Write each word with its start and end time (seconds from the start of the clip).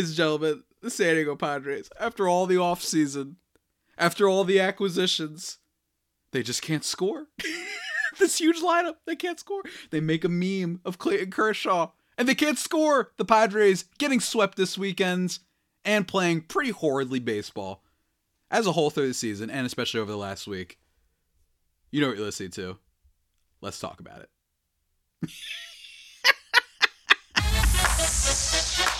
ladies 0.00 0.12
and 0.12 0.16
gentlemen, 0.16 0.62
the 0.80 0.88
San 0.88 1.14
Diego 1.14 1.36
Padres, 1.36 1.90
after 2.00 2.26
all 2.26 2.46
the 2.46 2.54
offseason, 2.54 3.34
after 3.98 4.30
all 4.30 4.44
the 4.44 4.58
acquisitions, 4.58 5.58
they 6.32 6.42
just 6.42 6.62
can't 6.62 6.86
score. 6.86 7.26
this 8.18 8.38
huge 8.38 8.62
lineup, 8.62 8.94
they 9.04 9.14
can't 9.14 9.38
score. 9.38 9.60
They 9.90 10.00
make 10.00 10.24
a 10.24 10.30
meme 10.30 10.80
of 10.86 10.96
Clayton 10.96 11.32
Kershaw, 11.32 11.90
and 12.16 12.26
they 12.26 12.34
can't 12.34 12.58
score. 12.58 13.12
The 13.18 13.26
Padres 13.26 13.84
getting 13.98 14.20
swept 14.20 14.56
this 14.56 14.78
weekend 14.78 15.38
and 15.84 16.08
playing 16.08 16.44
pretty 16.48 16.70
horridly 16.70 17.18
baseball 17.18 17.84
as 18.50 18.66
a 18.66 18.72
whole 18.72 18.88
through 18.88 19.08
the 19.08 19.12
season, 19.12 19.50
and 19.50 19.66
especially 19.66 20.00
over 20.00 20.10
the 20.10 20.16
last 20.16 20.46
week. 20.46 20.78
You 21.90 22.00
know 22.00 22.08
what 22.08 22.16
you're 22.16 22.24
listening 22.24 22.52
to. 22.52 22.78
Let's 23.60 23.78
talk 23.78 24.00
about 24.00 24.26
it. 25.22 25.30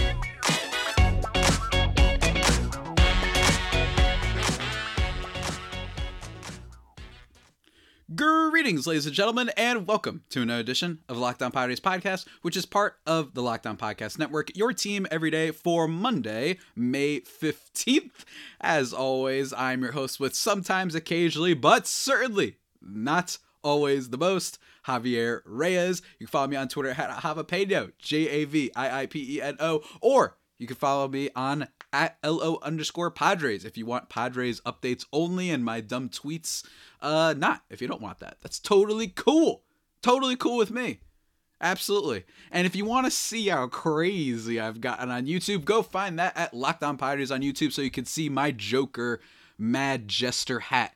Greetings, 8.15 8.87
ladies 8.87 9.05
and 9.05 9.15
gentlemen, 9.15 9.51
and 9.55 9.87
welcome 9.87 10.23
to 10.31 10.41
another 10.41 10.59
edition 10.59 10.99
of 11.07 11.17
Locked 11.17 11.41
On 11.41 11.51
Padres 11.51 11.79
podcast, 11.79 12.25
which 12.41 12.57
is 12.57 12.65
part 12.65 12.97
of 13.05 13.35
the 13.35 13.43
Locked 13.43 13.65
On 13.65 13.77
Podcast 13.77 14.19
Network, 14.19 14.57
your 14.57 14.73
team 14.73 15.07
every 15.09 15.29
day 15.29 15.51
for 15.51 15.87
Monday, 15.87 16.57
May 16.75 17.21
15th. 17.21 18.25
As 18.59 18.91
always, 18.91 19.53
I'm 19.53 19.83
your 19.83 19.93
host 19.93 20.19
with 20.19 20.35
sometimes, 20.35 20.93
occasionally, 20.93 21.53
but 21.53 21.87
certainly 21.87 22.57
not 22.81 23.37
always 23.63 24.09
the 24.09 24.17
most, 24.17 24.59
Javier 24.87 25.41
Reyes. 25.45 26.01
You 26.19 26.25
can 26.25 26.31
follow 26.31 26.47
me 26.47 26.57
on 26.57 26.67
Twitter 26.67 26.89
at 26.89 27.21
Javapeno, 27.21 27.91
J 27.97 28.27
A 28.27 28.45
V 28.45 28.71
I 28.75 29.03
I 29.03 29.05
P 29.05 29.37
E 29.37 29.41
N 29.41 29.55
O, 29.59 29.83
or 30.01 30.37
you 30.57 30.67
can 30.67 30.75
follow 30.75 31.07
me 31.07 31.29
on 31.35 31.67
at 31.93 32.17
LO 32.23 32.59
underscore 32.61 33.11
Padres 33.11 33.65
if 33.65 33.77
you 33.77 33.85
want 33.85 34.09
Padres 34.09 34.61
updates 34.61 35.05
only 35.11 35.49
and 35.49 35.63
my 35.63 35.81
dumb 35.81 36.09
tweets. 36.09 36.65
Uh, 37.01 37.33
not 37.37 37.63
if 37.69 37.81
you 37.81 37.87
don't 37.87 38.01
want 38.01 38.19
that. 38.19 38.37
That's 38.41 38.59
totally 38.59 39.07
cool. 39.07 39.63
Totally 40.01 40.35
cool 40.35 40.57
with 40.57 40.71
me. 40.71 41.01
Absolutely. 41.61 42.23
And 42.51 42.65
if 42.65 42.75
you 42.75 42.85
want 42.85 43.05
to 43.05 43.11
see 43.11 43.47
how 43.47 43.67
crazy 43.67 44.59
I've 44.59 44.81
gotten 44.81 45.11
on 45.11 45.27
YouTube, 45.27 45.63
go 45.63 45.83
find 45.83 46.17
that 46.17 46.35
at 46.35 46.53
Locked 46.55 46.83
On 46.83 46.97
Padres 46.97 47.31
on 47.31 47.41
YouTube 47.41 47.71
so 47.71 47.83
you 47.83 47.91
can 47.91 48.05
see 48.05 48.29
my 48.29 48.51
Joker 48.51 49.21
Mad 49.59 50.07
Jester 50.07 50.59
hat 50.59 50.95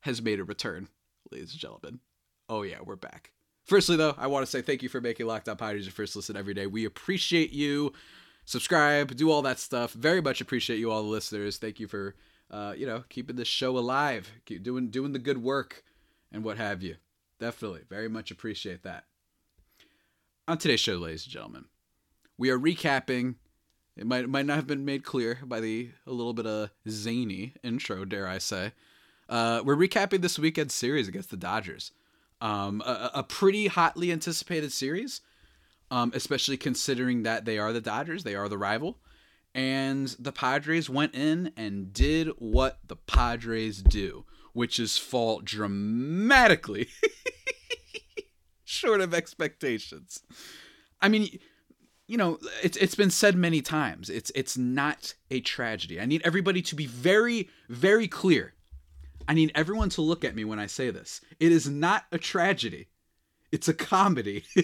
has 0.00 0.22
made 0.22 0.40
a 0.40 0.44
return, 0.44 0.88
ladies 1.30 1.52
and 1.52 1.60
gentlemen. 1.60 2.00
Oh, 2.48 2.62
yeah, 2.62 2.78
we're 2.82 2.96
back. 2.96 3.32
Firstly, 3.64 3.96
though, 3.96 4.14
I 4.16 4.26
want 4.26 4.44
to 4.44 4.50
say 4.50 4.62
thank 4.62 4.82
you 4.82 4.88
for 4.88 5.02
making 5.02 5.26
Locked 5.26 5.50
On 5.50 5.56
Padres 5.56 5.84
your 5.84 5.92
first 5.92 6.16
listen 6.16 6.34
every 6.34 6.54
day. 6.54 6.66
We 6.66 6.86
appreciate 6.86 7.52
you 7.52 7.92
subscribe, 8.50 9.14
do 9.16 9.30
all 9.30 9.42
that 9.42 9.60
stuff. 9.60 9.92
Very 9.92 10.20
much 10.20 10.40
appreciate 10.40 10.78
you 10.78 10.90
all 10.90 11.02
the 11.02 11.08
listeners. 11.08 11.56
Thank 11.56 11.78
you 11.78 11.86
for 11.86 12.16
uh, 12.50 12.74
you 12.76 12.84
know, 12.84 13.04
keeping 13.08 13.36
this 13.36 13.48
show 13.48 13.78
alive, 13.78 14.30
keep 14.44 14.62
doing 14.62 14.90
doing 14.90 15.12
the 15.12 15.18
good 15.18 15.38
work 15.38 15.84
and 16.32 16.42
what 16.42 16.56
have 16.56 16.82
you. 16.82 16.96
Definitely. 17.38 17.82
Very 17.88 18.08
much 18.08 18.30
appreciate 18.30 18.82
that. 18.82 19.04
On 20.48 20.58
today's 20.58 20.80
show, 20.80 20.96
ladies 20.96 21.24
and 21.24 21.32
gentlemen, 21.32 21.66
we 22.36 22.50
are 22.50 22.58
recapping 22.58 23.36
it 23.96 24.06
might 24.06 24.28
might 24.28 24.46
not 24.46 24.56
have 24.56 24.66
been 24.66 24.84
made 24.84 25.04
clear 25.04 25.38
by 25.44 25.60
the 25.60 25.90
a 26.06 26.12
little 26.12 26.32
bit 26.32 26.46
of 26.46 26.70
zany 26.88 27.54
intro, 27.62 28.04
dare 28.04 28.26
I 28.26 28.38
say. 28.38 28.72
Uh, 29.28 29.62
we're 29.64 29.76
recapping 29.76 30.22
this 30.22 30.38
weekend 30.38 30.72
series 30.72 31.06
against 31.06 31.30
the 31.30 31.36
Dodgers. 31.36 31.92
Um, 32.40 32.82
a, 32.84 33.10
a 33.14 33.22
pretty 33.22 33.68
hotly 33.68 34.10
anticipated 34.10 34.72
series 34.72 35.20
um, 35.90 36.12
especially 36.14 36.56
considering 36.56 37.22
that 37.24 37.44
they 37.44 37.58
are 37.58 37.72
the 37.72 37.80
Dodgers, 37.80 38.24
they 38.24 38.34
are 38.34 38.48
the 38.48 38.58
rival. 38.58 38.98
And 39.54 40.08
the 40.18 40.32
Padres 40.32 40.88
went 40.88 41.14
in 41.14 41.52
and 41.56 41.92
did 41.92 42.28
what 42.38 42.78
the 42.86 42.96
Padres 42.96 43.82
do, 43.82 44.24
which 44.52 44.78
is 44.78 44.96
fall 44.96 45.40
dramatically 45.40 46.88
short 48.64 49.00
of 49.00 49.12
expectations. 49.12 50.22
I 51.00 51.08
mean, 51.08 51.40
you 52.06 52.16
know, 52.16 52.38
it's 52.62 52.76
it's 52.76 52.94
been 52.94 53.10
said 53.10 53.36
many 53.36 53.60
times. 53.60 54.08
It's 54.08 54.30
it's 54.34 54.56
not 54.56 55.14
a 55.30 55.40
tragedy. 55.40 56.00
I 56.00 56.06
need 56.06 56.22
everybody 56.24 56.62
to 56.62 56.76
be 56.76 56.86
very 56.86 57.48
very 57.68 58.06
clear. 58.06 58.54
I 59.28 59.34
need 59.34 59.52
everyone 59.54 59.90
to 59.90 60.02
look 60.02 60.24
at 60.24 60.34
me 60.34 60.44
when 60.44 60.58
I 60.58 60.66
say 60.66 60.90
this. 60.90 61.20
It 61.38 61.52
is 61.52 61.68
not 61.68 62.04
a 62.10 62.18
tragedy. 62.18 62.88
It's 63.52 63.68
a 63.68 63.74
comedy. 63.74 64.44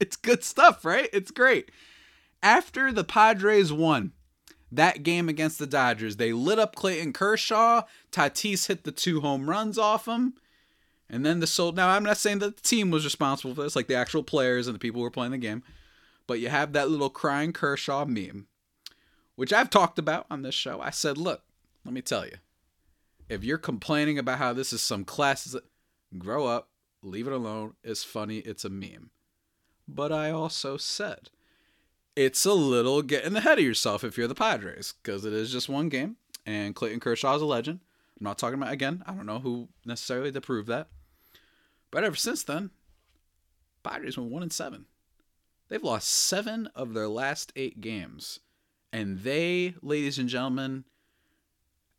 it's 0.00 0.16
good 0.16 0.42
stuff, 0.42 0.84
right? 0.84 1.08
It's 1.12 1.30
great. 1.30 1.70
After 2.42 2.92
the 2.92 3.04
Padres 3.04 3.72
won 3.72 4.12
that 4.70 5.02
game 5.02 5.28
against 5.28 5.58
the 5.58 5.66
Dodgers, 5.66 6.16
they 6.16 6.32
lit 6.32 6.58
up 6.58 6.74
Clayton 6.74 7.12
Kershaw. 7.12 7.82
Tatis 8.12 8.68
hit 8.68 8.84
the 8.84 8.92
two 8.92 9.20
home 9.20 9.50
runs 9.50 9.76
off 9.76 10.06
him. 10.06 10.34
And 11.10 11.24
then 11.24 11.40
the 11.40 11.46
soul. 11.46 11.72
Now, 11.72 11.88
I'm 11.88 12.04
not 12.04 12.18
saying 12.18 12.40
that 12.40 12.56
the 12.56 12.62
team 12.62 12.90
was 12.90 13.04
responsible 13.04 13.54
for 13.54 13.62
this, 13.62 13.76
like 13.76 13.86
the 13.86 13.94
actual 13.94 14.22
players 14.22 14.66
and 14.66 14.74
the 14.74 14.78
people 14.78 15.00
who 15.00 15.04
were 15.04 15.10
playing 15.10 15.32
the 15.32 15.38
game. 15.38 15.62
But 16.26 16.40
you 16.40 16.50
have 16.50 16.74
that 16.74 16.90
little 16.90 17.08
crying 17.08 17.54
Kershaw 17.54 18.04
meme, 18.04 18.46
which 19.34 19.52
I've 19.52 19.70
talked 19.70 19.98
about 19.98 20.26
on 20.30 20.42
this 20.42 20.54
show. 20.54 20.80
I 20.82 20.90
said, 20.90 21.16
look, 21.16 21.42
let 21.84 21.94
me 21.94 22.02
tell 22.02 22.26
you. 22.26 22.36
If 23.30 23.44
you're 23.44 23.58
complaining 23.58 24.18
about 24.18 24.38
how 24.38 24.52
this 24.52 24.72
is 24.72 24.82
some 24.82 25.04
class, 25.04 25.56
grow 26.18 26.46
up, 26.46 26.68
leave 27.08 27.26
it 27.26 27.32
alone. 27.32 27.74
It's 27.82 28.04
funny. 28.04 28.38
It's 28.38 28.64
a 28.64 28.70
meme. 28.70 29.10
But 29.86 30.12
I 30.12 30.30
also 30.30 30.76
said 30.76 31.30
it's 32.14 32.44
a 32.44 32.52
little 32.52 33.02
getting 33.02 33.36
ahead 33.36 33.58
of 33.58 33.64
yourself 33.64 34.04
if 34.04 34.18
you're 34.18 34.28
the 34.28 34.34
Padres 34.34 34.94
because 35.02 35.24
it 35.24 35.32
is 35.32 35.52
just 35.52 35.68
one 35.68 35.88
game 35.88 36.16
and 36.44 36.74
Clayton 36.74 37.00
Kershaw 37.00 37.36
is 37.36 37.42
a 37.42 37.46
legend. 37.46 37.80
I'm 38.18 38.24
not 38.24 38.38
talking 38.38 38.60
about 38.60 38.72
again. 38.72 39.02
I 39.06 39.12
don't 39.12 39.26
know 39.26 39.38
who 39.38 39.68
necessarily 39.84 40.32
to 40.32 40.40
prove 40.40 40.66
that. 40.66 40.88
But 41.90 42.04
ever 42.04 42.16
since 42.16 42.42
then, 42.42 42.70
Padres 43.82 44.18
went 44.18 44.30
one 44.30 44.42
and 44.42 44.52
seven. 44.52 44.86
They've 45.68 45.82
lost 45.82 46.08
seven 46.08 46.68
of 46.74 46.94
their 46.94 47.08
last 47.08 47.52
eight 47.54 47.80
games, 47.80 48.40
and 48.92 49.20
they, 49.20 49.74
ladies 49.82 50.18
and 50.18 50.28
gentlemen, 50.28 50.84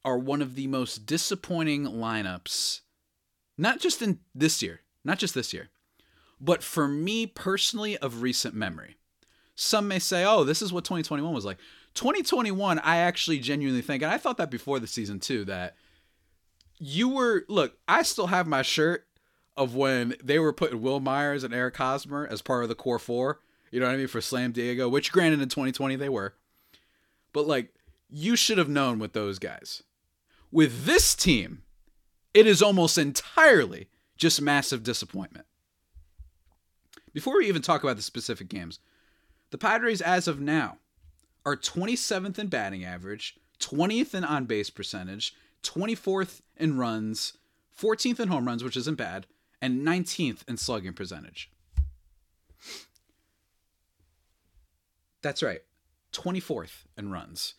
are 0.03 0.17
one 0.17 0.41
of 0.41 0.55
the 0.55 0.67
most 0.67 1.05
disappointing 1.05 1.85
lineups. 1.85 2.81
Not 3.57 3.79
just 3.79 4.01
in 4.01 4.19
this 4.33 4.61
year, 4.61 4.81
not 5.03 5.19
just 5.19 5.33
this 5.33 5.53
year, 5.53 5.69
but 6.39 6.63
for 6.63 6.87
me 6.87 7.25
personally, 7.25 7.97
of 7.97 8.21
recent 8.21 8.53
memory. 8.53 8.95
Some 9.55 9.87
may 9.87 9.99
say, 9.99 10.23
oh, 10.23 10.43
this 10.43 10.61
is 10.61 10.71
what 10.71 10.85
2021 10.85 11.33
was 11.33 11.45
like. 11.45 11.57
2021, 11.95 12.79
I 12.79 12.97
actually 12.97 13.39
genuinely 13.39 13.81
think, 13.81 14.03
and 14.03 14.11
I 14.11 14.17
thought 14.17 14.37
that 14.37 14.51
before 14.51 14.79
the 14.79 14.87
season 14.87 15.19
too, 15.19 15.43
that 15.45 15.75
you 16.77 17.09
were, 17.09 17.43
look, 17.49 17.77
I 17.87 18.03
still 18.03 18.27
have 18.27 18.47
my 18.47 18.61
shirt 18.61 19.05
of 19.57 19.75
when 19.75 20.15
they 20.23 20.39
were 20.39 20.53
putting 20.53 20.81
Wil 20.81 21.01
Myers 21.01 21.43
and 21.43 21.53
Eric 21.53 21.75
Hosmer 21.75 22.25
as 22.25 22.41
part 22.41 22.63
of 22.63 22.69
the 22.69 22.75
core 22.75 22.99
four, 22.99 23.41
you 23.71 23.79
know 23.79 23.85
what 23.85 23.93
I 23.93 23.97
mean, 23.97 24.07
for 24.07 24.21
Slam 24.21 24.53
Diego, 24.53 24.87
which 24.87 25.11
granted 25.11 25.41
in 25.41 25.49
2020 25.49 25.97
they 25.97 26.09
were. 26.09 26.35
But 27.33 27.45
like, 27.45 27.73
you 28.09 28.35
should 28.35 28.57
have 28.57 28.69
known 28.69 28.97
with 28.99 29.13
those 29.13 29.37
guys. 29.39 29.83
With 30.51 30.85
this 30.85 31.13
team, 31.13 31.63
it 32.33 32.47
is 32.47 32.61
almost 32.61 32.97
entirely 32.97 33.89
just 34.19 34.41
massive 34.41 34.83
disappointment. 34.83 35.47
Before 37.13 37.37
we 37.37 37.47
even 37.47 37.63
talk 37.63 37.81
about 37.83 37.95
the 37.95 38.03
specific 38.03 38.49
games, 38.49 38.79
the 39.49 39.57
Padres, 39.57 40.01
as 40.01 40.27
of 40.27 40.39
now, 40.39 40.77
are 41.45 41.55
27th 41.55 42.37
in 42.37 42.47
batting 42.47 42.85
average, 42.85 43.39
20th 43.59 44.13
in 44.13 44.23
on 44.23 44.45
base 44.45 44.69
percentage, 44.69 45.33
24th 45.63 46.41
in 46.55 46.77
runs, 46.77 47.33
14th 47.75 48.19
in 48.19 48.27
home 48.27 48.45
runs, 48.45 48.63
which 48.63 48.77
isn't 48.77 48.95
bad, 48.95 49.25
and 49.61 49.81
19th 49.81 50.47
in 50.47 50.57
slugging 50.57 50.93
percentage. 50.93 51.49
That's 55.21 55.41
right, 55.41 55.61
24th 56.13 56.85
in 56.97 57.11
runs. 57.11 57.55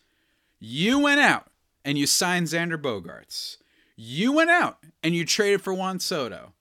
You 0.59 0.99
went 0.99 1.19
out 1.19 1.51
and 1.83 1.97
you 1.97 2.07
signed 2.07 2.47
Xander 2.47 2.81
Bogaerts. 2.81 3.57
You 4.03 4.31
went 4.31 4.49
out 4.49 4.79
and 5.03 5.13
you 5.13 5.25
traded 5.25 5.61
for 5.61 5.75
Juan 5.75 5.99
Soto. 5.99 6.53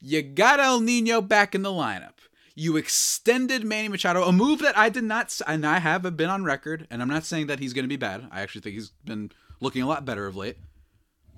You 0.00 0.22
got 0.22 0.58
El 0.58 0.80
Nino 0.80 1.20
back 1.20 1.54
in 1.54 1.62
the 1.62 1.70
lineup. 1.70 2.14
You 2.56 2.76
extended 2.76 3.62
Manny 3.62 3.86
Machado, 3.86 4.24
a 4.24 4.32
move 4.32 4.58
that 4.62 4.76
I 4.76 4.88
did 4.88 5.04
not, 5.04 5.40
and 5.46 5.64
I 5.64 5.78
have 5.78 6.16
been 6.16 6.28
on 6.28 6.42
record, 6.42 6.88
and 6.90 7.00
I'm 7.00 7.06
not 7.06 7.24
saying 7.24 7.46
that 7.46 7.60
he's 7.60 7.74
going 7.74 7.84
to 7.84 7.88
be 7.88 7.96
bad. 7.96 8.26
I 8.32 8.40
actually 8.40 8.62
think 8.62 8.74
he's 8.74 8.88
been 9.04 9.30
looking 9.60 9.82
a 9.82 9.86
lot 9.86 10.04
better 10.04 10.26
of 10.26 10.34
late. 10.34 10.56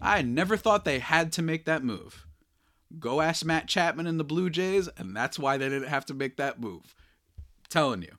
I 0.01 0.23
never 0.23 0.57
thought 0.57 0.87
they 0.87 1.01
had 1.01 1.33
to 1.33 1.43
make 1.43 1.67
that 1.67 1.85
move. 1.85 2.27
Go 2.99 3.21
ask 3.21 3.45
Matt 3.45 3.69
Chapman 3.69 4.07
and 4.07 4.19
the 4.19 4.25
Blue 4.25 4.49
Jays, 4.49 4.89
and 4.97 5.15
that's 5.15 5.39
why 5.39 5.59
they 5.59 5.69
didn't 5.69 5.89
have 5.89 6.07
to 6.07 6.15
make 6.15 6.39
that 6.39 6.63
move. 6.63 6.95
I'm 7.37 7.69
telling 7.69 8.01
you, 8.01 8.17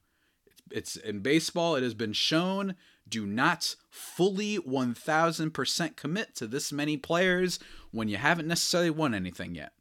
it's 0.69 0.97
it's 0.97 1.03
in 1.03 1.21
baseball. 1.21 1.75
It 1.75 1.81
has 1.81 1.95
been 1.95 2.13
shown. 2.13 2.75
Do 3.07 3.25
not 3.25 3.75
fully 3.89 4.57
1000% 4.57 5.95
commit 5.95 6.35
to 6.35 6.47
this 6.47 6.71
many 6.71 6.97
players 6.97 7.59
when 7.91 8.07
you 8.07 8.17
haven't 8.17 8.47
necessarily 8.47 8.89
won 8.89 9.13
anything 9.13 9.55
yet. 9.55 9.73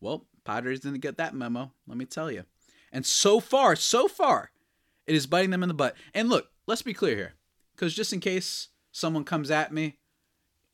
Well, 0.00 0.26
Padres 0.44 0.80
didn't 0.80 1.00
get 1.00 1.16
that 1.18 1.34
memo, 1.34 1.72
let 1.86 1.96
me 1.96 2.04
tell 2.04 2.30
you. 2.30 2.44
And 2.92 3.06
so 3.06 3.40
far, 3.40 3.76
so 3.76 4.08
far, 4.08 4.50
it 5.06 5.14
is 5.14 5.26
biting 5.26 5.50
them 5.50 5.62
in 5.62 5.68
the 5.68 5.74
butt. 5.74 5.96
And 6.12 6.28
look, 6.28 6.48
let's 6.66 6.82
be 6.82 6.92
clear 6.92 7.16
here, 7.16 7.34
because 7.74 7.94
just 7.94 8.12
in 8.12 8.20
case 8.20 8.68
someone 8.90 9.24
comes 9.24 9.50
at 9.50 9.72
me, 9.72 9.98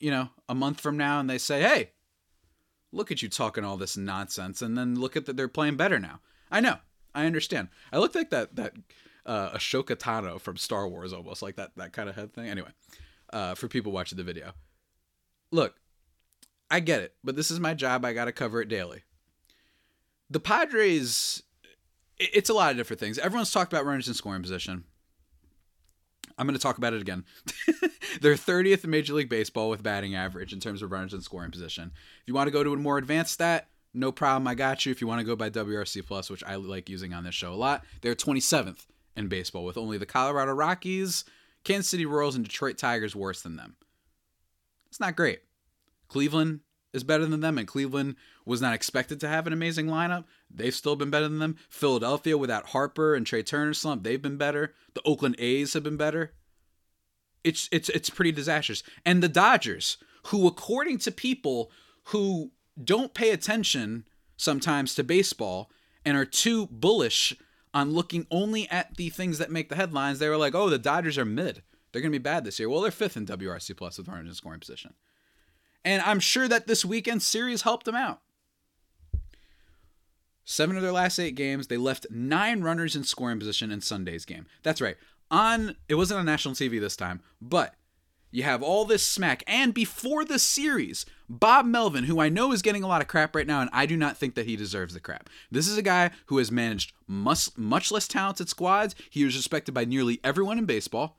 you 0.01 0.11
know, 0.11 0.31
a 0.49 0.55
month 0.55 0.81
from 0.81 0.97
now 0.97 1.21
and 1.21 1.29
they 1.29 1.39
say, 1.39 1.61
hey, 1.61 1.91
look 2.91 3.13
at 3.13 3.23
you 3.23 3.29
talking 3.29 3.65
all 3.65 3.77
this 3.77 3.97
nonsense, 3.97 4.63
and 4.63 4.77
then 4.77 4.99
look 4.99 5.17
at 5.17 5.27
that 5.27 5.37
they're 5.37 5.49
playing 5.49 5.77
better 5.77 5.99
now. 5.99 6.21
I 6.51 6.61
know, 6.61 6.79
I 7.15 7.27
understand. 7.27 7.69
I 7.93 7.99
look 7.99 8.15
like 8.15 8.31
that 8.31 8.57
that 8.57 8.73
uh, 9.29 9.51
Ahsoka 9.51 9.95
Tano 9.95 10.41
from 10.41 10.57
Star 10.57 10.89
Wars, 10.89 11.13
almost 11.13 11.43
like 11.43 11.57
that 11.57 11.73
that 11.77 11.93
kind 11.93 12.09
of 12.09 12.17
head 12.17 12.33
thing. 12.33 12.49
Anyway, 12.49 12.71
uh, 13.33 13.55
for 13.55 13.69
people 13.69 13.93
watching 13.93 14.17
the 14.17 14.25
video, 14.25 14.53
look, 15.53 15.75
I 16.71 16.81
get 16.81 17.03
it, 17.03 17.15
but 17.23 17.37
this 17.37 17.51
is 17.51 17.61
my 17.61 17.75
job. 17.75 18.05
I 18.05 18.15
got 18.15 18.25
to 18.25 18.33
cover 18.33 18.63
it 18.63 18.69
daily. 18.69 19.03
The 20.31 20.41
Padres, 20.41 21.43
it's 22.19 22.49
a 22.49 22.55
lot 22.55 22.71
of 22.71 22.77
different 22.77 23.01
things. 23.01 23.19
Everyone's 23.19 23.53
talked 23.53 23.73
about 23.73 23.85
runners 23.85 24.09
in 24.09 24.15
scoring 24.15 24.43
position. 24.43 24.85
I'm 26.39 26.47
going 26.47 26.57
to 26.57 26.63
talk 26.63 26.79
about 26.79 26.95
it 26.95 27.01
again. 27.01 27.25
They're 28.21 28.35
30th 28.35 28.85
in 28.85 28.91
Major 28.91 29.13
League 29.15 29.29
Baseball 29.29 29.71
with 29.71 29.83
batting 29.83 30.15
average 30.15 30.53
in 30.53 30.61
terms 30.61 30.83
of 30.83 30.93
runners 30.93 31.13
in 31.13 31.21
scoring 31.21 31.51
position. 31.51 31.91
If 31.95 32.29
you 32.29 32.35
want 32.35 32.47
to 32.47 32.53
go 32.53 32.63
to 32.63 32.73
a 32.73 32.77
more 32.77 32.97
advanced 32.97 33.33
stat, 33.33 33.69
no 33.93 34.13
problem. 34.13 34.47
I 34.47 34.55
got 34.55 34.87
you. 34.87 34.93
If 34.93 35.01
you 35.01 35.09
want 35.09 35.21
to 35.21 35.27
go 35.27 35.35
by 35.35 35.51
WRC 35.51 36.07
plus, 36.07 36.31
which 36.31 36.45
I 36.45 36.55
like 36.55 36.89
using 36.89 37.13
on 37.13 37.25
this 37.25 37.35
show 37.35 37.53
a 37.53 37.57
lot, 37.57 37.85
they're 38.03 38.15
27th 38.15 38.87
in 39.17 39.29
baseball 39.29 39.65
with 39.65 39.77
only 39.77 39.99
the 39.99 40.07
Colorado 40.07 40.53
Rockies, 40.53 41.25
Kansas 41.65 41.91
City 41.91 42.07
Royals, 42.07 42.37
and 42.37 42.45
Detroit 42.45 42.79
Tigers 42.79 43.17
worse 43.17 43.43
than 43.43 43.57
them. 43.57 43.77
It's 44.89 45.01
not 45.01 45.17
great. 45.17 45.41
Cleveland 46.09 46.61
is 46.93 47.05
better 47.05 47.27
than 47.27 47.41
them, 47.41 47.59
and 47.59 47.69
Cleveland 47.69 48.17
was 48.45 48.63
not 48.63 48.75
expected 48.75 49.21
to 49.21 49.29
have 49.29 49.47
an 49.47 49.53
amazing 49.53 49.87
lineup. 49.87 50.25
They've 50.51 50.75
still 50.75 50.97
been 50.97 51.11
better 51.11 51.29
than 51.29 51.39
them. 51.39 51.57
Philadelphia, 51.69 52.39
without 52.39 52.69
Harper 52.69 53.15
and 53.15 53.27
Trey 53.27 53.43
Turner 53.43 53.75
slump, 53.75 54.03
they've 54.03 54.23
been 54.23 54.39
better. 54.39 54.75
The 54.95 55.03
Oakland 55.05 55.37
A's 55.39 55.75
have 55.75 55.83
been 55.83 55.99
better. 55.99 56.33
It's 57.45 57.69
it's 57.71 57.89
it's 57.91 58.11
pretty 58.11 58.33
disastrous. 58.33 58.83
And 59.05 59.23
the 59.23 59.29
Dodgers, 59.29 59.99
who 60.27 60.47
according 60.47 60.99
to 60.99 61.13
people 61.13 61.71
who 62.05 62.53
don't 62.83 63.15
pay 63.15 63.31
attention 63.31 64.07
sometimes 64.37 64.95
to 64.95 65.05
baseball 65.05 65.71
and 66.05 66.17
are 66.17 66.25
too 66.25 66.67
bullish 66.69 67.37
on 67.79 67.93
looking 67.93 68.27
only 68.31 68.69
at 68.69 68.97
the 68.97 69.09
things 69.09 69.39
that 69.39 69.51
make 69.51 69.69
the 69.69 69.77
headlines, 69.77 70.19
they 70.19 70.29
were 70.29 70.37
like, 70.37 70.55
"Oh, 70.55 70.69
the 70.69 70.79
Dodgers 70.79 71.17
are 71.17 71.25
mid. 71.25 71.63
They're 71.93 72.03
going 72.03 72.13
to 72.13 72.19
be 72.19 72.23
bad 72.23 72.45
this 72.45 72.59
year." 72.59 72.69
Well, 72.69 72.81
they're 72.81 72.91
fifth 72.91 73.17
in 73.17 73.27
WRC 73.27 73.77
plus 73.77 73.99
with 73.99 74.09
runners 74.09 74.29
in 74.29 74.35
scoring 74.35 74.61
position. 74.61 74.95
And 75.85 76.03
I'm 76.03 76.21
sure 76.21 76.49
that 76.49 76.67
this 76.67 76.85
weekend 76.85 77.23
series 77.23 77.63
helped 77.63 77.87
them 77.87 77.95
out. 77.95 78.21
Seven 80.45 80.77
of 80.77 80.83
their 80.83 80.93
last 80.93 81.19
eight 81.19 81.35
games, 81.35 81.67
they 81.67 81.77
left 81.77 82.07
nine 82.11 82.63
runners 82.63 82.97
in 82.97 83.05
scoring 83.05 83.39
position 83.39 83.71
in 83.71 83.81
Sunday's 83.81 84.25
game. 84.25 84.47
That's 84.63 84.81
right. 84.81 84.97
On 85.31 85.77
it 85.89 85.95
wasn't 85.95 86.21
on 86.21 86.27
national 86.27 86.55
TV 86.55 86.81
this 86.81 86.97
time, 86.97 87.21
but 87.41 87.75
you 88.31 88.43
have 88.43 88.63
all 88.63 88.85
this 88.85 89.03
smack. 89.05 89.43
And 89.47 89.73
before 89.73 90.25
the 90.25 90.39
series, 90.39 91.07
Bob 91.29 91.67
Melvin, 91.67 92.05
who 92.05 92.21
I 92.21 92.29
know 92.29 92.53
is 92.53 92.63
getting 92.63 92.83
a 92.83 92.87
lot 92.87 93.01
of 93.01 93.09
crap 93.09 93.35
right 93.35 93.47
now, 93.47 93.61
and 93.61 93.71
I 93.73 93.87
do 93.87 93.97
not 93.97 94.17
think 94.17 94.35
that 94.35 94.47
he 94.47 94.57
deserves 94.57 94.95
the 94.95 95.01
crap. 95.01 95.31
This 95.51 95.69
is 95.69 95.79
a 95.79 95.83
guy 95.83 96.11
who 96.27 96.39
has 96.39 96.53
managed 96.53 96.93
much, 97.07 97.57
much 97.57 97.91
less 97.91 98.09
talented 98.09 98.49
squads. 98.49 98.95
He 99.11 99.23
is 99.25 99.37
respected 99.37 99.73
by 99.73 99.85
nearly 99.85 100.21
everyone 100.23 100.59
in 100.59 100.67
baseball, 100.67 101.19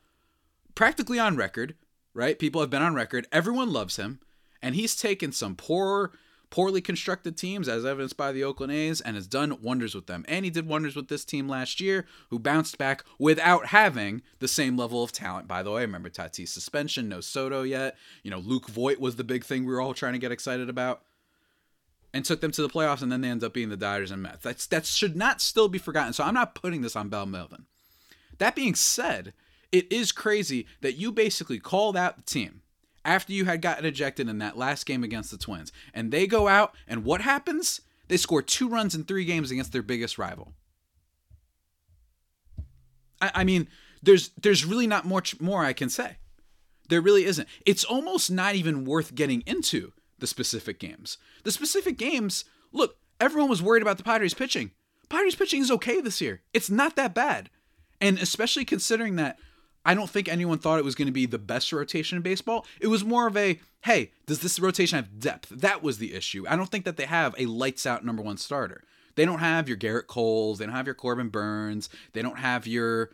practically 0.75 1.19
on 1.19 1.35
record, 1.35 1.75
right? 2.13 2.37
People 2.37 2.61
have 2.61 2.69
been 2.69 2.81
on 2.81 2.95
record. 2.95 3.27
Everyone 3.31 3.71
loves 3.71 3.95
him. 3.95 4.19
And 4.61 4.75
he's 4.75 4.95
taken 4.95 5.31
some 5.31 5.55
poor 5.55 6.11
poorly 6.49 6.81
constructed 6.81 7.37
teams, 7.37 7.67
as 7.67 7.85
evidenced 7.85 8.17
by 8.17 8.31
the 8.31 8.43
Oakland 8.43 8.71
A's, 8.71 9.01
and 9.01 9.15
has 9.15 9.27
done 9.27 9.61
wonders 9.61 9.93
with 9.93 10.07
them. 10.07 10.25
And 10.27 10.45
he 10.45 10.51
did 10.51 10.67
wonders 10.67 10.95
with 10.95 11.07
this 11.07 11.25
team 11.25 11.47
last 11.47 11.79
year, 11.79 12.05
who 12.29 12.39
bounced 12.39 12.77
back 12.77 13.03
without 13.17 13.67
having 13.67 14.21
the 14.39 14.47
same 14.47 14.77
level 14.77 15.03
of 15.03 15.11
talent. 15.11 15.47
By 15.47 15.63
the 15.63 15.71
way, 15.71 15.81
remember 15.81 16.09
Tatis 16.09 16.49
suspension, 16.49 17.09
no 17.09 17.21
Soto 17.21 17.63
yet. 17.63 17.97
You 18.23 18.31
know, 18.31 18.39
Luke 18.39 18.67
Voit 18.67 18.99
was 18.99 19.15
the 19.15 19.23
big 19.23 19.43
thing 19.43 19.65
we 19.65 19.73
were 19.73 19.81
all 19.81 19.93
trying 19.93 20.13
to 20.13 20.19
get 20.19 20.31
excited 20.31 20.69
about. 20.69 21.01
And 22.11 22.25
took 22.25 22.41
them 22.41 22.51
to 22.51 22.63
the 22.63 22.69
playoffs, 22.69 23.03
and 23.03 23.11
then 23.11 23.21
they 23.21 23.29
end 23.29 23.43
up 23.43 23.53
being 23.53 23.69
the 23.69 23.77
Dodgers 23.77 24.09
and 24.09 24.23
Mets. 24.23 24.41
That's 24.41 24.65
that 24.67 24.87
should 24.87 25.15
not 25.15 25.41
still 25.41 25.67
be 25.67 25.77
forgotten. 25.77 26.13
So 26.13 26.23
I'm 26.23 26.33
not 26.33 26.55
putting 26.55 26.81
this 26.81 26.95
on 26.95 27.09
Bob 27.09 27.27
Melvin. 27.27 27.65
That 28.39 28.55
being 28.55 28.73
said, 28.73 29.33
it 29.71 29.91
is 29.91 30.11
crazy 30.11 30.65
that 30.81 30.95
you 30.95 31.11
basically 31.11 31.59
called 31.59 31.95
out 31.95 32.15
the 32.15 32.23
team 32.23 32.61
after 33.09 33.33
you 33.33 33.45
had 33.45 33.59
gotten 33.59 33.85
ejected 33.85 34.29
in 34.29 34.37
that 34.37 34.55
last 34.55 34.85
game 34.85 35.03
against 35.03 35.31
the 35.31 35.37
Twins. 35.37 35.71
And 35.95 36.11
they 36.11 36.27
go 36.27 36.47
out, 36.47 36.75
and 36.87 37.03
what 37.03 37.21
happens? 37.21 37.81
They 38.07 38.17
score 38.17 38.43
two 38.43 38.69
runs 38.69 38.93
in 38.93 39.03
three 39.03 39.25
games 39.25 39.49
against 39.49 39.71
their 39.71 39.81
biggest 39.81 40.19
rival. 40.19 40.53
I, 43.19 43.31
I 43.33 43.43
mean, 43.43 43.67
there's 44.03 44.29
there's 44.39 44.63
really 44.63 44.85
not 44.85 45.05
much 45.05 45.41
more 45.41 45.65
I 45.65 45.73
can 45.73 45.89
say. 45.89 46.17
There 46.87 47.01
really 47.01 47.25
isn't. 47.25 47.49
It's 47.65 47.83
almost 47.83 48.29
not 48.29 48.53
even 48.53 48.85
worth 48.85 49.15
getting 49.15 49.41
into 49.47 49.91
the 50.19 50.27
specific 50.27 50.79
games. 50.79 51.17
The 51.43 51.51
specific 51.51 51.97
games, 51.97 52.45
look, 52.71 52.97
everyone 53.19 53.49
was 53.49 53.61
worried 53.61 53.81
about 53.81 53.97
the 53.97 54.03
Padres 54.03 54.35
pitching. 54.35 54.69
Padres 55.09 55.35
pitching 55.35 55.61
is 55.61 55.71
okay 55.71 55.99
this 55.99 56.21
year. 56.21 56.41
It's 56.53 56.69
not 56.69 56.95
that 56.95 57.15
bad. 57.15 57.49
And 57.99 58.19
especially 58.19 58.65
considering 58.65 59.15
that 59.15 59.39
I 59.85 59.93
don't 59.93 60.09
think 60.09 60.27
anyone 60.27 60.59
thought 60.59 60.79
it 60.79 60.85
was 60.85 60.95
going 60.95 61.07
to 61.07 61.11
be 61.11 61.25
the 61.25 61.39
best 61.39 61.71
rotation 61.71 62.17
in 62.17 62.21
baseball. 62.21 62.65
It 62.81 62.87
was 62.87 63.05
more 63.05 63.27
of 63.27 63.37
a, 63.37 63.59
hey, 63.81 64.11
does 64.25 64.39
this 64.39 64.59
rotation 64.59 64.97
have 64.97 65.19
depth? 65.19 65.49
That 65.49 65.81
was 65.81 65.97
the 65.97 66.13
issue. 66.13 66.45
I 66.47 66.55
don't 66.55 66.69
think 66.69 66.85
that 66.85 66.97
they 66.97 67.05
have 67.05 67.33
a 67.37 67.45
lights 67.45 67.85
out 67.85 68.05
number 68.05 68.21
one 68.21 68.37
starter. 68.37 68.83
They 69.15 69.25
don't 69.25 69.39
have 69.39 69.67
your 69.67 69.77
Gerrit 69.77 70.07
Coles. 70.07 70.59
They 70.59 70.65
don't 70.65 70.75
have 70.75 70.85
your 70.85 70.95
Corbin 70.95 71.29
Burnes. 71.29 71.89
They 72.13 72.21
don't 72.21 72.39
have 72.39 72.67
your, 72.67 73.11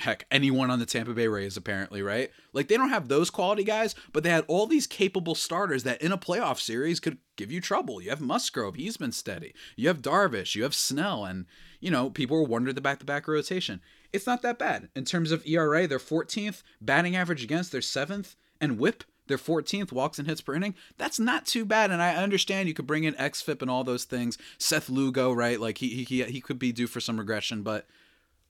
heck, 0.00 0.26
anyone 0.30 0.70
on 0.70 0.80
the 0.80 0.86
Tampa 0.86 1.14
Bay 1.14 1.28
Rays, 1.28 1.56
apparently, 1.56 2.02
right? 2.02 2.30
Like, 2.52 2.68
they 2.68 2.76
don't 2.76 2.90
have 2.90 3.08
those 3.08 3.30
quality 3.30 3.64
guys, 3.64 3.94
but 4.12 4.22
they 4.22 4.30
had 4.30 4.44
all 4.48 4.66
these 4.66 4.86
capable 4.86 5.34
starters 5.34 5.84
that 5.84 6.02
in 6.02 6.12
a 6.12 6.18
playoff 6.18 6.60
series 6.60 7.00
could 7.00 7.18
give 7.36 7.50
you 7.50 7.60
trouble. 7.60 8.02
You 8.02 8.10
have 8.10 8.20
Musgrove. 8.20 8.74
He's 8.74 8.96
been 8.96 9.12
steady. 9.12 9.54
You 9.76 9.88
have 9.88 10.02
Darvish. 10.02 10.54
You 10.54 10.64
have 10.64 10.74
Snell. 10.74 11.24
And, 11.24 11.46
you 11.80 11.90
know, 11.90 12.10
people 12.10 12.36
were 12.36 12.48
wondering 12.48 12.74
the 12.74 12.80
back 12.80 12.98
to 12.98 13.06
back 13.06 13.26
rotation 13.26 13.80
it's 14.12 14.26
not 14.26 14.42
that 14.42 14.58
bad. 14.58 14.88
In 14.94 15.04
terms 15.04 15.32
of 15.32 15.46
ERA, 15.46 15.86
they're 15.86 15.98
14th, 15.98 16.62
batting 16.80 17.16
average 17.16 17.44
against, 17.44 17.72
they're 17.72 17.80
7th, 17.80 18.34
and 18.60 18.78
whip, 18.78 19.04
they're 19.26 19.38
14th, 19.38 19.92
walks 19.92 20.18
and 20.18 20.26
hits 20.26 20.40
per 20.40 20.54
inning. 20.54 20.74
That's 20.96 21.20
not 21.20 21.46
too 21.46 21.64
bad. 21.64 21.90
And 21.90 22.02
I 22.02 22.16
understand 22.16 22.68
you 22.68 22.74
could 22.74 22.86
bring 22.86 23.04
in 23.04 23.14
XFIP 23.14 23.62
and 23.62 23.70
all 23.70 23.84
those 23.84 24.04
things. 24.04 24.38
Seth 24.56 24.88
Lugo, 24.88 25.32
right? 25.32 25.60
Like 25.60 25.78
he, 25.78 26.04
he, 26.04 26.24
he 26.24 26.40
could 26.40 26.58
be 26.58 26.72
due 26.72 26.86
for 26.86 27.00
some 27.00 27.18
regression, 27.18 27.62
but 27.62 27.86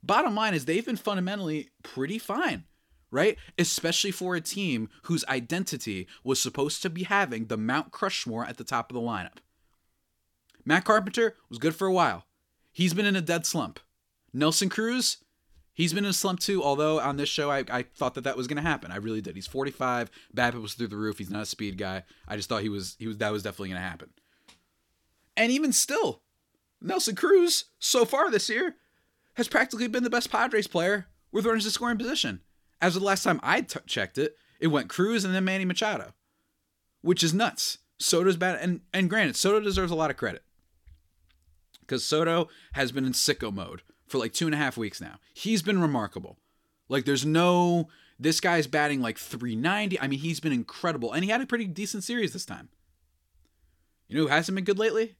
bottom 0.02 0.34
line 0.34 0.54
is 0.54 0.64
they've 0.64 0.86
been 0.86 0.96
fundamentally 0.96 1.70
pretty 1.82 2.18
fine, 2.18 2.64
right? 3.10 3.36
Especially 3.58 4.12
for 4.12 4.36
a 4.36 4.40
team 4.40 4.88
whose 5.02 5.24
identity 5.26 6.06
was 6.22 6.40
supposed 6.40 6.80
to 6.82 6.90
be 6.90 7.02
having 7.02 7.46
the 7.46 7.56
Mount 7.56 7.90
Crushmore 7.90 8.48
at 8.48 8.56
the 8.56 8.64
top 8.64 8.90
of 8.90 8.94
the 8.94 9.00
lineup. 9.00 9.38
Matt 10.64 10.84
Carpenter 10.84 11.34
was 11.48 11.58
good 11.58 11.74
for 11.74 11.86
a 11.86 11.92
while. 11.92 12.24
He's 12.70 12.94
been 12.94 13.06
in 13.06 13.16
a 13.16 13.20
dead 13.20 13.46
slump. 13.46 13.80
Nelson 14.32 14.68
Cruz, 14.68 15.18
He's 15.78 15.92
been 15.92 16.04
in 16.04 16.10
a 16.10 16.12
slump 16.12 16.40
too, 16.40 16.60
although 16.60 16.98
on 16.98 17.18
this 17.18 17.28
show 17.28 17.52
I, 17.52 17.62
I 17.70 17.82
thought 17.84 18.14
that 18.14 18.24
that 18.24 18.36
was 18.36 18.48
going 18.48 18.56
to 18.56 18.68
happen. 18.68 18.90
I 18.90 18.96
really 18.96 19.20
did. 19.20 19.36
He's 19.36 19.46
45. 19.46 20.10
BABIP 20.34 20.60
was 20.60 20.74
through 20.74 20.88
the 20.88 20.96
roof. 20.96 21.18
He's 21.18 21.30
not 21.30 21.42
a 21.42 21.46
speed 21.46 21.78
guy. 21.78 22.02
I 22.26 22.34
just 22.34 22.48
thought 22.48 22.62
he 22.62 22.68
was 22.68 22.96
he 22.98 23.06
was 23.06 23.18
that 23.18 23.30
was 23.30 23.44
definitely 23.44 23.68
going 23.68 23.80
to 23.80 23.88
happen. 23.88 24.10
And 25.36 25.52
even 25.52 25.72
still, 25.72 26.22
Nelson 26.80 27.14
Cruz 27.14 27.66
so 27.78 28.04
far 28.04 28.28
this 28.28 28.48
year 28.50 28.74
has 29.34 29.46
practically 29.46 29.86
been 29.86 30.02
the 30.02 30.10
best 30.10 30.32
Padres 30.32 30.66
player 30.66 31.06
with 31.30 31.46
runners 31.46 31.64
in 31.64 31.70
scoring 31.70 31.96
position. 31.96 32.40
As 32.82 32.96
of 32.96 33.02
the 33.02 33.06
last 33.06 33.22
time 33.22 33.38
I 33.44 33.60
t- 33.60 33.78
checked 33.86 34.18
it, 34.18 34.34
it 34.58 34.66
went 34.66 34.88
Cruz 34.88 35.24
and 35.24 35.32
then 35.32 35.44
Manny 35.44 35.64
Machado, 35.64 36.12
which 37.02 37.22
is 37.22 37.32
nuts. 37.32 37.78
Soto's 38.00 38.36
bad, 38.36 38.58
and 38.60 38.80
and 38.92 39.08
granted, 39.08 39.36
Soto 39.36 39.60
deserves 39.60 39.92
a 39.92 39.96
lot 39.96 40.10
of 40.10 40.16
credit 40.16 40.42
because 41.82 42.04
Soto 42.04 42.48
has 42.72 42.90
been 42.90 43.04
in 43.04 43.12
sicko 43.12 43.54
mode 43.54 43.82
for 44.08 44.18
like 44.18 44.32
two 44.32 44.46
and 44.46 44.54
a 44.54 44.58
half 44.58 44.76
weeks 44.76 45.00
now. 45.00 45.16
He's 45.34 45.62
been 45.62 45.80
remarkable. 45.80 46.38
Like 46.88 47.04
there's 47.04 47.26
no 47.26 47.88
this 48.18 48.40
guy's 48.40 48.66
batting 48.66 49.00
like 49.00 49.18
390. 49.18 50.00
I 50.00 50.08
mean, 50.08 50.18
he's 50.18 50.40
been 50.40 50.52
incredible. 50.52 51.12
And 51.12 51.24
he 51.24 51.30
had 51.30 51.40
a 51.40 51.46
pretty 51.46 51.66
decent 51.66 52.04
series 52.04 52.32
this 52.32 52.44
time. 52.44 52.68
You 54.08 54.16
know 54.16 54.22
who 54.24 54.28
hasn't 54.28 54.56
been 54.56 54.64
good 54.64 54.78
lately? 54.78 55.14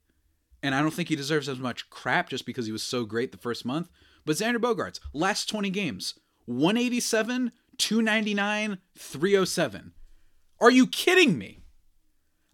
And 0.63 0.75
I 0.75 0.81
don't 0.81 0.93
think 0.93 1.09
he 1.09 1.17
deserves 1.17 1.49
as 1.49 1.59
much 1.59 1.89
crap 1.91 2.29
just 2.29 2.45
because 2.45 2.67
he 2.67 2.73
was 2.73 2.83
so 2.83 3.05
great 3.05 3.31
the 3.31 3.39
first 3.39 3.65
month. 3.65 3.89
But 4.25 4.37
Xander 4.37 4.57
Bogaerts, 4.57 4.99
last 5.13 5.49
20 5.49 5.71
games, 5.71 6.15
187, 6.47 7.53
299, 7.77 8.79
307. 8.97 9.93
Are 10.61 10.71
you 10.71 10.87
kidding 10.89 11.39
me? 11.39 11.61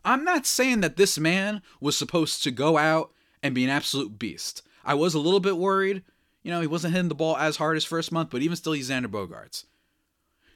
I'm 0.05 0.25
not 0.25 0.45
saying 0.45 0.83
that 0.83 0.97
this 0.97 1.19
man 1.19 1.63
was 1.81 1.97
supposed 1.97 2.45
to 2.45 2.51
go 2.51 2.77
out 2.77 3.13
and 3.43 3.55
be 3.55 3.65
an 3.65 3.71
absolute 3.71 4.19
beast. 4.19 4.63
I 4.85 4.93
was 4.93 5.15
a 5.15 5.19
little 5.19 5.41
bit 5.41 5.57
worried 5.57 6.03
You 6.45 6.53
know, 6.53 6.61
he 6.61 6.69
wasn't 6.69 6.95
hitting 6.95 7.09
the 7.09 7.15
ball 7.17 7.37
as 7.37 7.57
hard 7.57 7.77
as 7.77 7.85
first 7.85 8.13
month, 8.13 8.31
but 8.31 8.43
even 8.43 8.57
still, 8.57 8.75
he's 8.75 8.91
Xander 8.91 9.07
Bogaerts. 9.07 9.65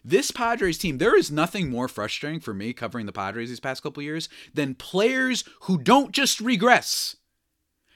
This 0.05 0.31
Padres 0.31 0.79
team, 0.79 0.99
there 0.99 1.17
is 1.17 1.31
nothing 1.31 1.71
more 1.71 1.89
frustrating 1.89 2.41
for 2.41 2.55
me 2.55 2.73
covering 2.73 3.07
the 3.07 3.13
Padres 3.13 3.49
these 3.49 3.59
past 3.59 3.83
couple 3.83 4.03
years 4.03 4.29
than 4.55 4.75
players 4.75 5.45
who 5.63 5.79
don't 5.79 6.13
just 6.13 6.41
regress, 6.41 7.17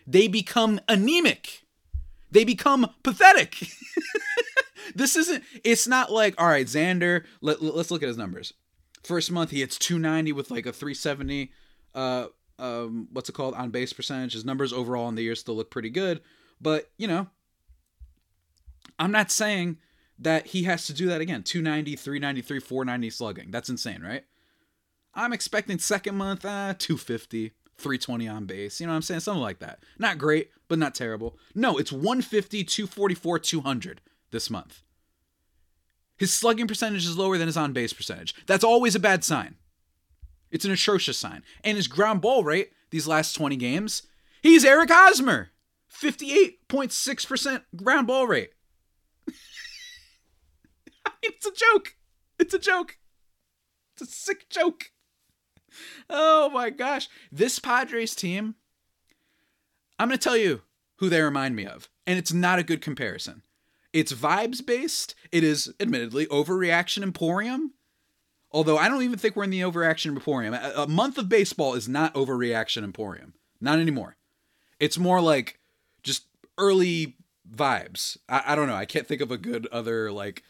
they 0.06 0.26
become 0.26 0.80
anemic. 0.88 1.62
They 2.30 2.44
become 2.44 2.90
pathetic. 3.02 3.68
this 4.94 5.16
isn't, 5.16 5.44
it's 5.62 5.86
not 5.86 6.10
like, 6.10 6.34
all 6.40 6.48
right, 6.48 6.66
Xander, 6.66 7.24
let, 7.40 7.62
let's 7.62 7.90
look 7.90 8.02
at 8.02 8.08
his 8.08 8.16
numbers. 8.16 8.54
First 9.04 9.30
month, 9.30 9.50
he 9.50 9.60
hits 9.60 9.78
290 9.78 10.32
with 10.32 10.50
like 10.50 10.64
a 10.64 10.72
370, 10.72 11.52
uh, 11.94 12.26
um, 12.58 13.08
what's 13.12 13.28
it 13.28 13.34
called, 13.34 13.54
on 13.54 13.70
base 13.70 13.92
percentage. 13.92 14.32
His 14.32 14.44
numbers 14.44 14.72
overall 14.72 15.08
in 15.08 15.14
the 15.14 15.22
year 15.22 15.34
still 15.34 15.56
look 15.56 15.70
pretty 15.70 15.90
good. 15.90 16.20
But, 16.60 16.90
you 16.96 17.06
know, 17.06 17.28
I'm 18.98 19.12
not 19.12 19.30
saying 19.30 19.78
that 20.18 20.48
he 20.48 20.64
has 20.64 20.86
to 20.86 20.92
do 20.92 21.06
that 21.08 21.20
again 21.20 21.42
290, 21.42 21.96
393, 21.96 22.60
490 22.60 23.10
slugging. 23.10 23.50
That's 23.50 23.68
insane, 23.68 24.02
right? 24.02 24.24
I'm 25.14 25.32
expecting 25.32 25.78
second 25.78 26.16
month, 26.16 26.44
uh, 26.44 26.74
250, 26.78 27.52
320 27.76 28.28
on 28.28 28.46
base. 28.46 28.80
You 28.80 28.86
know 28.86 28.92
what 28.92 28.96
I'm 28.96 29.02
saying? 29.02 29.20
Something 29.20 29.42
like 29.42 29.58
that. 29.58 29.80
Not 29.98 30.18
great, 30.18 30.50
but 30.68 30.78
not 30.78 30.94
terrible. 30.94 31.36
No, 31.54 31.76
it's 31.76 31.92
150, 31.92 32.64
244, 32.64 33.38
200 33.38 34.00
this 34.30 34.48
month. 34.48 34.82
His 36.16 36.32
slugging 36.32 36.68
percentage 36.68 37.04
is 37.04 37.18
lower 37.18 37.36
than 37.36 37.48
his 37.48 37.56
on 37.56 37.72
base 37.72 37.92
percentage. 37.92 38.34
That's 38.46 38.64
always 38.64 38.94
a 38.94 39.00
bad 39.00 39.24
sign. 39.24 39.56
It's 40.50 40.64
an 40.64 40.70
atrocious 40.70 41.18
sign. 41.18 41.42
And 41.64 41.76
his 41.76 41.88
ground 41.88 42.20
ball 42.20 42.44
rate 42.44 42.72
these 42.90 43.08
last 43.08 43.32
20 43.32 43.56
games, 43.56 44.02
he's 44.42 44.64
Eric 44.64 44.90
Hosmer. 44.90 45.50
58.6% 45.92 47.62
ground 47.76 48.06
ball 48.06 48.26
rate. 48.26 48.50
It's 51.22 51.46
a 51.46 51.52
joke. 51.52 51.96
It's 52.38 52.54
a 52.54 52.58
joke. 52.58 52.98
It's 53.94 54.02
a 54.02 54.12
sick 54.12 54.48
joke. 54.48 54.90
Oh 56.10 56.50
my 56.50 56.70
gosh. 56.70 57.08
This 57.30 57.58
Padres 57.58 58.14
team, 58.14 58.56
I'm 59.98 60.08
going 60.08 60.18
to 60.18 60.22
tell 60.22 60.36
you 60.36 60.62
who 60.96 61.08
they 61.08 61.22
remind 61.22 61.56
me 61.56 61.66
of. 61.66 61.88
And 62.06 62.18
it's 62.18 62.32
not 62.32 62.58
a 62.58 62.64
good 62.64 62.80
comparison. 62.80 63.42
It's 63.92 64.12
vibes 64.12 64.64
based. 64.64 65.14
It 65.30 65.44
is 65.44 65.72
admittedly 65.78 66.26
overreaction 66.26 67.02
emporium. 67.02 67.72
Although 68.50 68.76
I 68.76 68.88
don't 68.88 69.02
even 69.02 69.18
think 69.18 69.34
we're 69.34 69.44
in 69.44 69.50
the 69.50 69.62
overreaction 69.62 70.06
emporium. 70.06 70.54
A, 70.54 70.86
month 70.86 71.18
of 71.18 71.28
baseball 71.28 71.74
is 71.74 71.88
not 71.88 72.14
overreaction 72.14 72.84
emporium. 72.84 73.34
Not 73.60 73.78
anymore. 73.78 74.16
It's 74.78 74.98
more 74.98 75.20
like 75.20 75.58
just 76.02 76.26
early 76.58 77.16
vibes. 77.50 78.18
I, 78.28 78.42
I 78.48 78.54
don't 78.54 78.66
know. 78.66 78.74
I 78.74 78.84
can't 78.84 79.06
think 79.06 79.20
of 79.20 79.30
a 79.30 79.38
good 79.38 79.66
other 79.68 80.12
like 80.12 80.42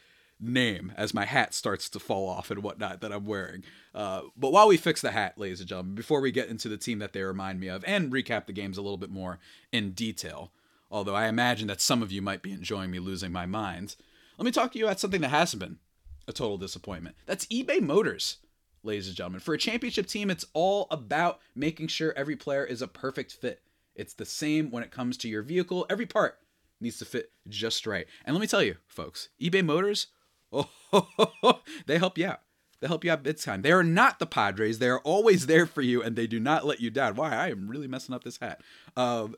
name 0.42 0.92
as 0.96 1.14
my 1.14 1.24
hat 1.24 1.54
starts 1.54 1.88
to 1.88 2.00
fall 2.00 2.28
off 2.28 2.50
and 2.50 2.62
whatnot 2.62 3.00
that 3.00 3.12
I'm 3.12 3.24
wearing. 3.24 3.62
Uh, 3.94 4.22
but 4.36 4.52
while 4.52 4.68
we 4.68 4.76
fix 4.76 5.00
the 5.00 5.12
hat, 5.12 5.38
ladies 5.38 5.60
and 5.60 5.68
gentlemen, 5.68 5.94
before 5.94 6.20
we 6.20 6.32
get 6.32 6.48
into 6.48 6.68
the 6.68 6.76
team 6.76 6.98
that 6.98 7.12
they 7.12 7.22
remind 7.22 7.60
me 7.60 7.68
of 7.68 7.84
and 7.86 8.12
recap 8.12 8.46
the 8.46 8.52
games 8.52 8.76
a 8.76 8.82
little 8.82 8.96
bit 8.98 9.10
more 9.10 9.38
in 9.70 9.92
detail, 9.92 10.50
although 10.90 11.14
I 11.14 11.28
imagine 11.28 11.68
that 11.68 11.80
some 11.80 12.02
of 12.02 12.12
you 12.12 12.20
might 12.20 12.42
be 12.42 12.52
enjoying 12.52 12.90
me 12.90 12.98
losing 12.98 13.32
my 13.32 13.46
mind, 13.46 13.96
let 14.36 14.44
me 14.44 14.50
talk 14.50 14.72
to 14.72 14.78
you 14.78 14.86
about 14.86 15.00
something 15.00 15.20
that 15.20 15.28
hasn't 15.28 15.60
been 15.60 15.78
a 16.26 16.32
total 16.32 16.58
disappointment. 16.58 17.16
That's 17.26 17.46
eBay 17.46 17.80
Motors, 17.80 18.38
ladies 18.82 19.08
and 19.08 19.16
gentlemen. 19.16 19.40
For 19.40 19.54
a 19.54 19.58
championship 19.58 20.06
team, 20.06 20.30
it's 20.30 20.46
all 20.52 20.86
about 20.90 21.40
making 21.54 21.88
sure 21.88 22.12
every 22.16 22.36
player 22.36 22.64
is 22.64 22.82
a 22.82 22.88
perfect 22.88 23.32
fit. 23.32 23.62
It's 23.94 24.14
the 24.14 24.24
same 24.24 24.70
when 24.70 24.82
it 24.82 24.90
comes 24.90 25.16
to 25.18 25.28
your 25.28 25.42
vehicle. 25.42 25.86
Every 25.90 26.06
part 26.06 26.38
needs 26.80 26.98
to 26.98 27.04
fit 27.04 27.30
just 27.48 27.86
right. 27.86 28.06
And 28.24 28.34
let 28.34 28.40
me 28.40 28.46
tell 28.46 28.62
you, 28.62 28.76
folks, 28.86 29.28
eBay 29.40 29.64
Motors 29.64 30.08
Oh, 30.52 31.60
they 31.86 31.98
help 31.98 32.18
you 32.18 32.26
out. 32.26 32.40
They 32.80 32.88
help 32.88 33.04
you 33.04 33.12
out 33.12 33.22
big 33.22 33.38
time. 33.38 33.62
They 33.62 33.72
are 33.72 33.84
not 33.84 34.18
the 34.18 34.26
Padres. 34.26 34.80
They 34.80 34.88
are 34.88 35.00
always 35.00 35.46
there 35.46 35.66
for 35.66 35.82
you, 35.82 36.02
and 36.02 36.16
they 36.16 36.26
do 36.26 36.40
not 36.40 36.66
let 36.66 36.80
you 36.80 36.90
down. 36.90 37.14
Why? 37.14 37.32
I 37.32 37.48
am 37.48 37.68
really 37.68 37.86
messing 37.86 38.14
up 38.14 38.24
this 38.24 38.38
hat. 38.38 38.60
Um, 38.96 39.36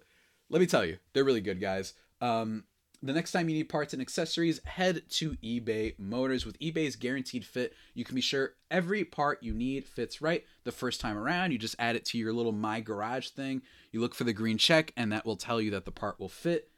let 0.49 0.61
me 0.61 0.66
tell 0.66 0.85
you, 0.85 0.97
they're 1.12 1.25
really 1.25 1.42
good 1.42 1.61
guys. 1.61 1.92
Um, 2.23 2.64
the 3.02 3.12
next 3.12 3.33
time 3.33 3.50
you 3.50 3.54
need 3.54 3.68
parts 3.68 3.92
and 3.92 4.00
accessories, 4.00 4.64
head 4.64 5.02
to 5.11 5.33
eBay 5.44 5.99
Motors. 5.99 6.47
With 6.47 6.59
eBay's 6.59 6.97
guaranteed 6.97 7.44
fit, 7.44 7.75
you 7.92 8.02
can 8.02 8.14
be 8.14 8.23
sure 8.23 8.54
every 8.71 9.04
part 9.04 9.42
you 9.42 9.52
need 9.52 9.85
fits 9.85 10.23
right 10.23 10.42
the 10.64 10.73
first 10.73 11.02
time 11.02 11.18
around. 11.18 11.50
You 11.50 11.59
just 11.59 11.76
add 11.78 11.97
it 11.97 12.06
to 12.06 12.18
your 12.18 12.33
little 12.33 12.52
My 12.52 12.80
Garage 12.80 13.28
thing. 13.28 13.61
You 13.92 14.00
look 14.00 14.14
for 14.14 14.25
the 14.25 14.33
green 14.33 14.56
check, 14.56 14.92
and 14.97 15.12
that 15.12 15.26
will 15.26 15.37
tell 15.37 15.61
you 15.61 15.71
that 15.73 15.85
the 15.85 15.90
part 15.92 16.18
will 16.18 16.30
fit 16.30 16.71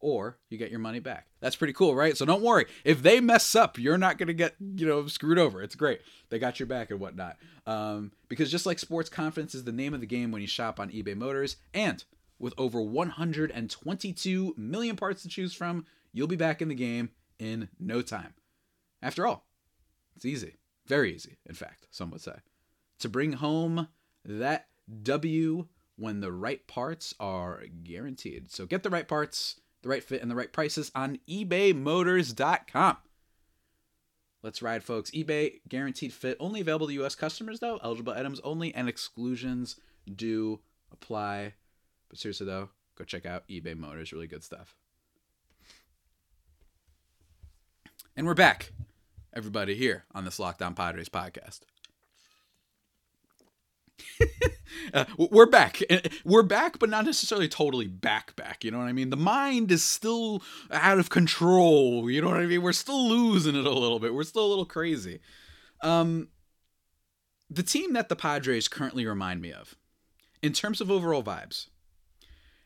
or 0.00 0.38
you 0.50 0.58
get 0.58 0.70
your 0.70 0.80
money 0.80 1.00
back. 1.00 1.26
That's 1.40 1.56
pretty 1.56 1.72
cool, 1.72 1.94
right? 1.94 2.16
So 2.16 2.24
don't 2.24 2.42
worry. 2.42 2.66
If 2.84 3.02
they 3.02 3.20
mess 3.20 3.54
up, 3.54 3.78
you're 3.78 3.98
not 3.98 4.18
going 4.18 4.28
to 4.28 4.34
get, 4.34 4.54
you 4.60 4.86
know, 4.86 5.06
screwed 5.06 5.38
over. 5.38 5.62
It's 5.62 5.74
great. 5.74 6.00
They 6.28 6.38
got 6.38 6.60
your 6.60 6.66
back 6.66 6.90
and 6.90 7.00
whatnot. 7.00 7.36
Um, 7.66 8.12
because 8.28 8.50
just 8.50 8.66
like 8.66 8.78
sports 8.78 9.08
confidence 9.08 9.54
is 9.54 9.64
the 9.64 9.72
name 9.72 9.94
of 9.94 10.00
the 10.00 10.06
game 10.06 10.30
when 10.30 10.42
you 10.42 10.48
shop 10.48 10.78
on 10.78 10.90
eBay 10.90 11.16
Motors, 11.16 11.56
and 11.74 12.04
with 12.38 12.54
over 12.58 12.80
122 12.80 14.54
million 14.56 14.96
parts 14.96 15.22
to 15.22 15.28
choose 15.28 15.54
from, 15.54 15.86
you'll 16.12 16.26
be 16.26 16.36
back 16.36 16.60
in 16.60 16.68
the 16.68 16.74
game 16.74 17.10
in 17.38 17.68
no 17.78 18.02
time. 18.02 18.34
After 19.02 19.26
all, 19.26 19.46
it's 20.14 20.24
easy. 20.24 20.56
Very 20.86 21.14
easy, 21.14 21.38
in 21.46 21.54
fact, 21.54 21.88
some 21.90 22.10
would 22.10 22.20
say. 22.20 22.36
To 23.00 23.08
bring 23.08 23.32
home 23.32 23.88
that 24.24 24.66
W 25.02 25.66
when 25.96 26.20
the 26.20 26.32
right 26.32 26.66
parts 26.66 27.14
are 27.18 27.62
guaranteed. 27.82 28.50
So 28.50 28.66
get 28.66 28.82
the 28.82 28.90
right 28.90 29.08
parts 29.08 29.60
the 29.86 29.90
right 29.90 30.02
fit 30.02 30.20
and 30.20 30.30
the 30.30 30.34
right 30.34 30.52
prices 30.52 30.90
on 30.94 31.18
ebaymotors.com. 31.28 32.96
Let's 34.42 34.62
ride, 34.62 34.84
folks. 34.84 35.10
eBay 35.12 35.60
guaranteed 35.68 36.12
fit, 36.12 36.36
only 36.38 36.60
available 36.60 36.88
to 36.88 36.92
U.S. 36.94 37.14
customers, 37.14 37.60
though. 37.60 37.78
Eligible 37.82 38.12
items 38.12 38.40
only, 38.40 38.74
and 38.74 38.88
exclusions 38.88 39.76
do 40.14 40.60
apply. 40.92 41.54
But 42.08 42.18
seriously, 42.18 42.46
though, 42.46 42.68
go 42.96 43.04
check 43.04 43.26
out 43.26 43.48
eBay 43.48 43.76
Motors. 43.76 44.12
Really 44.12 44.26
good 44.26 44.44
stuff. 44.44 44.74
And 48.16 48.26
we're 48.26 48.34
back, 48.34 48.72
everybody, 49.34 49.74
here 49.74 50.04
on 50.14 50.24
this 50.24 50.38
Locked 50.38 50.62
On 50.62 50.74
Padres 50.74 51.08
podcast. 51.08 51.60
uh, 54.94 55.04
we're 55.16 55.46
back. 55.46 55.80
We're 56.24 56.42
back, 56.42 56.78
but 56.78 56.90
not 56.90 57.04
necessarily 57.04 57.48
totally 57.48 57.86
back 57.86 58.36
back. 58.36 58.64
You 58.64 58.70
know 58.70 58.78
what 58.78 58.88
I 58.88 58.92
mean? 58.92 59.10
The 59.10 59.16
mind 59.16 59.70
is 59.70 59.84
still 59.84 60.42
out 60.70 60.98
of 60.98 61.10
control. 61.10 62.10
You 62.10 62.20
know 62.20 62.28
what 62.28 62.40
I 62.40 62.46
mean? 62.46 62.62
We're 62.62 62.72
still 62.72 63.08
losing 63.08 63.56
it 63.56 63.66
a 63.66 63.70
little 63.70 63.98
bit. 63.98 64.14
We're 64.14 64.24
still 64.24 64.44
a 64.44 64.48
little 64.48 64.64
crazy. 64.64 65.20
Um, 65.82 66.28
the 67.48 67.62
team 67.62 67.92
that 67.92 68.08
the 68.08 68.16
Padres 68.16 68.68
currently 68.68 69.06
remind 69.06 69.40
me 69.40 69.52
of, 69.52 69.76
in 70.42 70.52
terms 70.52 70.80
of 70.80 70.90
overall 70.90 71.22
vibes, 71.22 71.68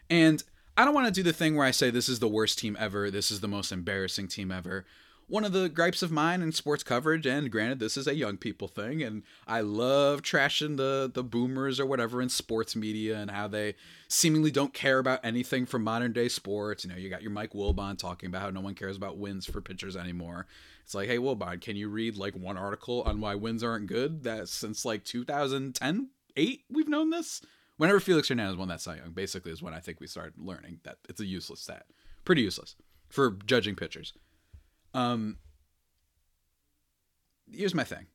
and 0.09 0.43
I 0.77 0.85
don't 0.85 0.95
want 0.95 1.07
to 1.07 1.13
do 1.13 1.23
the 1.23 1.33
thing 1.33 1.57
where 1.57 1.67
I 1.67 1.71
say 1.71 1.91
this 1.91 2.09
is 2.09 2.19
the 2.19 2.29
worst 2.29 2.59
team 2.59 2.77
ever, 2.81 3.11
this 3.11 3.31
is 3.31 3.41
the 3.41 3.49
most 3.49 3.73
embarrassing 3.73 4.29
team 4.29 4.51
ever 4.51 4.87
one 5.31 5.45
of 5.45 5.53
the 5.53 5.69
gripes 5.69 6.03
of 6.03 6.11
mine 6.11 6.43
in 6.43 6.51
sports 6.51 6.83
coverage, 6.83 7.25
and 7.25 7.53
granted, 7.53 7.79
this 7.79 7.97
is 7.97 8.09
a 8.09 8.15
young 8.17 8.37
people 8.37 8.67
thing, 8.67 9.01
and 9.01 9.23
I 9.47 9.61
love 9.61 10.23
trashing 10.23 10.77
the 10.77 11.11
the 11.13 11.23
boomers 11.23 11.79
or 11.79 11.87
whatever 11.87 12.21
in 12.21 12.29
sports 12.29 12.75
media 12.75 13.17
and 13.17 13.31
how 13.31 13.47
they 13.47 13.77
seemingly 14.09 14.51
don't 14.51 14.75
care 14.75 14.99
about 14.99 15.21
anything 15.23 15.67
from 15.67 15.85
modern 15.85 16.13
day 16.13 16.29
sports. 16.29 16.85
You 16.85 16.91
know, 16.91 16.97
you 16.97 17.09
got 17.09 17.23
your 17.23 17.31
Mike 17.31 17.53
Wilbon 17.53 17.97
talking 17.97 18.27
about 18.27 18.43
how 18.43 18.51
no 18.51 18.61
one 18.61 18.75
cares 18.75 18.97
about 18.97 19.19
wins 19.19 19.47
for 19.47 19.61
pitchers 19.61 19.97
anymore. 19.97 20.47
It's 20.85 20.97
like, 20.97 21.09
hey, 21.09 21.19
Wilbon, 21.19 21.61
can 21.61 21.77
you 21.77 21.89
read 21.89 22.17
like 22.17 22.35
one 22.35 22.59
article 22.59 23.03
on 23.07 23.21
why 23.21 23.37
wins 23.37 23.63
aren't 23.63 23.87
good? 23.87 24.25
That 24.25 24.49
since 24.49 24.85
like 24.85 25.05
2010, 25.05 26.09
eight, 26.37 26.65
we've 26.69 26.89
known 26.89 27.11
this. 27.11 27.41
Whenever 27.77 28.01
Felix 28.01 28.29
Hernandez 28.29 28.57
won 28.57 28.69
that 28.69 28.81
Cy 28.81 28.97
Young, 28.97 29.13
basically 29.13 29.53
is 29.53 29.63
when 29.63 29.75
I 29.75 29.81
think 29.81 30.01
we 30.01 30.09
started 30.09 30.35
learning 30.37 30.81
that 30.83 30.99
it's 31.09 31.21
a 31.21 31.25
useless 31.25 31.61
stat. 31.61 31.87
Pretty 32.25 32.43
useless 32.43 32.75
for 33.09 33.39
judging 33.47 33.77
pitchers. 33.77 34.13
Um, 34.95 35.37
here's 37.53 37.75
my 37.75 37.85
thing. 37.85 38.07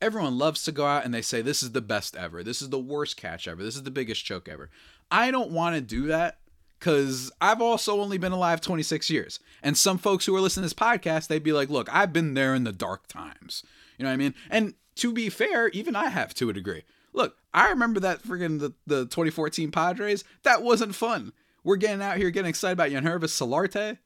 Everyone 0.00 0.38
loves 0.38 0.64
to 0.64 0.72
go 0.72 0.86
out 0.86 1.04
and 1.04 1.12
they 1.12 1.22
say 1.22 1.42
this 1.42 1.62
is 1.62 1.72
the 1.72 1.82
best 1.82 2.16
ever. 2.16 2.42
This 2.42 2.62
is 2.62 2.70
the 2.70 2.78
worst 2.78 3.16
catch 3.16 3.46
ever. 3.46 3.62
This 3.62 3.76
is 3.76 3.82
the 3.82 3.90
biggest 3.90 4.24
choke 4.24 4.48
ever. 4.48 4.70
I 5.10 5.30
don't 5.30 5.50
want 5.50 5.76
to 5.76 5.80
do 5.82 6.06
that 6.06 6.38
because 6.78 7.30
I've 7.40 7.60
also 7.60 8.00
only 8.00 8.16
been 8.16 8.32
alive 8.32 8.62
26 8.62 9.10
years. 9.10 9.38
And 9.62 9.76
some 9.76 9.98
folks 9.98 10.24
who 10.24 10.34
are 10.34 10.40
listening 10.40 10.62
to 10.68 10.74
this 10.74 10.80
podcast, 10.80 11.28
they'd 11.28 11.42
be 11.42 11.52
like, 11.52 11.68
look, 11.68 11.92
I've 11.94 12.12
been 12.12 12.34
there 12.34 12.54
in 12.54 12.64
the 12.64 12.72
dark 12.72 13.06
times. 13.06 13.62
You 13.98 14.04
know 14.04 14.08
what 14.08 14.14
I 14.14 14.18
mean? 14.18 14.34
And 14.48 14.74
to 14.96 15.12
be 15.12 15.28
fair, 15.28 15.68
even 15.68 15.94
I 15.94 16.08
have 16.08 16.32
to 16.34 16.48
a 16.48 16.54
degree. 16.54 16.84
Look, 17.12 17.36
I 17.52 17.68
remember 17.68 18.00
that 18.00 18.22
friggin' 18.22 18.60
the, 18.60 18.72
the 18.86 19.04
2014 19.04 19.70
Padres. 19.70 20.24
That 20.42 20.62
wasn't 20.62 20.94
fun. 20.94 21.32
We're 21.64 21.76
getting 21.76 22.00
out 22.00 22.16
here 22.16 22.30
getting 22.30 22.48
excited 22.48 22.72
about 22.72 22.90
Yangervis 22.90 23.30
Solarte. 23.30 23.98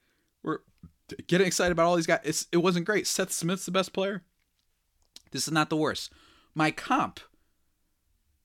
We're 0.43 0.59
getting 1.27 1.47
excited 1.47 1.73
about 1.73 1.87
all 1.87 1.97
these 1.97 2.07
guys. 2.07 2.21
It's, 2.25 2.47
it 2.53 2.59
wasn't 2.59 2.87
great. 2.87 3.07
Seth 3.07 3.33
Smith's 3.33 3.65
the 3.67 3.71
best 3.73 3.93
player. 3.93 4.23
This 5.31 5.47
is 5.47 5.53
not 5.53 5.71
the 5.71 5.77
worst. 5.77 6.13
My 6.55 6.71
comp 6.71 7.21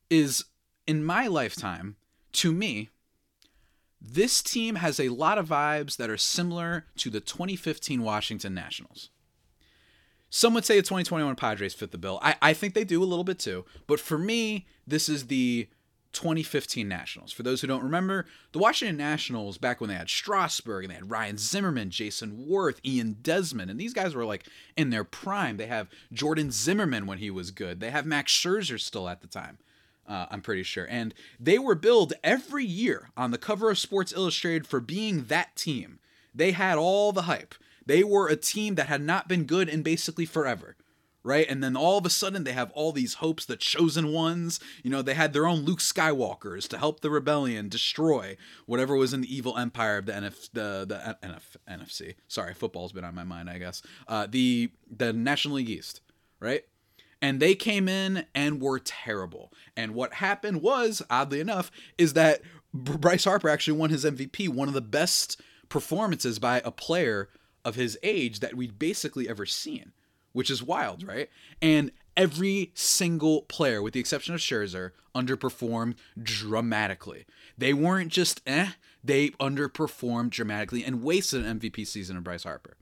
is 0.10 0.46
in 0.88 1.04
my 1.04 1.28
lifetime, 1.28 1.96
to 2.34 2.52
me, 2.52 2.90
This 4.02 4.42
team 4.42 4.76
has 4.76 5.00
a 5.00 5.10
lot 5.10 5.38
of 5.38 5.50
vibes 5.50 5.98
that 5.98 6.10
are 6.10 6.18
similar 6.18 6.86
to 6.98 7.10
the 7.10 7.20
2015 7.20 8.02
Washington 8.02 8.54
Nationals. 8.54 9.10
Some 10.30 10.54
would 10.54 10.64
say 10.66 10.76
the 10.76 10.84
2021 10.84 11.36
Padres 11.36 11.74
fit 11.74 11.92
the 11.92 11.98
bill. 11.98 12.20
I, 12.22 12.36
I 12.42 12.54
think 12.54 12.74
they 12.74 12.84
do 12.84 13.04
a 13.04 13.06
little 13.06 13.24
bit 13.24 13.40
too. 13.40 13.66
But 13.88 14.00
for 14.00 14.18
me, 14.18 14.68
this 14.88 15.10
is 15.10 15.28
the 15.28 15.68
2015 16.14 16.88
Nationals. 16.88 17.32
For 17.32 17.44
those 17.44 17.62
who 17.62 17.68
don't 17.68 17.84
remember, 17.84 18.26
the 18.52 18.60
Washington 18.60 18.98
Nationals, 18.98 19.58
back 19.58 19.80
when 19.80 19.90
they 19.90 19.96
had 19.96 20.10
Strasburg 20.10 20.84
and 20.84 20.92
they 20.92 20.96
had 20.96 21.12
Ryan 21.12 21.38
Zimmerman, 21.38 21.90
Jayson 21.90 22.48
Werth, 22.48 22.80
Ian 22.86 23.18
Desmond, 23.22 23.70
and 23.70 23.80
these 23.80 23.94
guys 23.94 24.16
were 24.16 24.26
like 24.26 24.46
in 24.76 24.90
their 24.90 25.04
prime. 25.04 25.58
They 25.58 25.68
have 25.68 25.90
Jordan 26.12 26.52
Zimmermann 26.52 27.06
when 27.06 27.20
he 27.20 27.30
was 27.30 27.52
good. 27.52 27.80
They 27.80 27.92
have 27.92 28.06
Max 28.06 28.32
Scherzer 28.32 28.80
still 28.80 29.08
at 29.08 29.22
the 29.22 29.28
time. 29.28 29.60
Uh, 30.08 30.26
I'm 30.32 30.42
pretty 30.42 30.64
sure. 30.64 30.88
And 30.90 31.14
they 31.40 31.60
were 31.60 31.76
billed 31.76 32.14
every 32.24 32.66
year 32.66 33.10
on 33.16 33.30
the 33.30 33.38
cover 33.38 33.70
of 33.70 33.78
Sports 33.78 34.12
Illustrated 34.12 34.66
for 34.66 34.80
being 34.80 35.26
that 35.26 35.56
team. 35.56 36.00
They 36.34 36.52
had 36.52 36.78
all 36.80 37.12
the 37.12 37.24
hype. 37.24 37.54
They 37.86 38.04
were 38.04 38.28
a 38.28 38.36
team 38.36 38.76
that 38.76 38.88
had 38.88 39.02
not 39.02 39.28
been 39.28 39.46
good 39.46 39.70
in 39.70 39.84
basically 39.84 40.26
forever 40.26 40.76
right? 41.30 41.46
And 41.48 41.64
then 41.64 41.78
all 41.78 42.00
of 42.00 42.08
a 42.08 42.10
sudden 42.10 42.44
they 42.44 42.54
have 42.54 42.72
all 42.72 42.92
these 42.92 43.16
hopes, 43.16 43.46
the 43.46 43.56
chosen 43.56 44.12
ones. 44.12 44.60
You 44.82 44.90
know, 44.90 45.04
they 45.04 45.14
had 45.14 45.32
their 45.32 45.46
own 45.46 45.60
Luke 45.60 45.78
Skywalkers 45.78 46.68
to 46.70 46.78
help 46.80 47.02
the 47.02 47.12
rebellion 47.12 47.70
destroy 47.70 48.36
whatever 48.66 48.96
was 48.96 49.14
in 49.14 49.22
the 49.22 49.34
evil 49.34 49.56
empire 49.56 50.00
of 50.00 50.08
the 50.08 50.14
NF 50.14 50.50
the 50.54 50.86
the 50.88 51.18
NF, 51.28 51.56
NFC. 51.70 52.16
Sorry, 52.28 52.56
football's 52.56 52.94
been 52.94 53.04
on 53.04 53.14
my 53.14 53.24
mind, 53.24 53.48
I 53.48 53.60
guess. 53.60 53.84
Uh, 54.08 54.26
the 54.28 54.72
the 54.90 55.14
National 55.14 55.58
League 55.58 55.70
East, 55.70 56.02
right? 56.40 56.64
And 57.22 57.40
they 57.40 57.54
came 57.54 57.88
in 57.88 58.26
and 58.34 58.60
were 58.60 58.80
terrible. 58.80 59.54
And 59.78 59.94
what 59.94 60.16
happened 60.16 60.64
was, 60.64 61.04
oddly 61.12 61.42
enough, 61.42 61.70
is 62.00 62.14
that 62.14 62.42
Bryce 62.74 63.26
Harper 63.26 63.50
actually 63.50 63.78
won 63.78 63.92
his 63.92 64.04
MVP, 64.04 64.50
one 64.50 64.68
of 64.68 64.74
the 64.74 64.82
best 64.82 65.40
performances 65.68 66.40
by 66.40 66.62
a 66.66 66.72
player 66.72 67.30
of 67.64 67.76
his 67.76 68.00
age 68.02 68.40
that 68.40 68.56
we'd 68.56 68.80
basically 68.80 69.30
ever 69.30 69.46
seen 69.46 69.92
which 70.34 70.50
is 70.50 70.64
wild, 70.64 71.08
right? 71.08 71.30
And 71.62 71.92
every 72.16 72.72
single 72.74 73.44
player, 73.44 73.82
with 73.82 73.94
the 73.94 74.00
exception 74.00 74.34
of 74.34 74.42
Scherzer, 74.42 74.92
underperformed 75.16 75.96
dramatically. 76.22 77.26
They 77.58 77.74
weren't 77.74 78.12
just 78.12 78.42
eh, 78.46 78.72
they 79.04 79.30
underperformed 79.32 80.30
dramatically 80.32 80.84
and 80.84 81.04
wasted 81.04 81.46
an 81.46 81.60
MVP 81.60 81.88
season 81.88 82.18
of 82.18 82.24
Bryce 82.24 82.44
Harper. 82.44 82.78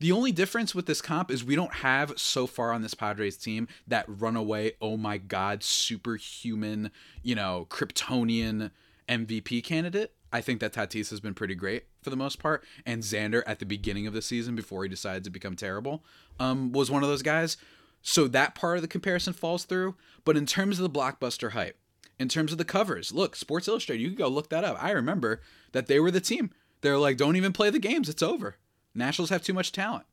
The 0.00 0.12
only 0.12 0.30
difference 0.30 0.74
with 0.74 0.86
this 0.86 1.02
comp 1.02 1.30
is 1.30 1.44
we 1.44 1.56
don't 1.56 1.74
have 1.74 2.18
so 2.18 2.46
far 2.46 2.72
on 2.72 2.82
this 2.82 2.94
Padres 2.94 3.36
team 3.36 3.66
that 3.88 4.04
runaway, 4.06 4.72
oh 4.80 4.96
my 4.96 5.18
god, 5.18 5.64
superhuman, 5.64 6.92
you 7.22 7.34
know, 7.34 7.66
Kryptonian 7.68 8.70
MVP 9.08 9.64
candidate. 9.64 10.12
I 10.32 10.40
think 10.40 10.60
that 10.60 10.72
Tatis 10.72 11.10
has 11.10 11.20
been 11.20 11.34
pretty 11.34 11.54
great 11.54 11.84
for 12.02 12.10
the 12.10 12.16
most 12.16 12.38
part, 12.38 12.64
and 12.84 13.02
Xander 13.02 13.42
at 13.46 13.58
the 13.58 13.66
beginning 13.66 14.06
of 14.06 14.12
the 14.12 14.22
season 14.22 14.54
before 14.54 14.82
he 14.82 14.88
decided 14.88 15.24
to 15.24 15.30
become 15.30 15.56
terrible 15.56 16.04
um, 16.38 16.72
was 16.72 16.90
one 16.90 17.02
of 17.02 17.08
those 17.08 17.22
guys. 17.22 17.56
So 18.02 18.28
that 18.28 18.54
part 18.54 18.76
of 18.76 18.82
the 18.82 18.88
comparison 18.88 19.32
falls 19.32 19.64
through. 19.64 19.96
But 20.24 20.36
in 20.36 20.46
terms 20.46 20.78
of 20.78 20.82
the 20.82 20.98
blockbuster 20.98 21.52
hype, 21.52 21.78
in 22.18 22.28
terms 22.28 22.52
of 22.52 22.58
the 22.58 22.64
covers, 22.64 23.12
look, 23.12 23.36
Sports 23.36 23.68
Illustrated, 23.68 24.02
you 24.02 24.08
can 24.08 24.18
go 24.18 24.28
look 24.28 24.50
that 24.50 24.64
up. 24.64 24.82
I 24.82 24.90
remember 24.90 25.40
that 25.72 25.86
they 25.86 26.00
were 26.00 26.10
the 26.10 26.20
team. 26.20 26.50
They're 26.80 26.98
like, 26.98 27.16
don't 27.16 27.36
even 27.36 27.52
play 27.52 27.70
the 27.70 27.78
games, 27.78 28.08
it's 28.08 28.22
over. 28.22 28.56
Nationals 28.94 29.30
have 29.30 29.42
too 29.42 29.54
much 29.54 29.72
talent. 29.72 30.06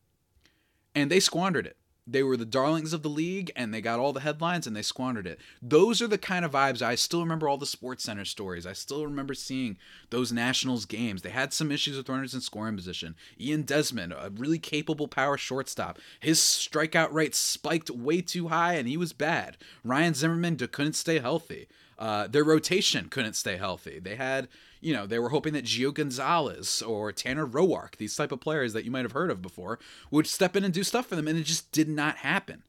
And 0.94 1.12
they 1.12 1.20
squandered 1.20 1.68
it. 1.68 1.78
They 2.08 2.22
were 2.22 2.38
the 2.38 2.46
darlings 2.46 2.94
of 2.94 3.02
the 3.02 3.10
league 3.10 3.52
and 3.56 3.74
they 3.74 3.82
got 3.82 4.00
all 4.00 4.14
the 4.14 4.20
headlines 4.20 4.68
and 4.68 4.76
they 4.76 4.84
squandered 4.84 5.26
it. 5.26 5.40
Those 5.60 6.04
are 6.04 6.08
the 6.08 6.20
kind 6.20 6.46
of 6.46 6.52
vibes 6.52 6.84
I 6.84 6.94
still 6.94 7.22
remember 7.22 7.50
all 7.50 7.58
the 7.58 7.66
Sports 7.66 8.04
Center 8.04 8.26
stories. 8.26 8.68
I 8.68 8.74
still 8.74 9.04
remember 9.06 9.34
seeing 9.34 9.78
those 10.12 10.32
Nationals 10.32 10.86
games. 10.86 11.24
They 11.24 11.32
had 11.32 11.52
some 11.52 11.72
issues 11.72 11.98
with 11.98 12.08
runners 12.08 12.36
in 12.36 12.42
scoring 12.42 12.76
position. 12.76 13.16
Ian 13.40 13.64
Desmond, 13.64 14.14
a 14.14 14.32
really 14.36 14.60
capable 14.60 15.08
power 15.08 15.36
shortstop. 15.36 15.98
His 16.20 16.40
strikeout 16.40 17.12
rate 17.12 17.34
spiked 17.34 17.90
way 17.90 18.22
too 18.22 18.50
high 18.50 18.76
and 18.76 18.88
he 18.88 18.98
was 18.98 19.12
bad. 19.12 19.58
Ryan 19.84 20.14
Zimmerman 20.14 20.58
couldn't 20.58 20.94
stay 20.94 21.18
healthy. 21.18 21.68
Uh, 21.98 22.28
their 22.28 22.44
rotation 22.44 23.08
couldn't 23.10 23.34
stay 23.34 23.58
healthy. 23.58 24.00
They 24.00 24.16
had 24.16 24.48
you 24.86 24.94
know, 24.94 25.08
they 25.08 25.18
were 25.18 25.30
hoping 25.30 25.54
that 25.54 25.66
Gio 25.66 25.92
Gonzalez 25.92 26.84
or 26.84 27.12
Tanner 27.12 27.48
Roark, 27.48 27.98
these 27.98 28.16
type 28.16 28.32
of 28.32 28.40
players 28.40 28.74
that 28.74 28.86
you 28.86 28.92
might 28.92 29.04
have 29.04 29.14
heard 29.14 29.32
of 29.32 29.42
before, 29.42 29.80
would 30.12 30.28
step 30.28 30.56
in 30.56 30.64
and 30.64 30.72
do 30.72 30.84
stuff 30.84 31.08
for 31.08 31.16
them, 31.16 31.28
and 31.28 31.40
it 31.40 31.46
just 31.46 31.72
did 31.72 31.90
not 31.90 32.18
happen. 32.18 32.62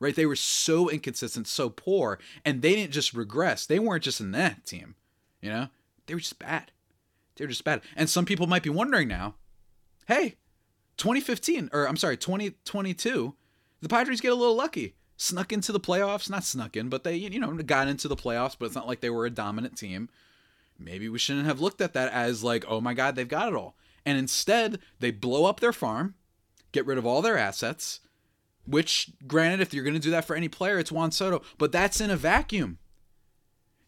Right? 0.00 0.16
They 0.16 0.26
were 0.26 0.34
so 0.34 0.88
inconsistent, 0.88 1.46
so 1.46 1.70
poor, 1.70 2.18
and 2.44 2.60
they 2.60 2.74
didn't 2.74 2.92
just 2.92 3.14
regress. 3.14 3.66
They 3.66 3.78
weren't 3.78 4.02
just 4.02 4.20
in 4.20 4.32
that 4.32 4.66
team. 4.66 4.96
You 5.40 5.50
know? 5.50 5.68
They 6.06 6.14
were 6.14 6.20
just 6.20 6.40
bad. 6.40 6.72
They 7.36 7.44
were 7.44 7.50
just 7.50 7.62
bad. 7.62 7.82
And 7.94 8.10
some 8.10 8.24
people 8.24 8.48
might 8.48 8.64
be 8.64 8.70
wondering 8.70 9.06
now, 9.06 9.36
hey, 10.08 10.34
2015, 10.96 11.70
or 11.72 11.86
I'm 11.86 11.96
sorry, 11.96 12.16
2022, 12.16 13.36
the 13.80 13.88
Padres 13.88 14.20
get 14.20 14.32
a 14.32 14.34
little 14.34 14.56
lucky. 14.56 14.96
Snuck 15.16 15.52
into 15.52 15.70
the 15.70 15.78
playoffs, 15.78 16.28
not 16.28 16.42
snuck 16.42 16.76
in, 16.76 16.88
but 16.88 17.04
they, 17.04 17.14
you 17.14 17.38
know, 17.38 17.52
got 17.58 17.86
into 17.86 18.08
the 18.08 18.16
playoffs, 18.16 18.56
but 18.58 18.66
it's 18.66 18.74
not 18.74 18.88
like 18.88 19.00
they 19.00 19.10
were 19.10 19.26
a 19.26 19.30
dominant 19.30 19.76
team 19.76 20.08
maybe 20.80 21.08
we 21.08 21.18
shouldn't 21.18 21.46
have 21.46 21.60
looked 21.60 21.80
at 21.80 21.92
that 21.94 22.12
as 22.12 22.42
like, 22.42 22.64
oh 22.66 22.80
my 22.80 22.94
God, 22.94 23.14
they've 23.14 23.28
got 23.28 23.48
it 23.48 23.54
all. 23.54 23.76
And 24.04 24.18
instead, 24.18 24.78
they 24.98 25.10
blow 25.10 25.44
up 25.44 25.60
their 25.60 25.72
farm, 25.72 26.14
get 26.72 26.86
rid 26.86 26.98
of 26.98 27.06
all 27.06 27.22
their 27.22 27.36
assets, 27.36 28.00
which, 28.66 29.12
granted, 29.26 29.60
if 29.60 29.74
you're 29.74 29.84
going 29.84 29.94
to 29.94 30.00
do 30.00 30.10
that 30.10 30.24
for 30.24 30.36
any 30.36 30.48
player, 30.48 30.78
it's 30.78 30.92
Juan 30.92 31.12
Soto, 31.12 31.42
but 31.58 31.72
that's 31.72 32.00
in 32.00 32.10
a 32.10 32.16
vacuum. 32.16 32.78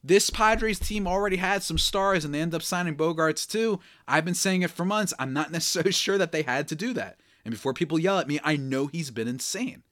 This 0.05 0.31
Padres 0.31 0.81
team 0.81 1.07
already 1.07 1.37
had 1.37 1.62
some 1.62 1.78
stars 1.78 2.24
and 2.24 2.35
they 2.35 2.40
end 2.40 2.55
up 2.55 2.62
signing 2.62 2.96
Bogaerts 2.96 3.48
too. 3.48 3.78
I've 4.09 4.24
been 4.24 4.35
saying 4.35 4.62
it 4.62 4.70
for 4.70 4.85
months. 4.85 5.14
I'm 5.18 5.33
not 5.33 5.52
necessarily 5.52 5.92
sure 5.92 6.18
that 6.18 6.33
they 6.33 6.42
had 6.42 6.68
to 6.68 6.74
do 6.74 6.92
that. 6.94 7.20
And 7.44 7.52
before 7.52 7.72
people 7.72 7.98
yell 7.98 8.18
at 8.18 8.28
me, 8.28 8.40
I 8.42 8.57
know 8.57 8.87
he's 8.87 9.11
been 9.11 9.28
insane. 9.28 9.83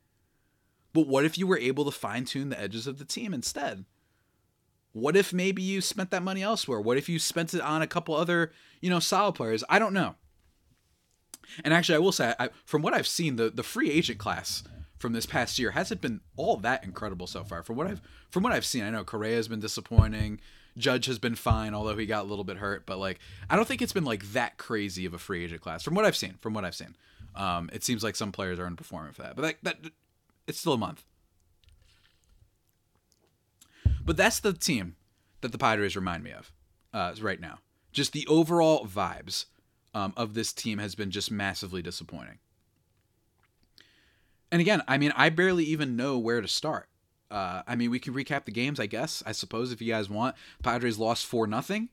But 0.92 1.06
what 1.06 1.24
if 1.24 1.38
you 1.38 1.46
were 1.46 1.58
able 1.58 1.84
to 1.84 1.90
fine 1.92 2.24
tune 2.24 2.48
the 2.48 2.60
edges 2.60 2.86
of 2.86 2.98
the 2.98 3.04
team 3.04 3.32
instead? 3.32 3.84
What 4.92 5.16
if 5.16 5.32
maybe 5.32 5.62
you 5.62 5.80
spent 5.80 6.10
that 6.10 6.22
money 6.22 6.42
elsewhere? 6.42 6.80
What 6.80 6.96
if 6.96 7.08
you 7.08 7.18
spent 7.18 7.54
it 7.54 7.60
on 7.60 7.82
a 7.82 7.86
couple 7.86 8.14
other, 8.14 8.52
you 8.80 8.90
know, 8.90 8.98
solid 8.98 9.34
players? 9.34 9.62
I 9.68 9.78
don't 9.78 9.92
know. 9.92 10.16
And 11.64 11.72
actually, 11.74 11.96
I 11.96 11.98
will 11.98 12.12
say, 12.12 12.34
I, 12.38 12.50
from 12.64 12.82
what 12.82 12.94
I've 12.94 13.06
seen, 13.06 13.36
the 13.36 13.50
the 13.50 13.62
free 13.62 13.90
agent 13.90 14.18
class 14.18 14.62
from 14.98 15.12
this 15.12 15.26
past 15.26 15.58
year 15.58 15.72
hasn't 15.72 16.00
been 16.00 16.20
all 16.36 16.56
that 16.58 16.84
incredible 16.84 17.26
so 17.26 17.42
far. 17.42 17.62
From 17.62 17.76
what 17.76 17.86
I've 17.86 18.00
from 18.30 18.42
what 18.42 18.52
I've 18.52 18.64
seen, 18.64 18.84
I 18.84 18.90
know 18.90 19.04
Correa 19.04 19.36
has 19.36 19.48
been 19.48 19.60
disappointing. 19.60 20.40
Judge 20.76 21.06
has 21.06 21.18
been 21.18 21.34
fine, 21.34 21.74
although 21.74 21.96
he 21.96 22.06
got 22.06 22.24
a 22.24 22.28
little 22.28 22.44
bit 22.44 22.58
hurt. 22.58 22.86
But 22.86 22.98
like, 22.98 23.18
I 23.48 23.56
don't 23.56 23.66
think 23.66 23.82
it's 23.82 23.92
been 23.92 24.04
like 24.04 24.32
that 24.32 24.56
crazy 24.56 25.04
of 25.06 25.14
a 25.14 25.18
free 25.18 25.44
agent 25.44 25.60
class 25.60 25.82
from 25.82 25.94
what 25.94 26.04
I've 26.04 26.16
seen. 26.16 26.34
From 26.40 26.54
what 26.54 26.64
I've 26.64 26.74
seen, 26.74 26.96
um, 27.34 27.70
it 27.72 27.82
seems 27.82 28.04
like 28.04 28.16
some 28.16 28.32
players 28.32 28.58
are 28.58 28.68
underperforming 28.68 29.14
for 29.14 29.22
that. 29.22 29.36
But 29.36 29.42
that, 29.42 29.56
that 29.82 29.92
it's 30.46 30.60
still 30.60 30.74
a 30.74 30.78
month. 30.78 31.04
But 34.10 34.16
that's 34.16 34.40
the 34.40 34.52
team 34.52 34.96
that 35.40 35.52
the 35.52 35.56
Padres 35.56 35.94
remind 35.94 36.24
me 36.24 36.32
of 36.32 36.50
uh, 36.92 37.14
right 37.20 37.40
now. 37.40 37.60
Just 37.92 38.12
the 38.12 38.26
overall 38.26 38.84
vibes 38.84 39.44
um, 39.94 40.12
of 40.16 40.34
this 40.34 40.52
team 40.52 40.78
has 40.78 40.96
been 40.96 41.12
just 41.12 41.30
massively 41.30 41.80
disappointing. 41.80 42.40
And 44.50 44.60
again, 44.60 44.82
I 44.88 44.98
mean, 44.98 45.12
I 45.14 45.28
barely 45.28 45.62
even 45.62 45.94
know 45.94 46.18
where 46.18 46.40
to 46.40 46.48
start. 46.48 46.88
Uh, 47.30 47.62
I 47.68 47.76
mean, 47.76 47.92
we 47.92 48.00
can 48.00 48.12
recap 48.12 48.46
the 48.46 48.50
games, 48.50 48.80
I 48.80 48.86
guess. 48.86 49.22
I 49.26 49.30
suppose 49.30 49.70
if 49.70 49.80
you 49.80 49.92
guys 49.92 50.10
want, 50.10 50.34
Padres 50.60 50.98
lost 50.98 51.24
four 51.24 51.46
nothing. 51.46 51.88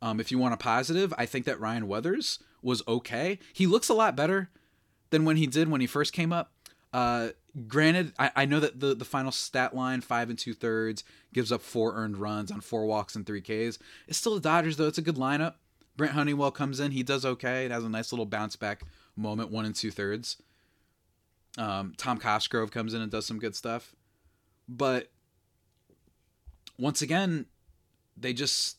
Um, 0.00 0.20
if 0.20 0.32
you 0.32 0.38
want 0.38 0.54
a 0.54 0.56
positive, 0.56 1.12
I 1.18 1.26
think 1.26 1.44
that 1.44 1.60
Ryan 1.60 1.86
Weathers 1.86 2.38
was 2.62 2.82
okay. 2.88 3.40
He 3.52 3.66
looks 3.66 3.90
a 3.90 3.94
lot 3.94 4.16
better 4.16 4.48
than 5.10 5.26
when 5.26 5.36
he 5.36 5.46
did 5.46 5.70
when 5.70 5.82
he 5.82 5.86
first 5.86 6.14
came 6.14 6.32
up. 6.32 6.50
Uh, 6.92 7.28
granted, 7.66 8.12
I, 8.18 8.30
I 8.34 8.44
know 8.44 8.60
that 8.60 8.80
the, 8.80 8.94
the 8.94 9.04
final 9.04 9.32
stat 9.32 9.74
line, 9.74 10.00
five 10.00 10.30
and 10.30 10.38
two 10.38 10.54
thirds, 10.54 11.04
gives 11.32 11.52
up 11.52 11.60
four 11.60 11.94
earned 11.94 12.18
runs 12.18 12.50
on 12.50 12.60
four 12.60 12.86
walks 12.86 13.14
and 13.14 13.26
three 13.26 13.40
Ks. 13.40 13.78
It's 14.06 14.18
still 14.18 14.34
the 14.34 14.40
Dodgers, 14.40 14.76
though. 14.76 14.86
It's 14.86 14.98
a 14.98 15.02
good 15.02 15.16
lineup. 15.16 15.54
Brent 15.96 16.12
Honeywell 16.12 16.52
comes 16.52 16.80
in. 16.80 16.92
He 16.92 17.02
does 17.02 17.24
okay. 17.24 17.64
It 17.66 17.70
has 17.70 17.84
a 17.84 17.88
nice 17.88 18.12
little 18.12 18.26
bounce 18.26 18.56
back 18.56 18.82
moment, 19.16 19.50
one 19.50 19.64
and 19.64 19.74
two 19.74 19.90
thirds. 19.90 20.36
Um, 21.58 21.94
Tom 21.96 22.18
Cosgrove 22.18 22.70
comes 22.70 22.94
in 22.94 23.00
and 23.00 23.10
does 23.10 23.26
some 23.26 23.38
good 23.38 23.56
stuff. 23.56 23.94
But 24.68 25.10
once 26.78 27.02
again, 27.02 27.46
they 28.16 28.32
just 28.32 28.76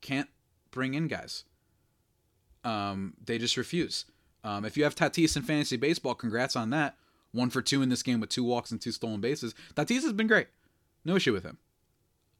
can't 0.00 0.28
bring 0.70 0.94
in 0.94 1.08
guys. 1.08 1.44
Um, 2.64 3.14
they 3.24 3.38
just 3.38 3.56
refuse. 3.56 4.04
Um, 4.44 4.64
if 4.64 4.76
you 4.76 4.84
have 4.84 4.94
Tatis 4.94 5.36
in 5.36 5.42
fantasy 5.42 5.76
baseball, 5.76 6.14
congrats 6.14 6.54
on 6.54 6.70
that 6.70 6.96
one 7.36 7.50
for 7.50 7.62
two 7.62 7.82
in 7.82 7.88
this 7.88 8.02
game 8.02 8.20
with 8.20 8.30
two 8.30 8.44
walks 8.44 8.70
and 8.70 8.80
two 8.80 8.92
stolen 8.92 9.20
bases. 9.20 9.54
Tatis 9.74 10.02
has 10.02 10.12
been 10.12 10.26
great. 10.26 10.48
No 11.04 11.16
issue 11.16 11.32
with 11.32 11.44
him. 11.44 11.58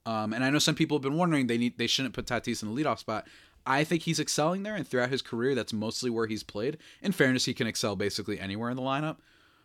Um, 0.05 0.33
and 0.33 0.45
I 0.45 0.51
know 0.51 0.59
some 0.59 0.75
people 0.75 0.97
have 0.97 1.03
been 1.03 1.17
wondering 1.17 1.47
they 1.47 1.59
need 1.59 1.79
they 1.79 1.87
shouldn't 1.87 2.15
put 2.15 2.27
Tatis 2.27 2.63
in 2.63 2.75
the 2.75 2.83
leadoff 2.83 2.99
spot. 2.99 3.27
I 3.67 3.83
think 3.83 4.03
he's 4.03 4.21
excelling 4.21 4.63
there, 4.63 4.77
and 4.77 4.87
throughout 4.87 5.11
his 5.11 5.23
career, 5.23 5.55
that's 5.57 5.73
mostly 5.73 6.09
where 6.09 6.29
he's 6.29 6.45
played. 6.45 6.79
In 7.03 7.11
fairness, 7.11 7.47
he 7.47 7.55
can 7.55 7.67
excel 7.67 7.97
basically 7.97 8.39
anywhere 8.39 8.71
in 8.71 8.77
the 8.77 8.83
lineup. 8.83 9.17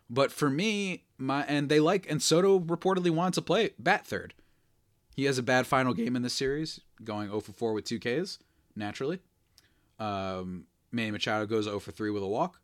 But 0.10 0.32
for 0.32 0.50
me, 0.50 1.04
my 1.18 1.44
and 1.44 1.70
they 1.70 1.80
like 1.80 2.10
and 2.10 2.22
Soto 2.22 2.60
reportedly 2.60 3.12
wants 3.12 3.36
to 3.36 3.42
play 3.42 3.72
bat 3.78 4.06
third. 4.06 4.34
He 5.16 5.26
has 5.26 5.38
a 5.38 5.44
bad 5.44 5.68
final 5.68 5.94
game 5.94 6.16
in 6.16 6.22
this 6.22 6.34
series, 6.34 6.80
going 7.04 7.28
0 7.28 7.42
for 7.42 7.52
4 7.52 7.74
with 7.74 7.86
two 7.86 8.00
Ks. 8.00 8.40
naturally. 8.76 9.20
Um, 10.00 10.66
Manny 10.92 11.12
Machado 11.12 11.46
goes 11.46 11.66
0 11.66 11.80
for 11.80 11.92
3 11.92 12.12
with 12.12 12.24
a 12.24 12.28
walk. 12.28 12.61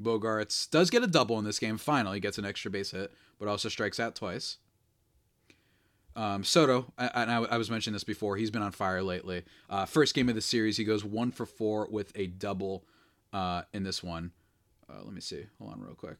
Bogaerts 0.00 0.70
does 0.70 0.90
get 0.90 1.02
a 1.02 1.06
double 1.06 1.38
in 1.38 1.44
this 1.44 1.58
game. 1.58 1.78
Finally, 1.78 2.16
he 2.16 2.20
gets 2.20 2.38
an 2.38 2.44
extra 2.44 2.70
base 2.70 2.90
hit, 2.90 3.12
but 3.38 3.48
also 3.48 3.68
strikes 3.68 4.00
out 4.00 4.14
twice. 4.14 4.58
Um, 6.16 6.42
Soto, 6.42 6.92
and 6.98 7.30
I, 7.30 7.36
I, 7.42 7.56
was 7.56 7.70
mentioning 7.70 7.92
this 7.92 8.04
before, 8.04 8.36
he's 8.36 8.50
been 8.50 8.62
on 8.62 8.72
fire 8.72 9.02
lately. 9.02 9.44
Uh, 9.68 9.86
first 9.86 10.14
game 10.14 10.28
of 10.28 10.34
the 10.34 10.40
series, 10.40 10.76
he 10.76 10.84
goes 10.84 11.04
one 11.04 11.30
for 11.30 11.46
four 11.46 11.88
with 11.88 12.12
a 12.16 12.26
double 12.26 12.84
uh, 13.32 13.62
in 13.72 13.84
this 13.84 14.02
one. 14.02 14.32
Uh, 14.88 15.02
let 15.04 15.14
me 15.14 15.20
see. 15.20 15.46
Hold 15.58 15.72
on, 15.72 15.80
real 15.80 15.94
quick. 15.94 16.18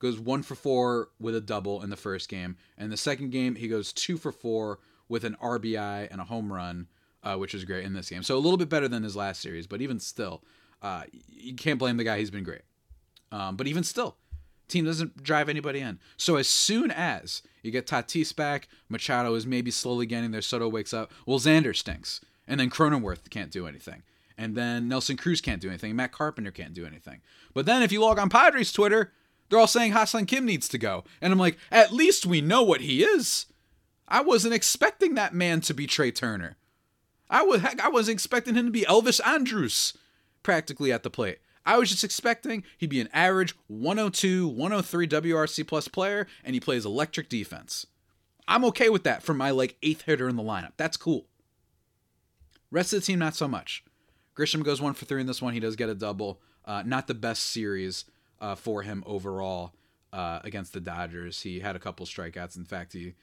Goes 0.00 0.18
one 0.18 0.42
for 0.42 0.54
four 0.54 1.08
with 1.18 1.34
a 1.34 1.40
double 1.40 1.82
in 1.82 1.90
the 1.90 1.96
first 1.96 2.28
game, 2.28 2.56
and 2.76 2.92
the 2.92 2.96
second 2.96 3.30
game 3.30 3.54
he 3.54 3.68
goes 3.68 3.92
two 3.92 4.18
for 4.18 4.32
four 4.32 4.78
with 5.08 5.24
an 5.24 5.36
RBI 5.42 6.08
and 6.10 6.20
a 6.20 6.24
home 6.24 6.52
run, 6.52 6.86
uh, 7.22 7.36
which 7.36 7.54
is 7.54 7.64
great 7.64 7.84
in 7.84 7.94
this 7.94 8.10
game. 8.10 8.22
So 8.22 8.36
a 8.36 8.38
little 8.38 8.58
bit 8.58 8.68
better 8.68 8.88
than 8.88 9.02
his 9.02 9.16
last 9.16 9.40
series, 9.40 9.66
but 9.66 9.80
even 9.80 9.98
still, 9.98 10.42
uh, 10.82 11.02
you 11.28 11.54
can't 11.54 11.78
blame 11.78 11.96
the 11.96 12.04
guy. 12.04 12.18
He's 12.18 12.30
been 12.30 12.44
great. 12.44 12.62
Um, 13.32 13.56
but 13.56 13.66
even 13.66 13.84
still, 13.84 14.16
team 14.68 14.84
doesn't 14.84 15.22
drive 15.22 15.48
anybody 15.48 15.80
in. 15.80 15.98
So 16.16 16.36
as 16.36 16.48
soon 16.48 16.90
as 16.90 17.42
you 17.62 17.70
get 17.70 17.86
Tatis 17.86 18.34
back, 18.34 18.68
Machado 18.88 19.34
is 19.34 19.46
maybe 19.46 19.70
slowly 19.70 20.06
getting 20.06 20.30
there. 20.30 20.42
Soto 20.42 20.68
wakes 20.68 20.94
up. 20.94 21.12
Well, 21.26 21.38
Xander 21.38 21.76
stinks, 21.76 22.20
and 22.48 22.58
then 22.58 22.70
Cronenworth 22.70 23.30
can't 23.30 23.50
do 23.50 23.66
anything, 23.66 24.02
and 24.38 24.54
then 24.54 24.88
Nelson 24.88 25.16
Cruz 25.16 25.40
can't 25.40 25.60
do 25.60 25.68
anything. 25.68 25.94
Matt 25.94 26.12
Carpenter 26.12 26.50
can't 26.50 26.74
do 26.74 26.86
anything. 26.86 27.20
But 27.54 27.66
then 27.66 27.82
if 27.82 27.92
you 27.92 28.00
log 28.00 28.18
on 28.18 28.28
Padres 28.28 28.72
Twitter, 28.72 29.12
they're 29.48 29.58
all 29.58 29.66
saying 29.66 29.92
Ha-Seong 29.92 30.28
Kim 30.28 30.46
needs 30.46 30.68
to 30.68 30.78
go, 30.78 31.04
and 31.20 31.32
I'm 31.32 31.38
like, 31.38 31.58
at 31.70 31.92
least 31.92 32.26
we 32.26 32.40
know 32.40 32.62
what 32.62 32.80
he 32.80 33.02
is. 33.02 33.46
I 34.08 34.22
wasn't 34.22 34.54
expecting 34.54 35.14
that 35.14 35.34
man 35.34 35.60
to 35.62 35.74
be 35.74 35.86
Trey 35.86 36.10
Turner. 36.10 36.56
I 37.28 37.42
was 37.42 37.62
I 37.64 37.88
wasn't 37.88 38.16
expecting 38.16 38.56
him 38.56 38.66
to 38.66 38.72
be 38.72 38.82
Elvis 38.82 39.24
Andrus, 39.24 39.96
practically 40.42 40.92
at 40.92 41.04
the 41.04 41.10
plate. 41.10 41.38
I 41.64 41.78
was 41.78 41.90
just 41.90 42.04
expecting 42.04 42.64
he'd 42.78 42.90
be 42.90 43.00
an 43.00 43.10
average 43.12 43.54
102, 43.68 44.48
103 44.48 45.06
WRC 45.06 45.66
plus 45.66 45.88
player, 45.88 46.26
and 46.44 46.54
he 46.54 46.60
plays 46.60 46.86
electric 46.86 47.28
defense. 47.28 47.86
I'm 48.48 48.64
okay 48.66 48.88
with 48.88 49.04
that 49.04 49.22
for 49.22 49.34
my 49.34 49.50
like 49.50 49.76
eighth 49.82 50.02
hitter 50.02 50.28
in 50.28 50.36
the 50.36 50.42
lineup. 50.42 50.72
That's 50.76 50.96
cool. 50.96 51.26
Rest 52.70 52.92
of 52.92 53.00
the 53.00 53.06
team, 53.06 53.18
not 53.18 53.36
so 53.36 53.48
much. 53.48 53.84
Grisham 54.36 54.64
goes 54.64 54.80
one 54.80 54.94
for 54.94 55.04
three 55.04 55.20
in 55.20 55.26
this 55.26 55.42
one. 55.42 55.54
He 55.54 55.60
does 55.60 55.76
get 55.76 55.88
a 55.88 55.94
double. 55.94 56.40
Uh, 56.64 56.82
not 56.84 57.06
the 57.06 57.14
best 57.14 57.44
series 57.44 58.04
uh, 58.40 58.54
for 58.54 58.82
him 58.82 59.02
overall 59.06 59.74
uh, 60.12 60.40
against 60.44 60.72
the 60.72 60.80
Dodgers. 60.80 61.42
He 61.42 61.60
had 61.60 61.76
a 61.76 61.80
couple 61.80 62.06
strikeouts. 62.06 62.56
In 62.56 62.64
fact, 62.64 62.92
he 62.92 63.14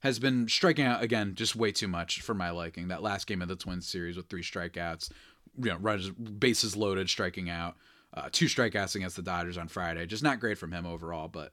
has 0.00 0.18
been 0.18 0.48
striking 0.48 0.84
out 0.84 1.02
again 1.02 1.34
just 1.34 1.56
way 1.56 1.72
too 1.72 1.88
much 1.88 2.20
for 2.20 2.34
my 2.34 2.50
liking. 2.50 2.88
That 2.88 3.02
last 3.02 3.26
game 3.26 3.42
of 3.42 3.48
the 3.48 3.56
Twins 3.56 3.86
series 3.86 4.16
with 4.16 4.28
three 4.28 4.42
strikeouts, 4.42 5.10
you 5.58 5.70
know, 5.70 5.76
runs, 5.76 6.10
bases 6.10 6.76
loaded, 6.76 7.08
striking 7.08 7.50
out. 7.50 7.76
Uh, 8.12 8.28
two 8.30 8.46
strikeouts 8.46 8.94
against 8.94 9.16
the 9.16 9.22
Dodgers 9.22 9.58
on 9.58 9.66
Friday. 9.66 10.06
Just 10.06 10.22
not 10.22 10.38
great 10.38 10.56
from 10.56 10.70
him 10.70 10.86
overall, 10.86 11.26
but 11.26 11.52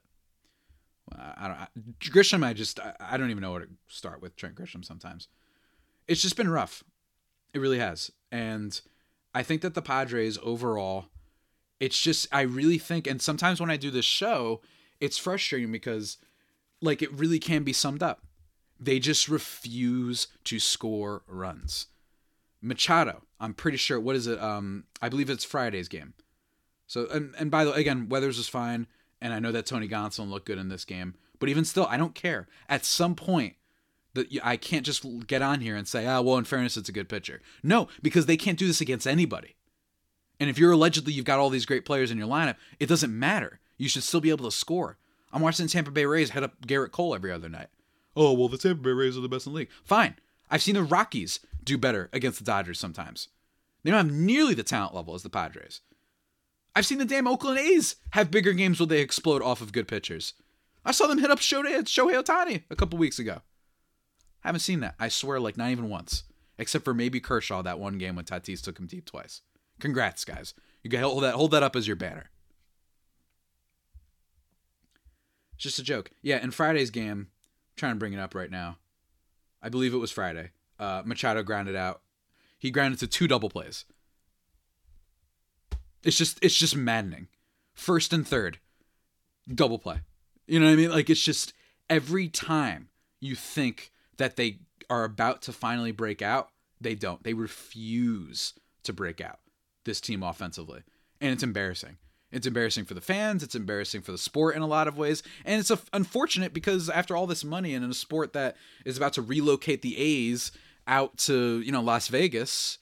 I 1.10 1.48
don't. 1.48 1.56
I, 1.56 1.66
Grisham, 2.00 2.44
I 2.44 2.52
just 2.52 2.78
I, 2.78 2.94
I 3.00 3.16
don't 3.16 3.30
even 3.30 3.42
know 3.42 3.52
where 3.52 3.62
to 3.62 3.68
start 3.88 4.22
with 4.22 4.36
Trent 4.36 4.54
Grisham. 4.54 4.84
Sometimes 4.84 5.28
it's 6.06 6.22
just 6.22 6.36
been 6.36 6.50
rough. 6.50 6.84
It 7.52 7.58
really 7.58 7.78
has, 7.78 8.10
and 8.30 8.80
I 9.34 9.42
think 9.42 9.62
that 9.62 9.74
the 9.74 9.82
Padres 9.82 10.38
overall, 10.42 11.06
it's 11.80 12.00
just 12.00 12.28
I 12.32 12.42
really 12.42 12.78
think, 12.78 13.06
and 13.06 13.20
sometimes 13.20 13.60
when 13.60 13.70
I 13.70 13.76
do 13.76 13.90
this 13.90 14.04
show, 14.04 14.60
it's 15.00 15.18
frustrating 15.18 15.72
because, 15.72 16.18
like, 16.80 17.02
it 17.02 17.12
really 17.12 17.38
can 17.38 17.64
be 17.64 17.72
summed 17.72 18.02
up. 18.02 18.22
They 18.78 18.98
just 18.98 19.28
refuse 19.28 20.28
to 20.44 20.58
score 20.58 21.22
runs. 21.26 21.88
Machado, 22.62 23.22
I'm 23.40 23.54
pretty 23.54 23.76
sure. 23.76 24.00
What 24.00 24.16
is 24.16 24.26
it? 24.26 24.40
Um, 24.40 24.84
I 25.00 25.08
believe 25.08 25.28
it's 25.28 25.44
Friday's 25.44 25.88
game. 25.88 26.14
So 26.86 27.08
and 27.10 27.34
and 27.38 27.50
by 27.50 27.64
the 27.64 27.72
way, 27.72 27.80
again, 27.80 28.08
Weathers 28.08 28.38
was 28.38 28.48
fine, 28.48 28.86
and 29.20 29.34
I 29.34 29.40
know 29.40 29.52
that 29.52 29.66
Tony 29.66 29.88
Gonsolin 29.88 30.30
looked 30.30 30.46
good 30.46 30.58
in 30.58 30.68
this 30.68 30.84
game, 30.84 31.14
but 31.38 31.48
even 31.48 31.64
still, 31.64 31.86
I 31.90 31.96
don't 31.96 32.14
care. 32.14 32.46
At 32.68 32.84
some 32.84 33.14
point, 33.14 33.56
that 34.14 34.28
I 34.42 34.56
can't 34.56 34.86
just 34.86 35.26
get 35.26 35.42
on 35.42 35.60
here 35.60 35.76
and 35.76 35.88
say, 35.88 36.06
ah, 36.06 36.20
well, 36.20 36.38
in 36.38 36.44
fairness, 36.44 36.76
it's 36.76 36.88
a 36.88 36.92
good 36.92 37.08
pitcher. 37.08 37.40
No, 37.62 37.88
because 38.02 38.26
they 38.26 38.36
can't 38.36 38.58
do 38.58 38.66
this 38.66 38.80
against 38.80 39.06
anybody. 39.06 39.56
And 40.38 40.50
if 40.50 40.58
you're 40.58 40.72
allegedly 40.72 41.12
you've 41.12 41.24
got 41.24 41.38
all 41.38 41.50
these 41.50 41.66
great 41.66 41.84
players 41.84 42.10
in 42.10 42.18
your 42.18 42.28
lineup, 42.28 42.56
it 42.78 42.88
doesn't 42.88 43.16
matter. 43.16 43.60
You 43.78 43.88
should 43.88 44.02
still 44.02 44.20
be 44.20 44.30
able 44.30 44.44
to 44.44 44.56
score. 44.56 44.98
I'm 45.32 45.40
watching 45.40 45.66
Tampa 45.66 45.90
Bay 45.90 46.04
Rays 46.04 46.30
head 46.30 46.42
up 46.42 46.66
Gerrit 46.66 46.90
Cole 46.90 47.14
every 47.14 47.32
other 47.32 47.48
night. 47.48 47.68
Oh, 48.14 48.32
well, 48.32 48.48
the 48.48 48.58
Tampa 48.58 48.82
Bay 48.82 48.90
Rays 48.90 49.16
are 49.16 49.20
the 49.20 49.28
best 49.28 49.46
in 49.46 49.52
the 49.52 49.58
league. 49.60 49.70
Fine. 49.84 50.16
I've 50.50 50.62
seen 50.62 50.74
the 50.74 50.82
Rockies 50.82 51.40
do 51.64 51.78
better 51.78 52.08
against 52.12 52.38
the 52.38 52.44
Dodgers 52.44 52.78
sometimes. 52.78 53.28
They 53.82 53.90
don't 53.90 54.06
have 54.06 54.14
nearly 54.14 54.54
the 54.54 54.62
talent 54.62 54.94
level 54.94 55.14
as 55.14 55.22
the 55.22 55.30
Padres. 55.30 55.80
I've 56.74 56.86
seen 56.86 56.98
the 56.98 57.04
damn 57.04 57.28
Oakland 57.28 57.58
A's 57.58 57.96
have 58.10 58.30
bigger 58.30 58.52
games 58.52 58.80
where 58.80 58.86
they 58.86 59.00
explode 59.00 59.42
off 59.42 59.60
of 59.60 59.72
good 59.72 59.88
pitchers. 59.88 60.34
I 60.84 60.92
saw 60.92 61.06
them 61.06 61.18
hit 61.18 61.30
up 61.30 61.38
Shohei, 61.38 61.82
Shohei 61.82 62.22
Ohtani 62.22 62.62
a 62.70 62.76
couple 62.76 62.98
weeks 62.98 63.18
ago. 63.18 63.42
I 64.42 64.48
haven't 64.48 64.60
seen 64.60 64.80
that. 64.80 64.94
I 64.98 65.08
swear, 65.08 65.38
like 65.38 65.56
not 65.56 65.70
even 65.70 65.88
once, 65.88 66.24
except 66.58 66.84
for 66.84 66.94
maybe 66.94 67.20
Kershaw 67.20 67.62
that 67.62 67.78
one 67.78 67.98
game 67.98 68.16
when 68.16 68.24
Tatis 68.24 68.62
took 68.62 68.78
him 68.78 68.86
deep 68.86 69.04
twice. 69.04 69.42
Congrats, 69.78 70.24
guys! 70.24 70.54
You 70.82 70.90
can 70.90 71.00
hold 71.00 71.22
that 71.22 71.34
hold 71.34 71.52
that 71.52 71.62
up 71.62 71.76
as 71.76 71.86
your 71.86 71.96
banner. 71.96 72.30
It's 75.54 75.62
just 75.62 75.78
a 75.78 75.84
joke. 75.84 76.10
Yeah, 76.22 76.42
in 76.42 76.50
Friday's 76.50 76.90
game, 76.90 77.10
I'm 77.10 77.28
trying 77.76 77.92
to 77.92 77.98
bring 77.98 78.12
it 78.12 78.18
up 78.18 78.34
right 78.34 78.50
now. 78.50 78.78
I 79.62 79.68
believe 79.68 79.94
it 79.94 79.98
was 79.98 80.10
Friday. 80.10 80.50
Uh, 80.82 81.00
Machado 81.04 81.44
grounded 81.44 81.76
out. 81.76 82.00
He 82.58 82.72
grounded 82.72 82.98
to 82.98 83.06
two 83.06 83.28
double 83.28 83.48
plays. 83.48 83.84
It's 86.02 86.18
just 86.18 86.40
it's 86.42 86.56
just 86.56 86.74
maddening. 86.74 87.28
First 87.72 88.12
and 88.12 88.26
third, 88.26 88.58
double 89.46 89.78
play. 89.78 90.00
You 90.48 90.58
know 90.58 90.66
what 90.66 90.72
I 90.72 90.76
mean? 90.76 90.90
Like 90.90 91.08
it's 91.08 91.22
just 91.22 91.52
every 91.88 92.26
time 92.26 92.88
you 93.20 93.36
think 93.36 93.92
that 94.16 94.34
they 94.34 94.58
are 94.90 95.04
about 95.04 95.40
to 95.42 95.52
finally 95.52 95.92
break 95.92 96.20
out, 96.20 96.48
they 96.80 96.96
don't. 96.96 97.22
They 97.22 97.34
refuse 97.34 98.54
to 98.82 98.92
break 98.92 99.20
out. 99.20 99.38
This 99.84 100.00
team 100.00 100.24
offensively, 100.24 100.82
and 101.20 101.32
it's 101.32 101.44
embarrassing. 101.44 101.98
It's 102.32 102.46
embarrassing 102.46 102.86
for 102.86 102.94
the 102.94 103.00
fans. 103.00 103.44
It's 103.44 103.54
embarrassing 103.54 104.02
for 104.02 104.10
the 104.10 104.18
sport 104.18 104.56
in 104.56 104.62
a 104.62 104.66
lot 104.66 104.88
of 104.88 104.98
ways, 104.98 105.22
and 105.44 105.60
it's 105.60 105.70
unfortunate 105.92 106.52
because 106.52 106.90
after 106.90 107.14
all 107.14 107.28
this 107.28 107.44
money 107.44 107.72
and 107.72 107.84
in 107.84 107.90
a 107.92 107.94
sport 107.94 108.32
that 108.32 108.56
is 108.84 108.96
about 108.96 109.12
to 109.12 109.22
relocate 109.22 109.82
the 109.82 109.96
A's 109.96 110.50
out 110.86 111.16
to 111.18 111.60
you 111.60 111.72
know 111.72 111.82
Las 111.82 112.08
Vegas, 112.08 112.78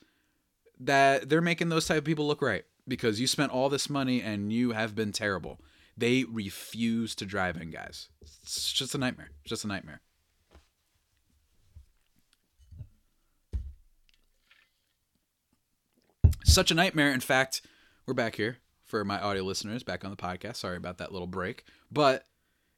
that 0.78 1.28
they're 1.28 1.40
making 1.40 1.68
those 1.68 1.86
type 1.86 1.98
of 1.98 2.04
people 2.04 2.26
look 2.26 2.42
right 2.42 2.64
because 2.88 3.20
you 3.20 3.26
spent 3.26 3.52
all 3.52 3.68
this 3.68 3.88
money 3.88 4.20
and 4.22 4.52
you 4.52 4.72
have 4.72 4.94
been 4.94 5.12
terrible. 5.12 5.60
They 5.96 6.24
refuse 6.24 7.14
to 7.16 7.26
drive 7.26 7.56
in, 7.56 7.70
guys. 7.70 8.08
It's 8.22 8.72
just 8.72 8.94
a 8.94 8.98
nightmare. 8.98 9.30
It's 9.42 9.50
just 9.50 9.64
a 9.64 9.68
nightmare. 9.68 10.00
Such 16.44 16.70
a 16.70 16.74
nightmare. 16.74 17.12
In 17.12 17.20
fact, 17.20 17.60
we're 18.06 18.14
back 18.14 18.34
here 18.34 18.56
for 18.84 19.04
my 19.04 19.20
audio 19.20 19.42
listeners 19.42 19.82
back 19.82 20.04
on 20.04 20.10
the 20.10 20.16
podcast. 20.16 20.56
Sorry 20.56 20.76
about 20.76 20.98
that 20.98 21.12
little 21.12 21.28
break. 21.28 21.64
But 21.92 22.26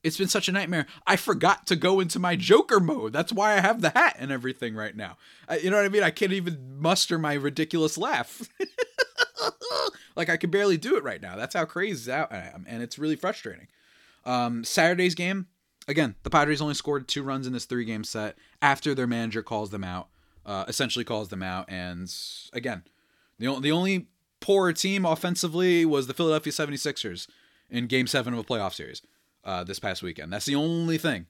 it's 0.03 0.19
been 0.19 0.29
such 0.29 0.49
a 0.49 0.53
nightmare. 0.53 0.87
I 1.07 1.17
forgot 1.17 1.67
to 1.69 1.77
go 1.77 2.01
into 2.01 2.19
my 2.19 2.35
Joker 2.35 2.81
mode. 2.81 3.13
That's 3.13 3.33
why 3.33 3.53
I 3.53 3.61
have 3.61 3.81
the 3.81 3.91
hat 3.91 4.17
and 4.19 4.33
everything 4.33 4.75
right 4.75 4.97
now. 4.97 5.17
I, 5.49 5.59
you 5.59 5.71
know 5.71 5.77
what 5.77 5.87
I 5.87 5.91
mean? 5.91 6.03
I 6.03 6.11
can't 6.11 6.33
even 6.33 6.81
muster 6.81 7.19
my 7.19 7.35
ridiculous 7.35 7.97
laugh. 7.97 8.49
like 10.17 10.29
I 10.29 10.37
can 10.37 10.51
barely 10.51 10.77
do 10.77 10.97
it 10.97 11.05
right 11.05 11.23
now. 11.23 11.37
That's 11.37 11.55
how 11.55 11.65
crazy 11.65 12.11
out 12.11 12.33
I 12.33 12.51
am, 12.53 12.65
and 12.69 12.83
it's 12.83 12.99
really 12.99 13.17
frustrating. 13.17 13.69
Um, 14.25 14.65
Saturday's 14.65 15.15
game, 15.15 15.47
again, 15.87 16.17
the 16.23 16.31
Padres 16.31 16.61
only 16.61 16.75
scored 16.75 17.09
two 17.09 17.23
runs 17.23 17.47
in 17.47 17.53
this 17.53 17.65
three 17.65 17.85
game 17.85 18.05
set 18.05 18.37
after 18.61 18.95
their 18.95 19.07
manager 19.07 19.43
calls 19.43 19.71
them 19.71 19.85
out, 19.85 20.09
uh, 20.45 20.65
essentially 20.67 21.05
calls 21.05 21.29
them 21.29 21.43
out, 21.43 21.67
and 21.69 22.13
again, 22.53 22.83
the 23.39 23.47
only 23.47 23.63
the 23.63 23.73
only 23.73 24.07
poor 24.41 24.73
team 24.73 25.05
offensively 25.05 25.85
was 25.85 26.09
the 26.09 26.15
Philadelphia 26.15 26.53
76ers 26.53 27.29
in 27.71 27.87
Game 27.87 28.09
Seven 28.09 28.33
of 28.33 28.41
a 28.41 28.45
playoff 28.45 28.75
series 28.75 29.03
uh, 29.45 29.65
this 29.65 29.79
past 29.79 30.03
weekend. 30.03 30.33
That's 30.33 30.47
the 30.47 30.55
only 30.55 30.99
thing 30.99 31.27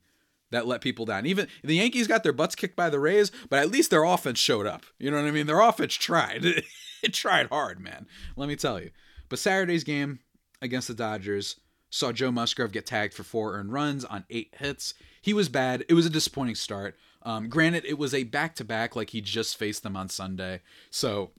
that 0.51 0.66
let 0.66 0.81
people 0.81 1.05
down. 1.07 1.27
Even 1.27 1.48
the 1.64 1.77
Yankees 1.77 2.07
got 2.07 2.22
their 2.22 2.33
butts 2.33 2.55
kicked 2.55 2.77
by 2.77 2.90
the 2.90 3.01
Rays, 3.01 3.33
but 3.48 3.59
at 3.59 3.70
least 3.70 3.90
their 3.90 4.05
offense 4.05 4.38
showed 4.38 4.66
up. 4.66 4.85
You 4.98 5.11
know 5.11 5.16
what 5.16 5.27
I 5.27 5.31
mean? 5.31 5.46
Their 5.46 5.61
offense 5.61 5.94
tried. 5.94 6.44
it 7.03 7.14
tried 7.14 7.48
hard, 7.48 7.81
man. 7.81 8.07
Let 8.37 8.48
me 8.48 8.57
tell 8.57 8.81
you. 8.81 8.90
But 9.29 9.38
Saturday's 9.38 9.85
game 9.85 10.20
against 10.61 10.88
the 10.88 10.94
Dodgers 10.94 11.59
saw 11.90 12.12
Joe 12.12 12.31
Musgrove 12.31 12.72
get 12.72 12.87
tagged 12.87 13.14
for 13.14 13.22
four 13.22 13.55
earned 13.55 13.72
runs 13.72 14.05
on 14.05 14.25
eight 14.31 14.55
hits. 14.59 14.94
He 15.20 15.35
was 15.35 15.48
bad. 15.48 15.85
It 15.88 15.94
was 15.94 16.07
a 16.07 16.11
disappointing 16.11 16.55
start. 16.55 16.96
Um, 17.22 17.48
granted, 17.48 17.85
it 17.85 17.98
was 17.98 18.14
a 18.14 18.25
back 18.25 18.55
to 18.57 18.64
back, 18.64 18.96
like 18.96 19.11
he 19.11 19.20
just 19.20 19.57
faced 19.57 19.83
them 19.83 19.96
on 19.96 20.09
Sunday. 20.09 20.61
So 20.90 21.31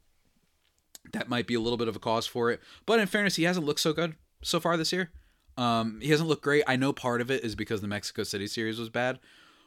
that 1.11 1.29
might 1.29 1.47
be 1.47 1.55
a 1.55 1.59
little 1.59 1.77
bit 1.77 1.87
of 1.87 1.95
a 1.95 1.99
cause 1.99 2.25
for 2.25 2.51
it. 2.51 2.61
But 2.85 2.99
in 2.99 3.07
fairness, 3.07 3.35
he 3.35 3.43
hasn't 3.43 3.65
looked 3.65 3.79
so 3.81 3.93
good 3.93 4.15
so 4.41 4.59
far 4.59 4.77
this 4.77 4.93
year. 4.93 5.11
Um, 5.57 5.99
he 6.01 6.09
hasn't 6.09 6.29
looked 6.29 6.43
great. 6.43 6.63
I 6.67 6.75
know 6.75 6.93
part 6.93 7.21
of 7.21 7.29
it 7.29 7.43
is 7.43 7.55
because 7.55 7.81
the 7.81 7.87
Mexico 7.87 8.23
City 8.23 8.47
series 8.47 8.79
was 8.79 8.89
bad. 8.89 9.19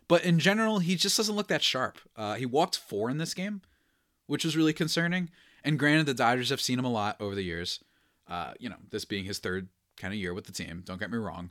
But 0.09 0.25
in 0.25 0.38
general, 0.38 0.79
he 0.79 0.94
just 0.94 1.16
doesn't 1.16 1.35
look 1.35 1.49
that 1.49 1.62
sharp. 1.62 1.99
Uh, 2.16 2.35
he 2.35 2.46
walked 2.46 2.77
four 2.77 3.11
in 3.11 3.18
this 3.18 3.35
game, 3.35 3.62
which 4.27 4.44
was 4.44 4.57
really 4.57 4.72
concerning. 4.72 5.31
And 5.64 5.79
granted, 5.79 6.07
the 6.07 6.14
Dodgers 6.14 6.51
have 6.51 6.61
seen 6.61 6.79
him 6.79 6.85
a 6.85 6.92
lot 6.92 7.16
over 7.20 7.35
the 7.35 7.42
years. 7.42 7.83
Uh, 8.29 8.53
you 8.59 8.68
know, 8.68 8.77
this 8.90 9.05
being 9.05 9.25
his 9.25 9.38
third 9.38 9.68
kind 9.96 10.12
of 10.14 10.20
year 10.20 10.35
with 10.35 10.46
the 10.46 10.53
team. 10.53 10.83
Don't 10.85 11.01
get 11.01 11.11
me 11.11 11.18
wrong. 11.18 11.51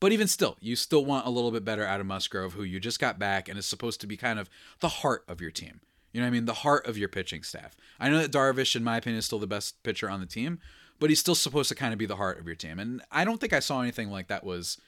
But 0.00 0.10
even 0.10 0.26
still, 0.26 0.56
you 0.60 0.74
still 0.74 1.04
want 1.04 1.26
a 1.26 1.30
little 1.30 1.52
bit 1.52 1.64
better 1.64 1.86
out 1.86 2.00
of 2.00 2.06
Musgrove, 2.06 2.54
who 2.54 2.64
you 2.64 2.80
just 2.80 2.98
got 2.98 3.20
back 3.20 3.48
and 3.48 3.56
is 3.56 3.66
supposed 3.66 4.00
to 4.00 4.06
be 4.08 4.16
kind 4.16 4.40
of 4.40 4.50
the 4.80 4.88
heart 4.88 5.24
of 5.28 5.40
your 5.40 5.52
team. 5.52 5.80
You 6.12 6.20
know 6.20 6.26
what 6.26 6.30
I 6.30 6.32
mean? 6.32 6.44
The 6.44 6.54
heart 6.54 6.86
of 6.86 6.98
your 6.98 7.08
pitching 7.08 7.44
staff. 7.44 7.76
I 8.00 8.08
know 8.08 8.18
that 8.18 8.32
Darvish, 8.32 8.74
in 8.74 8.82
my 8.82 8.96
opinion, 8.96 9.20
is 9.20 9.26
still 9.26 9.38
the 9.38 9.46
best 9.46 9.80
pitcher 9.84 10.10
on 10.10 10.18
the 10.18 10.26
team, 10.26 10.58
but 11.02 11.10
he's 11.10 11.20
still 11.20 11.34
supposed 11.34 11.68
to 11.68 11.74
kind 11.74 11.92
of 11.92 11.98
be 11.98 12.06
the 12.06 12.16
heart 12.16 12.40
of 12.40 12.46
your 12.46 12.56
team. 12.56 12.78
And 12.78 13.02
I 13.10 13.24
don't 13.24 13.38
think 13.38 13.52
I 13.52 13.60
saw 13.60 13.82
anything 13.82 14.10
like 14.10 14.28
that 14.28 14.44
was 14.44 14.78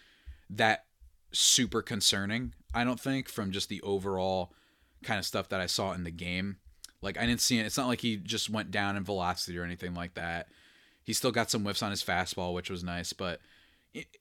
that 0.49 0.87
super 1.33 1.83
concerning. 1.83 2.55
I 2.73 2.85
don't 2.85 3.01
think 3.01 3.29
from 3.29 3.51
just 3.51 3.69
the 3.69 3.83
overall 3.83 4.53
kind 5.03 5.19
of 5.19 5.27
stuff 5.27 5.51
that 5.51 5.61
I 5.61 5.67
saw 5.67 5.93
in 5.93 6.05
the 6.05 6.11
game. 6.11 6.57
Like 7.03 7.19
I 7.19 7.27
didn't 7.27 7.43
see 7.43 7.59
it. 7.59 7.67
It's 7.67 7.77
not 7.77 7.89
like 7.89 8.01
he 8.01 8.17
just 8.17 8.49
went 8.49 8.71
down 8.71 8.97
in 8.97 9.05
velocity 9.05 9.59
or 9.59 9.65
anything 9.65 9.93
like 9.93 10.15
that. 10.15 10.49
He 11.03 11.13
still 11.13 11.33
got 11.33 11.51
some 11.51 11.65
whiffs 11.65 11.83
on 11.83 11.91
his 11.91 12.03
fastball, 12.03 12.55
which 12.55 12.71
was 12.71 12.83
nice, 12.83 13.13
but 13.13 13.41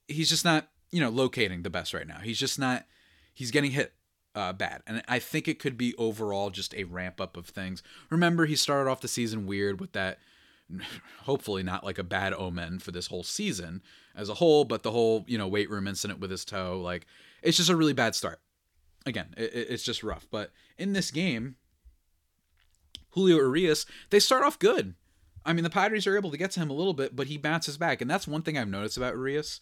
he's 0.08 0.30
just 0.30 0.44
not 0.44 0.68
you 0.94 1.00
know, 1.00 1.10
locating 1.10 1.64
the 1.64 1.72
best 1.72 1.94
right 1.94 2.08
now. 2.08 2.20
He's 2.20 2.40
just 2.40 2.60
not. 2.60 2.86
He's 3.34 3.50
getting 3.50 3.72
hit 3.72 3.94
uh, 4.36 4.54
bad, 4.54 4.84
and 4.86 5.02
I 5.08 5.18
think 5.18 5.48
it 5.48 5.58
could 5.58 5.76
be 5.76 5.96
overall 5.98 6.52
just 6.52 6.76
a 6.76 6.84
ramp 6.84 7.20
up 7.20 7.36
of 7.36 7.48
things. 7.48 7.82
Remember, 8.12 8.46
he 8.46 8.56
started 8.56 8.90
off 8.90 9.02
the 9.02 9.08
season 9.08 9.48
weird 9.48 9.82
with 9.82 9.94
that. 9.94 10.20
Hopefully, 11.24 11.64
not 11.64 11.84
like 11.84 11.98
a 11.98 12.04
bad 12.04 12.34
omen 12.34 12.80
for 12.80 12.92
this 12.92 13.08
whole 13.08 13.24
season 13.24 13.82
as 14.16 14.30
a 14.30 14.36
whole, 14.36 14.66
but 14.66 14.84
the 14.84 14.92
whole 14.92 15.26
you 15.28 15.38
know 15.38 15.48
weight 15.48 15.70
room 15.70 15.88
incident 15.88 16.20
with 16.20 16.32
his 16.32 16.46
toe, 16.46 16.80
like 16.82 17.06
it's 17.42 17.58
just 17.58 17.70
a 17.70 17.76
really 17.76 17.94
bad 17.94 18.16
start. 18.16 18.40
Again, 19.06 19.34
it, 19.38 19.52
it's 19.54 19.84
just 19.84 20.04
rough. 20.04 20.28
But 20.32 20.52
in 20.78 20.94
this 20.94 21.12
game, 21.12 21.56
Julio 23.12 23.38
Urias, 23.38 23.86
they 24.10 24.20
start 24.20 24.44
off 24.44 24.60
good. 24.60 24.96
I 25.46 25.52
mean, 25.54 25.64
the 25.64 25.70
Padres 25.70 26.08
are 26.08 26.16
able 26.16 26.32
to 26.32 26.38
get 26.38 26.52
to 26.52 26.62
him 26.62 26.70
a 26.70 26.74
little 26.74 26.94
bit, 26.94 27.16
but 27.16 27.28
he 27.28 27.38
bounces 27.38 27.78
back, 27.78 28.02
and 28.02 28.10
that's 28.10 28.28
one 28.28 28.44
thing 28.44 28.58
I've 28.58 28.70
noticed 28.70 28.98
about 28.98 29.16
Urias 29.16 29.60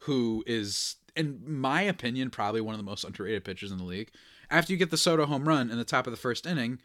who 0.00 0.44
is, 0.46 0.96
in 1.16 1.40
my 1.44 1.82
opinion, 1.82 2.30
probably 2.30 2.60
one 2.60 2.74
of 2.74 2.78
the 2.78 2.84
most 2.84 3.04
underrated 3.04 3.44
pitchers 3.44 3.72
in 3.72 3.78
the 3.78 3.84
league. 3.84 4.10
After 4.50 4.72
you 4.72 4.78
get 4.78 4.90
the 4.90 4.96
Soto 4.96 5.26
home 5.26 5.48
run 5.48 5.70
in 5.70 5.78
the 5.78 5.84
top 5.84 6.06
of 6.06 6.12
the 6.12 6.18
first 6.18 6.46
inning, 6.46 6.78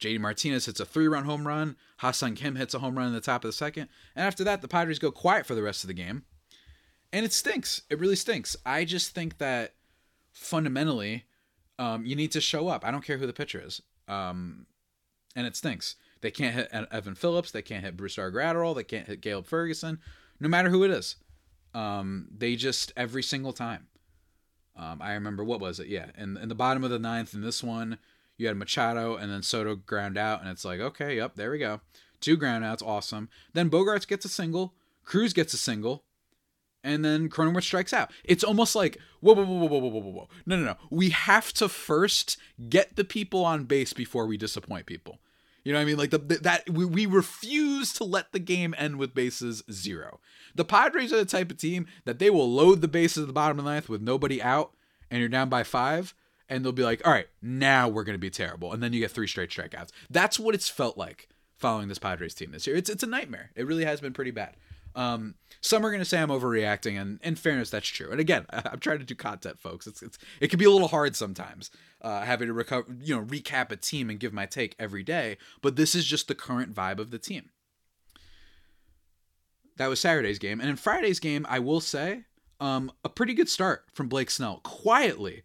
JD 0.00 0.20
Martinez 0.20 0.66
hits 0.66 0.80
a 0.80 0.84
three 0.84 1.08
run 1.08 1.24
home 1.24 1.46
run. 1.46 1.76
Ha-Seong 1.98 2.36
Kim 2.36 2.56
hits 2.56 2.74
a 2.74 2.78
home 2.78 2.96
run 2.96 3.08
in 3.08 3.14
the 3.14 3.20
top 3.20 3.44
of 3.44 3.48
the 3.48 3.52
second. 3.52 3.88
And 4.14 4.26
after 4.26 4.44
that, 4.44 4.60
the 4.60 4.68
Padres 4.68 4.98
go 4.98 5.10
quiet 5.10 5.46
for 5.46 5.54
the 5.54 5.62
rest 5.62 5.84
of 5.84 5.88
the 5.88 5.94
game. 5.94 6.24
And 7.12 7.24
it 7.24 7.32
stinks. 7.32 7.82
It 7.88 8.00
really 8.00 8.16
stinks. 8.16 8.56
I 8.66 8.84
just 8.84 9.14
think 9.14 9.38
that 9.38 9.74
fundamentally, 10.32 11.24
um, 11.78 12.04
you 12.04 12.16
need 12.16 12.32
to 12.32 12.40
show 12.40 12.68
up. 12.68 12.84
I 12.84 12.90
don't 12.90 13.04
care 13.04 13.18
who 13.18 13.26
the 13.26 13.32
pitcher 13.32 13.62
is. 13.64 13.80
Um, 14.08 14.66
and 15.36 15.46
it 15.46 15.56
stinks. 15.56 15.96
They 16.20 16.30
can't 16.30 16.54
hit 16.54 16.68
Evan 16.90 17.14
Phillips. 17.14 17.50
They 17.50 17.62
can't 17.62 17.84
hit 17.84 17.96
Brusdar 17.96 18.32
Graterol. 18.32 18.74
They 18.74 18.84
can't 18.84 19.06
hit 19.06 19.22
Caleb 19.22 19.46
Ferguson. 19.46 20.00
No 20.40 20.48
matter 20.48 20.70
who 20.70 20.84
it 20.84 20.90
is. 20.90 21.16
Um, 21.74 22.28
they 22.36 22.56
just 22.56 22.92
every 22.96 23.22
single 23.22 23.52
time. 23.52 23.88
Um, 24.76 25.00
I 25.00 25.14
remember 25.14 25.44
what 25.44 25.60
was 25.60 25.78
it? 25.80 25.88
Yeah, 25.88 26.06
in 26.16 26.36
in 26.36 26.48
the 26.48 26.54
bottom 26.54 26.82
of 26.82 26.90
the 26.90 26.98
ninth 26.98 27.34
in 27.34 27.42
this 27.42 27.62
one, 27.62 27.98
you 28.36 28.46
had 28.46 28.56
Machado 28.56 29.16
and 29.16 29.30
then 29.30 29.42
Soto 29.42 29.74
ground 29.76 30.18
out, 30.18 30.40
and 30.40 30.50
it's 30.50 30.64
like, 30.64 30.80
okay, 30.80 31.16
yep, 31.16 31.36
there 31.36 31.50
we 31.50 31.58
go, 31.58 31.80
two 32.20 32.36
ground 32.36 32.64
outs, 32.64 32.82
awesome. 32.82 33.28
Then 33.52 33.70
Bogaerts 33.70 34.06
gets 34.06 34.24
a 34.24 34.28
single, 34.28 34.74
Cruz 35.04 35.32
gets 35.32 35.54
a 35.54 35.58
single, 35.58 36.04
and 36.82 37.04
then 37.04 37.28
Cronenworth 37.30 37.62
strikes 37.62 37.92
out. 37.92 38.10
It's 38.24 38.44
almost 38.44 38.76
like 38.76 38.98
whoa, 39.20 39.32
whoa, 39.34 39.44
whoa, 39.44 39.66
whoa, 39.66 39.78
whoa, 39.78 39.88
whoa, 39.88 40.10
whoa. 40.10 40.28
No, 40.44 40.56
no, 40.56 40.64
no. 40.64 40.76
We 40.90 41.10
have 41.10 41.52
to 41.54 41.68
first 41.68 42.36
get 42.68 42.96
the 42.96 43.04
people 43.04 43.44
on 43.44 43.64
base 43.64 43.94
before 43.94 44.26
we 44.26 44.36
disappoint 44.36 44.84
people. 44.84 45.18
You 45.64 45.72
know 45.72 45.78
what 45.78 45.84
I 45.84 45.86
mean? 45.86 45.96
Like 45.96 46.10
the 46.10 46.18
that 46.42 46.68
we, 46.68 46.84
we 46.84 47.06
refuse 47.06 47.94
to 47.94 48.04
let 48.04 48.32
the 48.32 48.38
game 48.38 48.74
end 48.76 48.98
with 48.98 49.14
bases 49.14 49.62
zero. 49.72 50.20
The 50.54 50.64
Padres 50.64 51.10
are 51.10 51.16
the 51.16 51.24
type 51.24 51.50
of 51.50 51.56
team 51.56 51.86
that 52.04 52.18
they 52.18 52.28
will 52.28 52.52
load 52.52 52.82
the 52.82 52.88
bases 52.88 53.22
at 53.22 53.26
the 53.28 53.32
bottom 53.32 53.58
of 53.58 53.64
the 53.64 53.70
ninth 53.70 53.88
with 53.88 54.02
nobody 54.02 54.42
out, 54.42 54.74
and 55.10 55.20
you're 55.20 55.30
down 55.30 55.48
by 55.48 55.62
five, 55.62 56.14
and 56.48 56.64
they'll 56.64 56.72
be 56.72 56.84
like, 56.84 57.06
"All 57.06 57.12
right, 57.12 57.28
now 57.42 57.88
we're 57.88 58.04
going 58.04 58.14
to 58.14 58.18
be 58.18 58.30
terrible," 58.30 58.72
and 58.72 58.82
then 58.82 58.92
you 58.92 59.00
get 59.00 59.10
three 59.10 59.26
straight 59.26 59.50
strikeouts. 59.50 59.90
That's 60.10 60.38
what 60.38 60.54
it's 60.54 60.68
felt 60.68 60.96
like 60.96 61.28
following 61.56 61.88
this 61.88 61.98
Padres 61.98 62.34
team 62.34 62.52
this 62.52 62.66
year. 62.66 62.76
It's 62.76 62.90
it's 62.90 63.02
a 63.02 63.06
nightmare. 63.08 63.50
It 63.54 63.66
really 63.66 63.84
has 63.84 64.00
been 64.00 64.12
pretty 64.12 64.30
bad. 64.30 64.56
Um, 64.94 65.34
some 65.60 65.84
are 65.84 65.90
going 65.90 66.00
to 66.00 66.04
say 66.04 66.20
I'm 66.20 66.28
overreacting, 66.28 67.00
and 67.00 67.18
in 67.22 67.34
fairness, 67.34 67.70
that's 67.70 67.88
true. 67.88 68.10
And 68.10 68.20
again, 68.20 68.46
I'm 68.52 68.78
trying 68.78 68.98
to 68.98 69.04
do 69.04 69.14
content, 69.14 69.58
folks. 69.58 69.86
It's, 69.86 70.02
it's 70.02 70.18
it 70.40 70.48
can 70.48 70.58
be 70.58 70.64
a 70.64 70.70
little 70.70 70.88
hard 70.88 71.16
sometimes 71.16 71.70
uh, 72.00 72.22
having 72.22 72.48
to 72.48 72.54
recover, 72.54 72.94
you 73.00 73.16
know, 73.16 73.24
recap 73.24 73.70
a 73.70 73.76
team 73.76 74.10
and 74.10 74.20
give 74.20 74.32
my 74.32 74.46
take 74.46 74.76
every 74.78 75.02
day. 75.02 75.38
But 75.62 75.76
this 75.76 75.94
is 75.94 76.04
just 76.04 76.28
the 76.28 76.34
current 76.34 76.74
vibe 76.74 76.98
of 76.98 77.10
the 77.10 77.18
team. 77.18 77.50
That 79.76 79.88
was 79.88 79.98
Saturday's 79.98 80.38
game, 80.38 80.60
and 80.60 80.70
in 80.70 80.76
Friday's 80.76 81.18
game, 81.18 81.44
I 81.48 81.58
will 81.58 81.80
say, 81.80 82.24
um, 82.60 82.92
a 83.04 83.08
pretty 83.08 83.34
good 83.34 83.48
start 83.48 83.86
from 83.92 84.08
Blake 84.08 84.30
Snell. 84.30 84.60
Quietly, 84.62 85.42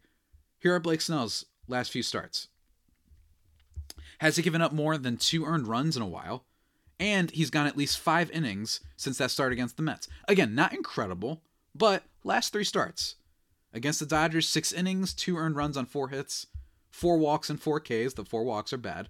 here 0.59 0.75
are 0.75 0.79
Blake 0.79 1.01
Snell's 1.01 1.45
last 1.67 1.91
few 1.91 2.03
starts. 2.03 2.47
Has 4.19 4.35
he 4.35 4.43
given 4.43 4.61
up 4.61 4.73
more 4.73 4.97
than 4.97 5.17
two 5.17 5.45
earned 5.45 5.67
runs 5.67 5.95
in 5.95 6.03
a 6.03 6.07
while? 6.07 6.45
and 6.99 7.31
he's 7.31 7.49
gone 7.49 7.67
at 7.67 7.77
least 7.77 7.99
five 7.99 8.29
innings 8.31 8.81
since 8.97 9.17
that 9.17 9.31
start 9.31 9.53
against 9.53 9.77
the 9.77 9.83
Mets. 9.83 10.07
Again, 10.27 10.53
not 10.53 10.73
incredible, 10.73 11.41
but 11.73 12.03
last 12.23 12.51
three 12.51 12.63
starts. 12.63 13.15
Against 13.73 13.99
the 13.99 14.05
Dodgers, 14.05 14.49
six 14.49 14.73
innings, 14.73 15.13
two 15.13 15.37
earned 15.37 15.55
runs 15.55 15.77
on 15.77 15.85
four 15.85 16.09
hits, 16.09 16.47
four 16.91 17.17
walks 17.17 17.49
and 17.49 17.61
four 17.61 17.79
Ks. 17.79 18.13
The 18.13 18.25
four 18.25 18.43
walks 18.43 18.73
are 18.73 18.77
bad. 18.77 19.09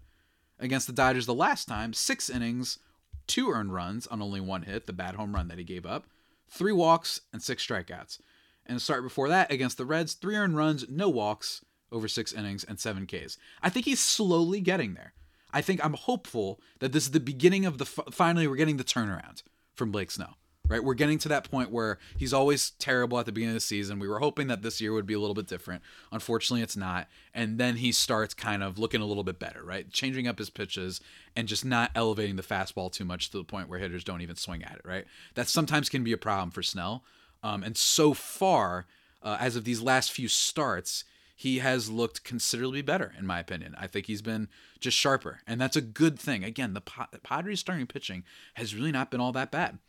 Against 0.59 0.85
the 0.85 0.93
Dodgers 0.93 1.25
the 1.25 1.33
last 1.33 1.67
time, 1.67 1.93
six 1.93 2.29
innings, 2.29 2.77
two 3.25 3.49
earned 3.49 3.73
runs 3.73 4.05
on 4.07 4.21
only 4.21 4.41
one 4.41 4.63
hit, 4.63 4.85
the 4.85 4.93
bad 4.93 5.15
home 5.15 5.33
run 5.33 5.47
that 5.47 5.57
he 5.57 5.63
gave 5.63 5.85
up, 5.85 6.05
three 6.49 6.73
walks 6.73 7.21
and 7.33 7.41
six 7.41 7.65
strikeouts. 7.65 8.19
And 8.69 8.79
start 8.79 9.01
before 9.01 9.27
that 9.29 9.51
against 9.51 9.77
the 9.77 9.85
Reds, 9.85 10.13
three 10.13 10.35
earned 10.35 10.55
runs, 10.55 10.85
no 10.87 11.09
walks, 11.09 11.65
over 11.91 12.07
six 12.07 12.31
innings, 12.31 12.63
and 12.63 12.79
seven 12.79 13.07
Ks. 13.07 13.37
I 13.63 13.69
think 13.69 13.85
he's 13.85 13.99
slowly 13.99 14.61
getting 14.61 14.93
there. 14.93 15.13
I 15.51 15.61
think 15.61 15.83
I'm 15.83 15.93
hopeful 15.93 16.61
that 16.79 16.91
this 16.91 17.05
is 17.05 17.11
the 17.11 17.19
beginning 17.19 17.65
of 17.65 17.79
the 17.79 17.85
finally 17.85 18.47
we're 18.47 18.55
getting 18.55 18.77
the 18.77 18.83
turnaround 18.83 19.41
from 19.73 19.91
Blake 19.91 20.11
Snell. 20.11 20.37
Right, 20.67 20.83
we're 20.83 20.93
getting 20.93 21.17
to 21.19 21.29
that 21.29 21.49
point 21.49 21.71
where 21.71 21.97
he's 22.15 22.31
always 22.31 22.73
terrible 22.77 23.17
at 23.17 23.25
the 23.25 23.31
beginning 23.31 23.55
of 23.55 23.61
the 23.61 23.61
season. 23.61 23.97
We 23.97 24.07
were 24.07 24.19
hoping 24.19 24.45
that 24.49 24.61
this 24.61 24.79
year 24.79 24.93
would 24.93 25.07
be 25.07 25.15
a 25.15 25.19
little 25.19 25.33
bit 25.33 25.47
different. 25.47 25.81
Unfortunately, 26.11 26.61
it's 26.61 26.77
not. 26.77 27.07
And 27.33 27.57
then 27.57 27.77
he 27.77 27.91
starts 27.91 28.35
kind 28.35 28.61
of 28.61 28.77
looking 28.77 29.01
a 29.01 29.05
little 29.07 29.23
bit 29.23 29.39
better, 29.39 29.63
right? 29.63 29.91
Changing 29.91 30.27
up 30.27 30.37
his 30.37 30.51
pitches 30.51 31.01
and 31.35 31.47
just 31.47 31.65
not 31.65 31.89
elevating 31.95 32.35
the 32.35 32.43
fastball 32.43 32.91
too 32.91 33.03
much 33.03 33.31
to 33.31 33.37
the 33.37 33.43
point 33.43 33.67
where 33.67 33.79
hitters 33.79 34.03
don't 34.03 34.21
even 34.21 34.35
swing 34.35 34.63
at 34.63 34.75
it, 34.75 34.81
right? 34.85 35.05
That 35.33 35.47
sometimes 35.47 35.89
can 35.89 36.03
be 36.03 36.13
a 36.13 36.17
problem 36.17 36.51
for 36.51 36.61
Snell. 36.61 37.03
Um, 37.43 37.63
and 37.63 37.77
so 37.77 38.13
far, 38.13 38.85
uh, 39.21 39.37
as 39.39 39.55
of 39.55 39.63
these 39.63 39.81
last 39.81 40.11
few 40.11 40.27
starts, 40.27 41.03
he 41.35 41.59
has 41.59 41.89
looked 41.89 42.25
considerably 42.25 42.81
better, 42.81 43.13
in 43.17 43.25
my 43.25 43.39
opinion. 43.39 43.73
I 43.77 43.87
think 43.87 44.07
he's 44.07 44.21
been 44.21 44.49
just 44.79 44.97
sharper, 44.97 45.39
and 45.47 45.59
that's 45.59 45.77
a 45.77 45.81
good 45.81 46.19
thing. 46.19 46.43
Again, 46.43 46.73
the, 46.73 46.81
Padres 46.81 47.61
starting 47.61 47.87
pitching 47.87 48.25
has 48.55 48.75
really 48.75 48.91
not 48.91 49.09
been 49.09 49.21
all 49.21 49.31
that 49.31 49.51
bad. 49.51 49.79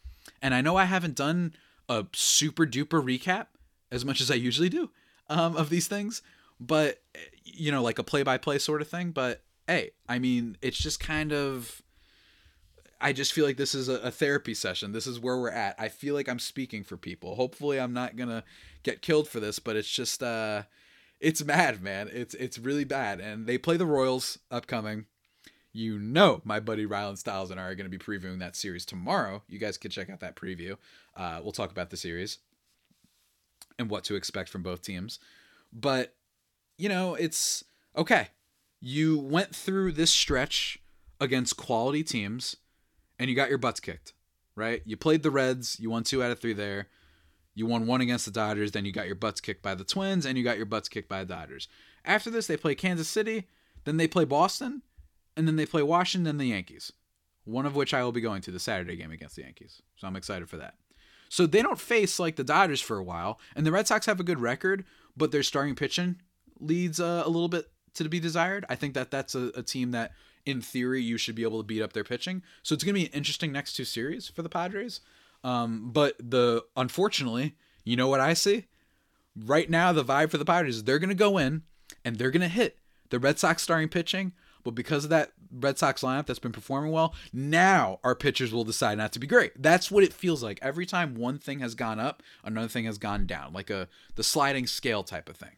And 0.41 0.55
I 0.55 0.61
know 0.61 0.77
I 0.77 0.85
haven't 0.85 1.17
done 1.17 1.55
a 1.89 2.07
super 2.13 2.67
duper 2.67 3.03
recap 3.03 3.47
as 3.91 4.05
much 4.05 4.21
as 4.21 4.31
I 4.31 4.35
usually 4.35 4.69
do 4.69 4.91
um, 5.29 5.57
of 5.57 5.71
these 5.71 5.89
things, 5.89 6.23
but 6.61 7.03
you 7.43 7.73
know, 7.73 7.83
like 7.83 7.99
a 7.99 8.05
play 8.05 8.23
by 8.23 8.39
play 8.39 8.59
sort 8.59 8.81
of 8.81 8.89
thing. 8.89 9.11
But 9.11 9.43
hey, 9.67 9.91
I 10.09 10.19
mean, 10.19 10.57
it's 10.63 10.79
just 10.79 11.01
kind 11.01 11.33
of. 11.33 11.83
I 13.01 13.13
just 13.13 13.33
feel 13.33 13.47
like 13.47 13.57
this 13.57 13.75
is 13.75 13.89
a, 13.89 13.95
a, 13.95 14.11
therapy 14.11 14.53
session. 14.53 14.93
This 14.93 15.07
is 15.07 15.19
where 15.19 15.39
we're 15.39 15.51
at. 15.51 15.75
I 15.79 15.89
feel 15.89 16.15
like 16.15 16.29
I'm 16.29 16.39
speaking 16.39 16.85
for 16.85 16.97
people. 16.97 17.35
Hopefully, 17.35 17.81
I'm 17.81 17.95
not 17.95 18.17
gonna 18.17 18.45
get 18.83 19.03
killed 19.03 19.29
for 19.29 19.41
this, 19.41 19.59
but 19.59 19.77
it's 19.77 19.91
just 19.91 20.23
uh, 20.23 20.65
it's 21.21 21.45
mad, 21.45 21.83
man. 21.83 22.11
It's 22.13 22.35
it's 22.35 22.59
really 22.59 22.85
bad. 22.85 23.21
And 23.21 23.47
they 23.47 23.59
play 23.59 23.77
the 23.77 23.87
Royals 23.87 24.39
upcoming. 24.51 25.07
You 25.73 25.99
know, 25.99 26.41
my 26.45 26.59
buddy 26.59 26.85
Rylan 26.85 27.17
Styles 27.17 27.51
and 27.51 27.61
I 27.61 27.65
are 27.65 27.77
going 27.77 27.89
to 27.89 27.97
be 27.97 28.03
previewing 28.03 28.41
that 28.41 28.57
series 28.57 28.85
tomorrow. 28.85 29.43
You 29.49 29.59
guys 29.61 29.79
can 29.79 29.93
check 29.93 30.11
out 30.11 30.19
that 30.19 30.35
preview. 30.35 30.77
Uh, 31.17 31.41
we'll 31.43 31.53
talk 31.53 31.71
about 31.71 31.91
the 31.91 31.97
series 31.97 32.39
and 33.79 33.89
what 33.89 34.03
to 34.05 34.17
expect 34.17 34.49
from 34.49 34.65
both 34.65 34.83
teams. 34.83 35.21
But 35.73 36.15
you 36.77 36.89
know, 36.89 37.15
it's 37.15 37.65
okay. 37.97 38.29
You 38.81 39.19
went 39.19 39.55
through 39.55 39.93
this 39.93 40.11
stretch 40.11 40.79
against 41.21 41.57
quality 41.57 42.03
teams, 42.03 42.57
and 43.21 43.31
you 43.31 43.37
got 43.37 43.51
your 43.51 43.59
butts 43.59 43.79
kicked. 43.79 44.15
Right? 44.57 44.83
You 44.85 44.97
played 44.97 45.23
the 45.23 45.31
Reds. 45.31 45.79
You 45.79 45.91
won 45.91 46.03
two 46.03 46.23
out 46.25 46.33
of 46.33 46.41
three 46.41 46.53
there. 46.53 46.89
You 47.55 47.67
won 47.67 47.87
one 47.87 48.01
against 48.01 48.25
the 48.25 48.31
Dodgers, 48.31 48.73
then 48.73 48.85
you 48.85 48.93
got 48.93 49.07
your 49.07 49.17
butts 49.17 49.41
kicked 49.41 49.63
by 49.63 49.75
the 49.75 49.85
Twins, 49.85 50.25
and 50.25 50.39
you 50.39 50.45
got 50.45 50.57
your 50.57 50.67
butts 50.67 50.89
kicked 50.89 51.09
by 51.09 51.25
the 51.25 51.35
Dodgers. 51.35 51.69
After 52.05 52.31
this, 52.31 52.47
they 52.47 52.57
play 52.57 52.75
Kansas 52.75 53.09
City, 53.09 53.49
then 53.85 53.97
they 53.97 54.09
play 54.09 54.25
Boston, 54.25 54.83
and 55.37 55.47
then 55.47 55.57
they 55.57 55.67
play 55.67 55.83
Washington, 55.83 56.29
and 56.29 56.41
the 56.41 56.47
Yankees. 56.47 56.93
One 57.45 57.67
of 57.67 57.75
which 57.75 57.93
I 57.93 58.05
will 58.05 58.13
be 58.13 58.21
going 58.21 58.41
to 58.43 58.51
the 58.51 58.61
Saturday 58.61 58.97
game 58.97 59.11
against 59.11 59.37
the 59.37 59.43
Yankees. 59.43 59.83
So 59.97 60.07
I'm 60.07 60.17
excited 60.17 60.49
for 60.49 60.59
that. 60.59 60.75
So 61.29 61.47
they 61.47 61.61
don't 61.61 61.79
face 61.79 62.19
like 62.19 62.37
the 62.37 62.45
Dodgers 62.45 62.81
for 62.81 62.99
a 62.99 63.05
while, 63.05 63.41
and 63.57 63.67
the 63.67 63.73
Red 63.73 63.87
Sox 63.87 64.07
have 64.07 64.21
a 64.21 64.25
good 64.25 64.41
record, 64.41 64.85
but 65.17 65.33
their 65.33 65.43
starting 65.43 65.75
pitching 65.75 66.21
leads 66.61 67.01
uh, 67.01 67.25
a 67.25 67.29
little 67.29 67.49
bit 67.49 67.67
to 67.95 68.09
be 68.09 68.21
desired. 68.21 68.65
I 68.69 68.77
think 68.77 68.95
that 68.95 69.11
that's 69.11 69.35
a, 69.35 69.51
a 69.57 69.63
team 69.63 69.91
that 69.91 70.13
in 70.47 70.61
theory, 70.61 71.03
you 71.03 71.17
should 71.17 71.35
be 71.35 71.43
able 71.43 71.59
to 71.59 71.67
beat 71.67 71.83
up 71.83 71.93
their 71.93 72.05
pitching. 72.05 72.43
So 72.63 72.75
it's 72.75 72.85
going 72.85 72.95
to 72.95 73.01
be 73.01 73.07
an 73.07 73.13
interesting 73.13 73.53
next 73.53 73.75
two 73.75 73.85
series 73.85 74.29
for 74.29 74.43
the 74.43 74.49
Padres. 74.49 75.01
Um, 75.43 75.91
but 75.93 76.17
the 76.19 76.65
unfortunately, 76.77 77.57
you 77.85 77.97
know 77.97 78.09
what 78.09 78.21
I 78.21 78.35
see? 78.35 78.67
Right 79.37 79.71
now, 79.71 79.93
the 79.93 80.05
vibe 80.05 80.31
for 80.31 80.39
the 80.39 80.45
Padres 80.45 80.77
is 80.77 80.85
they're 80.85 80.99
going 80.99 81.09
to 81.09 81.15
go 81.15 81.39
in 81.39 81.63
and 82.05 82.17
they're 82.17 82.31
going 82.31 82.41
to 82.43 82.49
hit 82.49 82.79
the 83.11 83.19
Red 83.19 83.39
Sox 83.39 83.63
starting 83.63 83.89
pitching. 83.89 84.33
But 84.63 84.73
because 84.73 85.05
of 85.05 85.11
that 85.11 85.33
Red 85.51 85.79
Sox 85.79 86.03
lineup 86.03 86.27
that's 86.27 86.39
been 86.39 86.53
performing 86.53 86.93
well, 86.93 87.15
now 87.33 87.99
our 88.05 88.15
pitchers 88.15 88.53
will 88.53 88.65
decide 88.65 88.99
not 88.99 89.13
to 89.13 89.19
be 89.19 89.27
great. 89.27 89.53
That's 89.61 89.91
what 89.91 90.05
it 90.05 90.13
feels 90.13 90.43
like. 90.43 90.59
Every 90.61 90.85
time 90.85 91.15
one 91.15 91.39
thing 91.39 91.61
has 91.61 91.75
gone 91.75 91.99
up, 91.99 92.23
another 92.45 92.69
thing 92.69 92.85
has 92.85 92.99
gone 92.99 93.25
down, 93.27 93.55
like 93.55 93.71
a 93.71 93.89
the 94.17 94.23
sliding 94.23 94.67
scale 94.67 95.03
type 95.03 95.29
of 95.31 95.37
thing. 95.37 95.57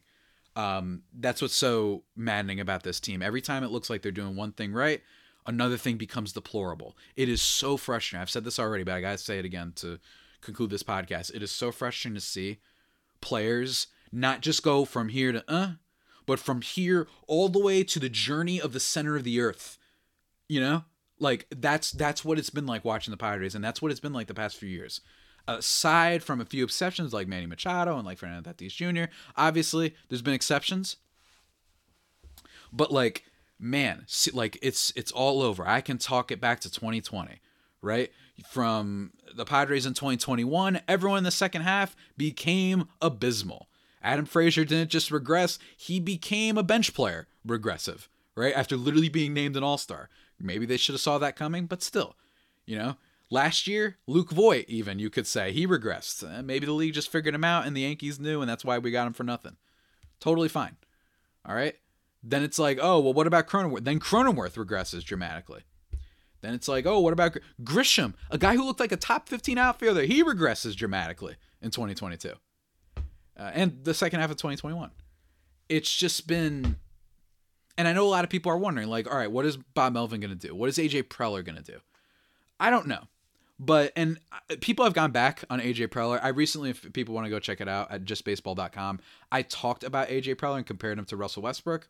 Um, 0.55 1.03
that's 1.17 1.41
what's 1.41 1.55
so 1.55 2.03
maddening 2.15 2.59
about 2.59 2.83
this 2.83 2.99
team. 2.99 3.21
Every 3.21 3.41
time 3.41 3.63
it 3.63 3.71
looks 3.71 3.89
like 3.89 4.01
they're 4.01 4.11
doing 4.11 4.35
one 4.35 4.51
thing 4.51 4.71
right, 4.71 5.01
another 5.45 5.77
thing 5.77 5.97
becomes 5.97 6.33
deplorable. 6.33 6.95
It 7.15 7.29
is 7.29 7.41
so 7.41 7.77
frustrating. 7.77 8.21
I've 8.21 8.29
said 8.29 8.43
this 8.43 8.59
already, 8.59 8.83
but 8.83 8.93
I 8.93 9.01
gotta 9.01 9.17
say 9.17 9.39
it 9.39 9.45
again 9.45 9.73
to 9.77 9.99
conclude 10.41 10.69
this 10.69 10.83
podcast. 10.83 11.33
It 11.33 11.41
is 11.41 11.51
so 11.51 11.71
frustrating 11.71 12.15
to 12.15 12.21
see 12.21 12.59
players 13.21 13.87
not 14.11 14.41
just 14.41 14.63
go 14.63 14.85
from 14.85 15.09
here 15.09 15.31
to 15.31 15.43
uh, 15.47 15.71
but 16.25 16.39
from 16.39 16.61
here 16.61 17.07
all 17.27 17.49
the 17.49 17.59
way 17.59 17.83
to 17.83 17.99
the 17.99 18.09
journey 18.09 18.61
of 18.61 18.73
the 18.73 18.79
center 18.79 19.15
of 19.15 19.23
the 19.23 19.41
earth. 19.41 19.77
You 20.47 20.61
know? 20.61 20.83
Like 21.19 21.47
that's 21.49 21.91
that's 21.91 22.25
what 22.25 22.37
it's 22.37 22.49
been 22.49 22.65
like 22.65 22.83
watching 22.83 23.11
the 23.11 23.17
Padres, 23.17 23.55
and 23.55 23.63
that's 23.63 23.81
what 23.81 23.91
it's 23.91 23.99
been 23.99 24.13
like 24.13 24.27
the 24.27 24.33
past 24.33 24.57
few 24.57 24.67
years. 24.67 24.99
Aside 25.47 26.23
from 26.23 26.39
a 26.39 26.45
few 26.45 26.63
exceptions 26.63 27.13
like 27.13 27.27
Manny 27.27 27.45
Machado 27.45 27.97
and 27.97 28.05
like 28.05 28.17
Fernando 28.17 28.51
Tatis 28.51 28.71
Jr., 28.71 29.11
obviously 29.35 29.93
there's 30.07 30.21
been 30.21 30.33
exceptions. 30.33 30.97
But 32.71 32.91
like, 32.91 33.25
man, 33.59 34.03
see, 34.07 34.31
like 34.31 34.57
it's 34.61 34.93
it's 34.95 35.11
all 35.11 35.41
over. 35.41 35.67
I 35.67 35.81
can 35.81 35.97
talk 35.97 36.31
it 36.31 36.39
back 36.39 36.61
to 36.61 36.71
2020, 36.71 37.41
right? 37.81 38.11
From 38.47 39.11
the 39.35 39.45
Padres 39.45 39.85
in 39.85 39.93
2021, 39.93 40.81
everyone 40.87 41.19
in 41.19 41.23
the 41.23 41.31
second 41.31 41.61
half 41.63 41.95
became 42.17 42.87
abysmal. 43.01 43.67
Adam 44.01 44.25
Frazier 44.25 44.65
didn't 44.65 44.89
just 44.91 45.11
regress, 45.11 45.59
he 45.77 45.99
became 45.99 46.57
a 46.57 46.63
bench 46.63 46.93
player 46.93 47.27
regressive, 47.45 48.09
right? 48.35 48.53
After 48.53 48.75
literally 48.75 49.09
being 49.09 49.33
named 49.33 49.55
an 49.55 49.63
all-star. 49.63 50.09
Maybe 50.39 50.65
they 50.65 50.77
should 50.77 50.93
have 50.93 51.01
saw 51.01 51.17
that 51.19 51.37
coming, 51.37 51.67
but 51.67 51.81
still, 51.81 52.15
you 52.65 52.77
know. 52.77 52.97
Last 53.29 53.67
year, 53.67 53.97
Luke 54.05 54.31
Voit, 54.31 54.65
even 54.67 54.99
you 54.99 55.09
could 55.09 55.25
say 55.25 55.51
he 55.51 55.65
regressed. 55.65 56.23
Uh, 56.23 56.43
maybe 56.43 56.65
the 56.65 56.73
league 56.73 56.93
just 56.93 57.11
figured 57.11 57.33
him 57.33 57.43
out, 57.43 57.65
and 57.65 57.75
the 57.75 57.81
Yankees 57.81 58.19
knew, 58.19 58.41
and 58.41 58.49
that's 58.49 58.63
why 58.65 58.77
we 58.77 58.91
got 58.91 59.07
him 59.07 59.13
for 59.13 59.23
nothing. 59.23 59.57
Totally 60.19 60.49
fine. 60.49 60.77
All 61.45 61.55
right. 61.55 61.75
Then 62.21 62.43
it's 62.43 62.59
like, 62.59 62.79
oh 62.81 62.99
well, 62.99 63.13
what 63.13 63.27
about 63.27 63.47
Cronenworth? 63.47 63.83
Then 63.83 63.99
Cronenworth 63.99 64.53
regresses 64.53 65.03
dramatically. 65.03 65.63
Then 66.41 66.53
it's 66.53 66.67
like, 66.67 66.85
oh, 66.85 66.99
what 66.99 67.13
about 67.13 67.37
Grisham, 67.63 68.15
a 68.29 68.37
guy 68.37 68.55
who 68.55 68.65
looked 68.65 68.81
like 68.81 68.91
a 68.91 68.97
top 68.97 69.29
15 69.29 69.57
outfielder? 69.57 70.03
He 70.03 70.23
regresses 70.23 70.75
dramatically 70.75 71.37
in 71.61 71.71
2022 71.71 72.33
uh, 73.37 73.51
and 73.53 73.83
the 73.83 73.93
second 73.93 74.19
half 74.19 74.29
of 74.29 74.37
2021. 74.37 74.91
It's 75.69 75.93
just 75.93 76.27
been, 76.27 76.75
and 77.77 77.87
I 77.87 77.93
know 77.93 78.05
a 78.05 78.09
lot 78.09 78.23
of 78.23 78.29
people 78.29 78.51
are 78.51 78.57
wondering, 78.57 78.89
like, 78.89 79.09
all 79.09 79.17
right, 79.17 79.31
what 79.31 79.45
is 79.45 79.57
Bob 79.57 79.93
Melvin 79.93 80.19
going 80.19 80.37
to 80.37 80.47
do? 80.47 80.53
What 80.53 80.69
is 80.69 80.77
AJ 80.77 81.03
Preller 81.03 81.43
going 81.43 81.55
to 81.55 81.63
do? 81.63 81.79
I 82.59 82.69
don't 82.69 82.87
know. 82.87 83.07
But, 83.65 83.93
and 83.95 84.19
uh, 84.31 84.55
people 84.61 84.83
have 84.83 84.93
gone 84.93 85.11
back 85.11 85.43
on 85.49 85.61
AJ 85.61 85.87
Preller. 85.87 86.19
I 86.21 86.29
recently, 86.29 86.71
if 86.71 86.91
people 86.91 87.15
want 87.15 87.25
to 87.25 87.29
go 87.29 87.39
check 87.39 87.61
it 87.61 87.67
out 87.69 87.91
at 87.91 88.03
justbaseball.com, 88.03 88.99
I 89.31 89.41
talked 89.43 89.83
about 89.83 90.09
AJ 90.09 90.35
Preller 90.35 90.57
and 90.57 90.65
compared 90.65 90.99
him 90.99 91.05
to 91.05 91.17
Russell 91.17 91.43
Westbrook. 91.43 91.87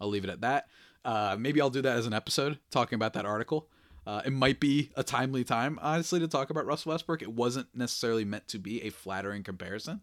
I'll 0.00 0.08
leave 0.08 0.24
it 0.24 0.30
at 0.30 0.42
that. 0.42 0.68
Uh, 1.04 1.36
maybe 1.38 1.60
I'll 1.60 1.70
do 1.70 1.82
that 1.82 1.96
as 1.96 2.06
an 2.06 2.12
episode 2.12 2.58
talking 2.70 2.96
about 2.96 3.14
that 3.14 3.24
article. 3.24 3.68
Uh, 4.06 4.22
it 4.24 4.32
might 4.32 4.60
be 4.60 4.90
a 4.94 5.02
timely 5.02 5.44
time, 5.44 5.78
honestly, 5.82 6.20
to 6.20 6.28
talk 6.28 6.50
about 6.50 6.66
Russell 6.66 6.92
Westbrook. 6.92 7.20
It 7.20 7.32
wasn't 7.32 7.66
necessarily 7.74 8.24
meant 8.24 8.48
to 8.48 8.58
be 8.58 8.82
a 8.84 8.90
flattering 8.90 9.42
comparison. 9.42 10.02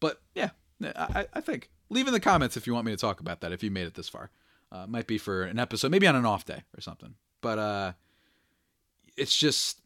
But 0.00 0.20
yeah, 0.34 0.50
I, 0.82 1.26
I 1.32 1.40
think. 1.40 1.70
Leave 1.88 2.06
in 2.06 2.14
the 2.14 2.20
comments 2.20 2.56
if 2.56 2.66
you 2.66 2.72
want 2.72 2.86
me 2.86 2.92
to 2.92 2.96
talk 2.96 3.20
about 3.20 3.42
that, 3.42 3.52
if 3.52 3.62
you 3.62 3.70
made 3.70 3.86
it 3.86 3.94
this 3.94 4.08
far. 4.08 4.30
Uh, 4.72 4.86
might 4.86 5.06
be 5.06 5.18
for 5.18 5.42
an 5.42 5.58
episode, 5.58 5.90
maybe 5.90 6.06
on 6.06 6.16
an 6.16 6.24
off 6.24 6.46
day 6.46 6.62
or 6.76 6.80
something. 6.80 7.14
But 7.42 7.58
uh, 7.58 7.92
it's 9.16 9.36
just, 9.36 9.81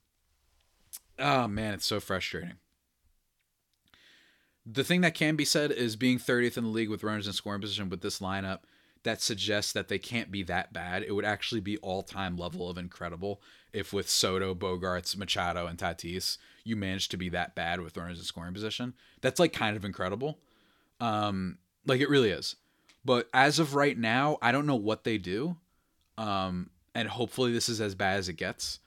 oh 1.18 1.48
man, 1.48 1.74
it's 1.74 1.86
so 1.86 2.00
frustrating. 2.00 2.54
The 4.64 4.84
thing 4.84 5.02
that 5.02 5.14
can 5.14 5.36
be 5.36 5.44
said 5.44 5.70
is 5.70 5.94
being 5.94 6.18
30th 6.18 6.56
in 6.56 6.64
the 6.64 6.70
league 6.70 6.90
with 6.90 7.04
runners 7.04 7.26
in 7.26 7.32
scoring 7.32 7.60
position 7.60 7.88
with 7.88 8.00
this 8.00 8.18
lineup 8.18 8.60
that 9.04 9.22
suggests 9.22 9.72
that 9.72 9.86
they 9.86 10.00
can't 10.00 10.32
be 10.32 10.42
that 10.42 10.72
bad. 10.72 11.04
It 11.04 11.12
would 11.12 11.24
actually 11.24 11.60
be 11.60 11.76
all 11.78 12.02
time 12.02 12.36
level 12.36 12.68
of 12.68 12.76
incredible 12.76 13.40
if 13.72 13.92
with 13.92 14.08
Soto, 14.10 14.54
Bogaerts, 14.54 15.16
Machado, 15.16 15.66
and 15.66 15.78
Tatis, 15.78 16.38
you 16.64 16.74
managed 16.74 17.12
to 17.12 17.16
be 17.16 17.28
that 17.28 17.54
bad 17.54 17.80
with 17.80 17.96
runners 17.96 18.18
in 18.18 18.24
scoring 18.24 18.52
position. 18.52 18.94
That's 19.20 19.38
like 19.38 19.52
kind 19.52 19.76
of 19.76 19.84
incredible. 19.84 20.38
Um, 20.98 21.58
like 21.86 22.00
it 22.00 22.10
really 22.10 22.30
is. 22.30 22.56
But 23.04 23.28
as 23.32 23.60
of 23.60 23.76
right 23.76 23.96
now, 23.96 24.38
I 24.42 24.50
don't 24.50 24.66
know 24.66 24.74
what 24.74 25.04
they 25.04 25.18
do. 25.18 25.56
Um, 26.18 26.70
and 26.94 27.08
hopefully 27.08 27.52
this 27.52 27.68
is 27.68 27.80
as 27.80 27.94
bad 27.94 28.18
as 28.18 28.28
it 28.28 28.34
gets. 28.34 28.80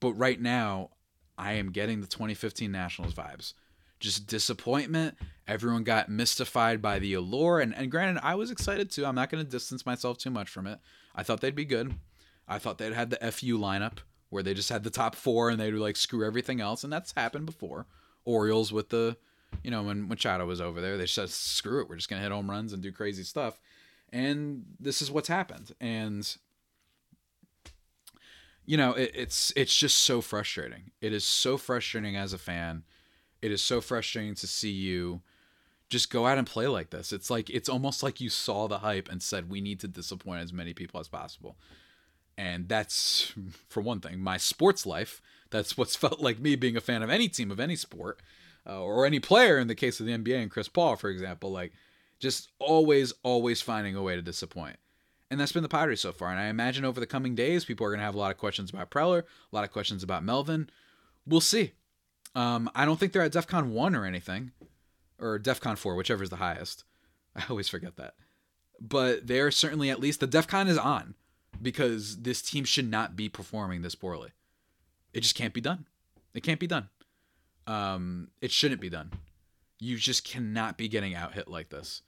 But 0.00 0.14
right 0.14 0.40
now, 0.40 0.90
I 1.38 1.54
am 1.54 1.70
getting 1.70 2.00
the 2.00 2.06
2015 2.06 2.70
Nationals 2.70 3.14
vibes 3.14 3.54
just 4.00 4.26
disappointment. 4.26 5.16
Everyone 5.48 5.84
got 5.84 6.08
mystified 6.08 6.82
by 6.82 6.98
the 6.98 7.14
allure. 7.14 7.60
And, 7.60 7.74
and 7.74 7.90
granted, 7.90 8.20
I 8.22 8.34
was 8.34 8.50
excited 8.50 8.90
too. 8.90 9.06
I'm 9.06 9.14
not 9.14 9.30
going 9.30 9.44
to 9.44 9.50
distance 9.50 9.86
myself 9.86 10.18
too 10.18 10.30
much 10.30 10.48
from 10.48 10.66
it. 10.66 10.78
I 11.14 11.22
thought 11.22 11.40
they'd 11.40 11.54
be 11.54 11.64
good. 11.64 11.94
I 12.48 12.58
thought 12.58 12.78
they'd 12.78 12.92
had 12.92 13.10
the 13.10 13.32
FU 13.32 13.58
lineup 13.58 13.98
where 14.28 14.42
they 14.42 14.54
just 14.54 14.68
had 14.68 14.84
the 14.84 14.90
top 14.90 15.14
four 15.14 15.50
and 15.50 15.58
they'd 15.58 15.72
like 15.72 15.96
screw 15.96 16.26
everything 16.26 16.60
else. 16.60 16.84
And 16.84 16.92
that's 16.92 17.12
happened 17.12 17.46
before. 17.46 17.86
Orioles 18.24 18.72
with 18.72 18.90
the, 18.90 19.16
you 19.62 19.70
know, 19.70 19.82
when 19.82 20.08
Machado 20.08 20.46
was 20.46 20.60
over 20.60 20.80
there, 20.80 20.98
they 20.98 21.06
said, 21.06 21.30
screw 21.30 21.80
it. 21.80 21.88
We're 21.88 21.96
just 21.96 22.08
going 22.08 22.20
to 22.20 22.24
hit 22.24 22.32
home 22.32 22.50
runs 22.50 22.72
and 22.72 22.82
do 22.82 22.92
crazy 22.92 23.22
stuff. 23.22 23.60
And 24.12 24.64
this 24.78 25.00
is 25.00 25.10
what's 25.10 25.28
happened. 25.28 25.72
And, 25.80 26.36
you 28.66 28.76
know, 28.76 28.92
it, 28.92 29.12
it's 29.14 29.52
it's 29.56 29.74
just 29.74 29.98
so 29.98 30.20
frustrating. 30.20 30.90
It 31.00 31.12
is 31.12 31.24
so 31.24 31.56
frustrating 31.56 32.16
as 32.16 32.32
a 32.32 32.38
fan 32.38 32.84
it 33.42 33.52
is 33.52 33.62
so 33.62 33.80
frustrating 33.80 34.34
to 34.34 34.46
see 34.46 34.70
you 34.70 35.20
just 35.88 36.10
go 36.10 36.26
out 36.26 36.38
and 36.38 36.46
play 36.46 36.66
like 36.66 36.90
this. 36.90 37.12
It's 37.12 37.30
like 37.30 37.48
it's 37.50 37.68
almost 37.68 38.02
like 38.02 38.20
you 38.20 38.28
saw 38.28 38.66
the 38.66 38.78
hype 38.78 39.08
and 39.08 39.22
said 39.22 39.50
we 39.50 39.60
need 39.60 39.78
to 39.80 39.88
disappoint 39.88 40.42
as 40.42 40.52
many 40.52 40.74
people 40.74 40.98
as 41.00 41.08
possible. 41.08 41.56
And 42.36 42.68
that's 42.68 43.32
for 43.68 43.80
one 43.80 44.00
thing, 44.00 44.18
my 44.18 44.36
sports 44.36 44.84
life. 44.84 45.22
That's 45.50 45.78
what's 45.78 45.96
felt 45.96 46.20
like 46.20 46.40
me 46.40 46.56
being 46.56 46.76
a 46.76 46.80
fan 46.80 47.02
of 47.02 47.10
any 47.10 47.28
team 47.28 47.50
of 47.50 47.60
any 47.60 47.76
sport 47.76 48.20
uh, 48.66 48.82
or 48.82 49.06
any 49.06 49.20
player 49.20 49.58
in 49.58 49.68
the 49.68 49.74
case 49.74 50.00
of 50.00 50.06
the 50.06 50.16
NBA 50.16 50.42
and 50.42 50.50
Chris 50.50 50.68
Paul, 50.68 50.96
for 50.96 51.08
example, 51.08 51.52
like 51.52 51.72
just 52.18 52.50
always, 52.58 53.12
always 53.22 53.62
finding 53.62 53.94
a 53.94 54.02
way 54.02 54.16
to 54.16 54.22
disappoint. 54.22 54.76
And 55.30 55.40
that's 55.40 55.52
been 55.52 55.62
the 55.62 55.68
Padres 55.68 56.00
so 56.00 56.12
far. 56.12 56.30
And 56.30 56.38
I 56.38 56.46
imagine 56.46 56.84
over 56.84 57.00
the 57.00 57.06
coming 57.06 57.34
days, 57.34 57.64
people 57.64 57.84
are 57.86 57.90
going 57.90 57.98
to 57.98 58.04
have 58.04 58.14
a 58.14 58.18
lot 58.18 58.30
of 58.30 58.38
questions 58.38 58.70
about 58.70 58.90
Preller, 58.90 59.20
a 59.20 59.54
lot 59.56 59.64
of 59.64 59.72
questions 59.72 60.02
about 60.02 60.22
Melvin. 60.24 60.70
We'll 61.26 61.40
see. 61.40 61.72
Um, 62.34 62.70
I 62.74 62.84
don't 62.84 63.00
think 63.00 63.12
they're 63.12 63.22
at 63.22 63.32
DEFCON 63.32 63.70
1 63.70 63.96
or 63.96 64.04
anything, 64.04 64.52
or 65.18 65.38
DEFCON 65.38 65.78
4, 65.78 65.94
whichever 65.96 66.22
is 66.22 66.30
the 66.30 66.36
highest. 66.36 66.84
I 67.36 67.44
always 67.50 67.68
forget 67.68 67.96
that. 67.96 68.14
But 68.80 69.26
they're 69.26 69.50
certainly 69.50 69.90
at 69.90 70.00
least 70.00 70.20
the 70.20 70.28
DEFCON 70.28 70.68
is 70.68 70.78
on 70.78 71.14
because 71.60 72.22
this 72.22 72.42
team 72.42 72.64
should 72.64 72.90
not 72.90 73.16
be 73.16 73.28
performing 73.28 73.82
this 73.82 73.94
poorly. 73.94 74.30
It 75.12 75.22
just 75.22 75.34
can't 75.34 75.54
be 75.54 75.60
done. 75.60 75.86
It 76.34 76.42
can't 76.42 76.60
be 76.60 76.66
done. 76.66 76.90
Um, 77.66 78.28
it 78.40 78.50
shouldn't 78.50 78.80
be 78.80 78.90
done. 78.90 79.12
You 79.78 79.96
just 79.96 80.24
cannot 80.24 80.76
be 80.76 80.88
getting 80.88 81.14
out 81.14 81.34
hit 81.34 81.48
like 81.48 81.70
this. 81.70 82.02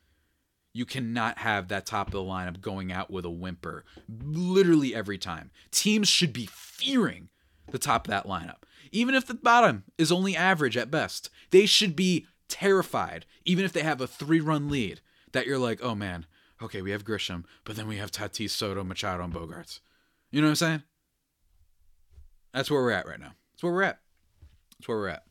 You 0.78 0.86
cannot 0.86 1.38
have 1.38 1.68
that 1.68 1.86
top 1.86 2.06
of 2.08 2.12
the 2.12 2.20
lineup 2.20 2.60
going 2.60 2.92
out 2.92 3.10
with 3.10 3.24
a 3.24 3.30
whimper 3.30 3.84
literally 4.08 4.94
every 4.94 5.18
time. 5.18 5.50
Teams 5.70 6.08
should 6.08 6.32
be 6.32 6.48
fearing 6.50 7.28
the 7.70 7.78
top 7.78 8.06
of 8.06 8.10
that 8.10 8.26
lineup 8.26 8.62
even 8.92 9.14
if 9.14 9.26
the 9.26 9.34
bottom 9.34 9.84
is 9.96 10.12
only 10.12 10.36
average 10.36 10.76
at 10.76 10.90
best. 10.90 11.30
They 11.50 11.66
should 11.66 11.96
be 11.96 12.26
terrified, 12.48 13.26
even 13.44 13.64
if 13.64 13.72
they 13.72 13.82
have 13.82 14.00
a 14.00 14.06
three 14.06 14.40
run 14.40 14.68
lead, 14.68 15.00
that 15.32 15.46
you're 15.46 15.58
like, 15.58 15.80
oh 15.82 15.94
man, 15.94 16.26
okay, 16.62 16.82
we 16.82 16.90
have 16.90 17.04
Grisham, 17.04 17.44
but 17.64 17.76
then 17.76 17.86
we 17.86 17.98
have 17.98 18.10
Tatis, 18.10 18.50
Soto, 18.50 18.84
Machado, 18.84 19.24
and 19.24 19.32
Bogaerts. 19.32 19.80
You 20.30 20.40
know 20.40 20.46
what 20.46 20.52
I'm 20.52 20.56
saying? 20.56 20.82
That's 22.52 22.70
where 22.70 22.82
we're 22.82 22.92
at 22.92 23.06
right 23.06 23.20
now. 23.20 23.34
That's 23.52 23.62
where 23.62 23.72
we're 23.72 23.82
at. 23.82 24.00
That's 24.78 24.88
where 24.88 24.98
we're 24.98 25.08
at. 25.08 25.24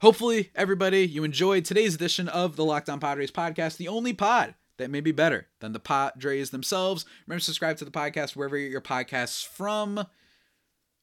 Hopefully, 0.00 0.50
everybody, 0.54 1.04
you 1.04 1.24
enjoyed 1.24 1.64
today's 1.64 1.96
edition 1.96 2.28
of 2.28 2.54
the 2.54 2.64
Locked 2.64 2.88
On 2.88 3.00
Padres 3.00 3.32
podcast, 3.32 3.78
the 3.78 3.88
only 3.88 4.12
pod 4.12 4.54
that 4.76 4.90
may 4.90 5.00
be 5.00 5.10
better 5.10 5.48
than 5.58 5.72
the 5.72 5.80
Padres 5.80 6.50
themselves. 6.50 7.04
Remember 7.26 7.40
to 7.40 7.44
subscribe 7.44 7.78
to 7.78 7.84
the 7.84 7.90
podcast 7.90 8.36
wherever 8.36 8.56
you 8.56 8.68
your 8.68 8.80
podcasts 8.80 9.44
from. 9.44 10.06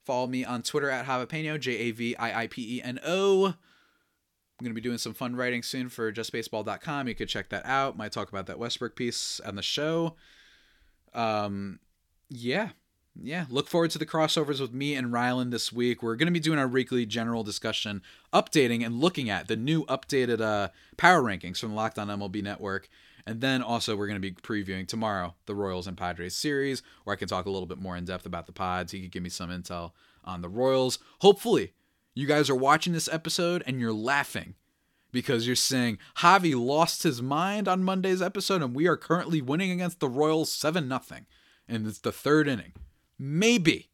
Follow 0.06 0.28
me 0.28 0.46
on 0.46 0.62
Twitter 0.62 0.90
at 0.90 1.08
Javipeno, 1.08 1.60
J 1.60 1.72
A 1.74 1.92
V 1.92 2.16
I 2.16 2.44
I 2.44 2.48
P 2.48 2.78
E 2.78 2.82
N 2.82 3.00
O. 3.06 3.48
I'm 3.48 4.64
going 4.64 4.72
to 4.72 4.74
be 4.74 4.80
doing 4.80 4.98
some 4.98 5.14
fun 5.14 5.36
writing 5.36 5.62
soon 5.62 5.90
for 5.90 6.14
justbaseball.com. 6.14 7.10
You 7.10 7.16
could 7.16 7.28
check 7.28 7.50
that 7.50 7.66
out. 7.66 7.98
Might 7.98 8.14
talk 8.14 8.30
about 8.30 8.46
that 8.46 8.60
Westbrook 8.60 8.96
piece 8.96 9.42
on 9.42 9.56
the 9.56 9.62
show. 9.62 10.16
um, 11.14 11.80
yeah, 12.30 12.70
yeah. 13.22 13.46
Look 13.50 13.68
forward 13.68 13.92
to 13.92 13.98
the 13.98 14.06
crossovers 14.06 14.60
with 14.60 14.74
me 14.74 14.96
and 14.96 15.08
Rylan 15.08 15.52
this 15.52 15.72
week. 15.72 16.04
We're 16.04 16.16
going 16.16 16.28
to 16.28 16.34
be 16.34 16.40
doing 16.40 16.60
our 16.60 16.68
weekly 16.68 17.06
general 17.06 17.44
discussion, 17.44 18.02
updating 18.34 18.86
and 18.86 19.00
looking 19.00 19.30
at 19.30 19.48
the 19.48 19.56
new 19.56 19.86
updated 19.86 20.42
uh, 20.42 20.70
power 20.98 21.22
rankings 21.22 21.58
from 21.58 21.76
Locked 21.76 21.98
On 21.98 22.08
MLB 22.08 22.44
Network. 22.44 22.90
And 23.26 23.42
then 23.42 23.62
also 23.62 23.96
we're 23.96 24.08
going 24.08 24.22
to 24.22 24.32
be 24.32 24.34
previewing 24.34 24.88
tomorrow 24.88 25.36
the 25.46 25.56
Royals 25.56 25.88
and 25.88 25.98
Padres 25.98 26.36
series, 26.36 26.84
where 27.04 27.16
I 27.16 27.18
can 27.18 27.28
talk 27.28 27.46
a 27.46 27.50
little 27.50 27.66
bit 27.66 27.80
more 27.80 27.98
in 27.98 28.06
depth 28.06 28.26
about 28.26 28.46
the 28.46 28.52
pods. 28.52 28.92
He 28.92 29.02
could 29.02 29.12
give 29.12 29.24
me 29.24 29.30
some 29.30 29.50
intel 29.50 29.92
on 30.24 30.42
the 30.42 30.50
Royals. 30.50 31.00
Hopefully, 31.22 31.74
you 32.14 32.28
guys 32.28 32.50
are 32.50 32.56
watching 32.56 32.94
this 32.94 33.10
episode 33.12 33.64
and 33.66 33.80
you're 33.80 33.94
laughing 33.94 34.56
because 35.12 35.48
you're 35.48 35.56
saying 35.56 35.98
Javi 36.18 36.54
lost 36.54 37.04
his 37.04 37.22
mind 37.22 37.68
on 37.68 37.84
Monday's 37.84 38.22
episode 38.22 38.62
and 38.62 38.76
we 38.76 38.88
are 38.88 38.98
currently 38.98 39.42
winning 39.42 39.72
against 39.72 40.00
the 40.00 40.10
Royals 40.10 40.52
7 40.52 40.88
0 40.88 41.02
and 41.68 41.88
it's 41.88 42.00
the 42.00 42.12
third 42.12 42.48
inning. 42.48 42.74
Maybe. 43.18 43.90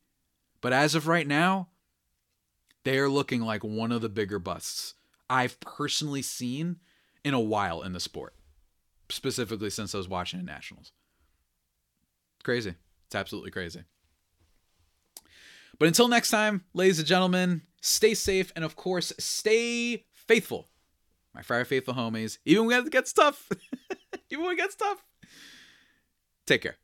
But 0.61 0.74
as 0.74 0.95
of 0.95 1.07
right 1.07 1.28
now, 1.28 1.69
they 2.84 2.97
are 2.99 3.09
looking 3.09 3.41
like 3.41 3.63
one 3.63 3.91
of 3.91 4.01
the 4.01 4.09
bigger 4.09 4.39
busts 4.39 4.95
I've 5.30 5.59
personally 5.59 6.22
seen 6.22 6.78
in 7.24 7.34
a 7.34 7.39
while 7.39 7.82
in 7.84 7.93
the 7.93 7.99
sport, 7.99 8.36
specifically 9.09 9.69
since 9.69 9.93
I 9.93 9.97
was 9.97 10.09
watching 10.09 10.39
the 10.39 10.45
Nationals. 10.45 10.91
Crazy. 12.43 12.76
It's 13.05 13.15
absolutely 13.15 13.51
crazy. 13.51 13.84
But 15.78 15.88
until 15.88 16.07
next 16.07 16.30
time, 16.30 16.63
ladies 16.74 16.99
and 16.99 17.07
gentlemen, 17.07 17.61
stay 17.82 18.13
safe 18.13 18.51
and 18.55 18.65
of 18.65 18.76
course, 18.76 19.13
stay 19.17 20.05
faithful 20.13 20.72
my 21.34 21.41
Friar 21.41 21.65
Faithful 21.65 21.93
homies, 21.93 22.38
even 22.45 22.65
when 22.65 22.86
it 22.86 22.91
gets 22.91 23.13
tough, 23.13 23.49
even 24.30 24.45
when 24.45 24.53
it 24.53 24.57
gets 24.57 24.76
tough. 24.76 25.03
Take 26.45 26.61
care. 26.61 26.76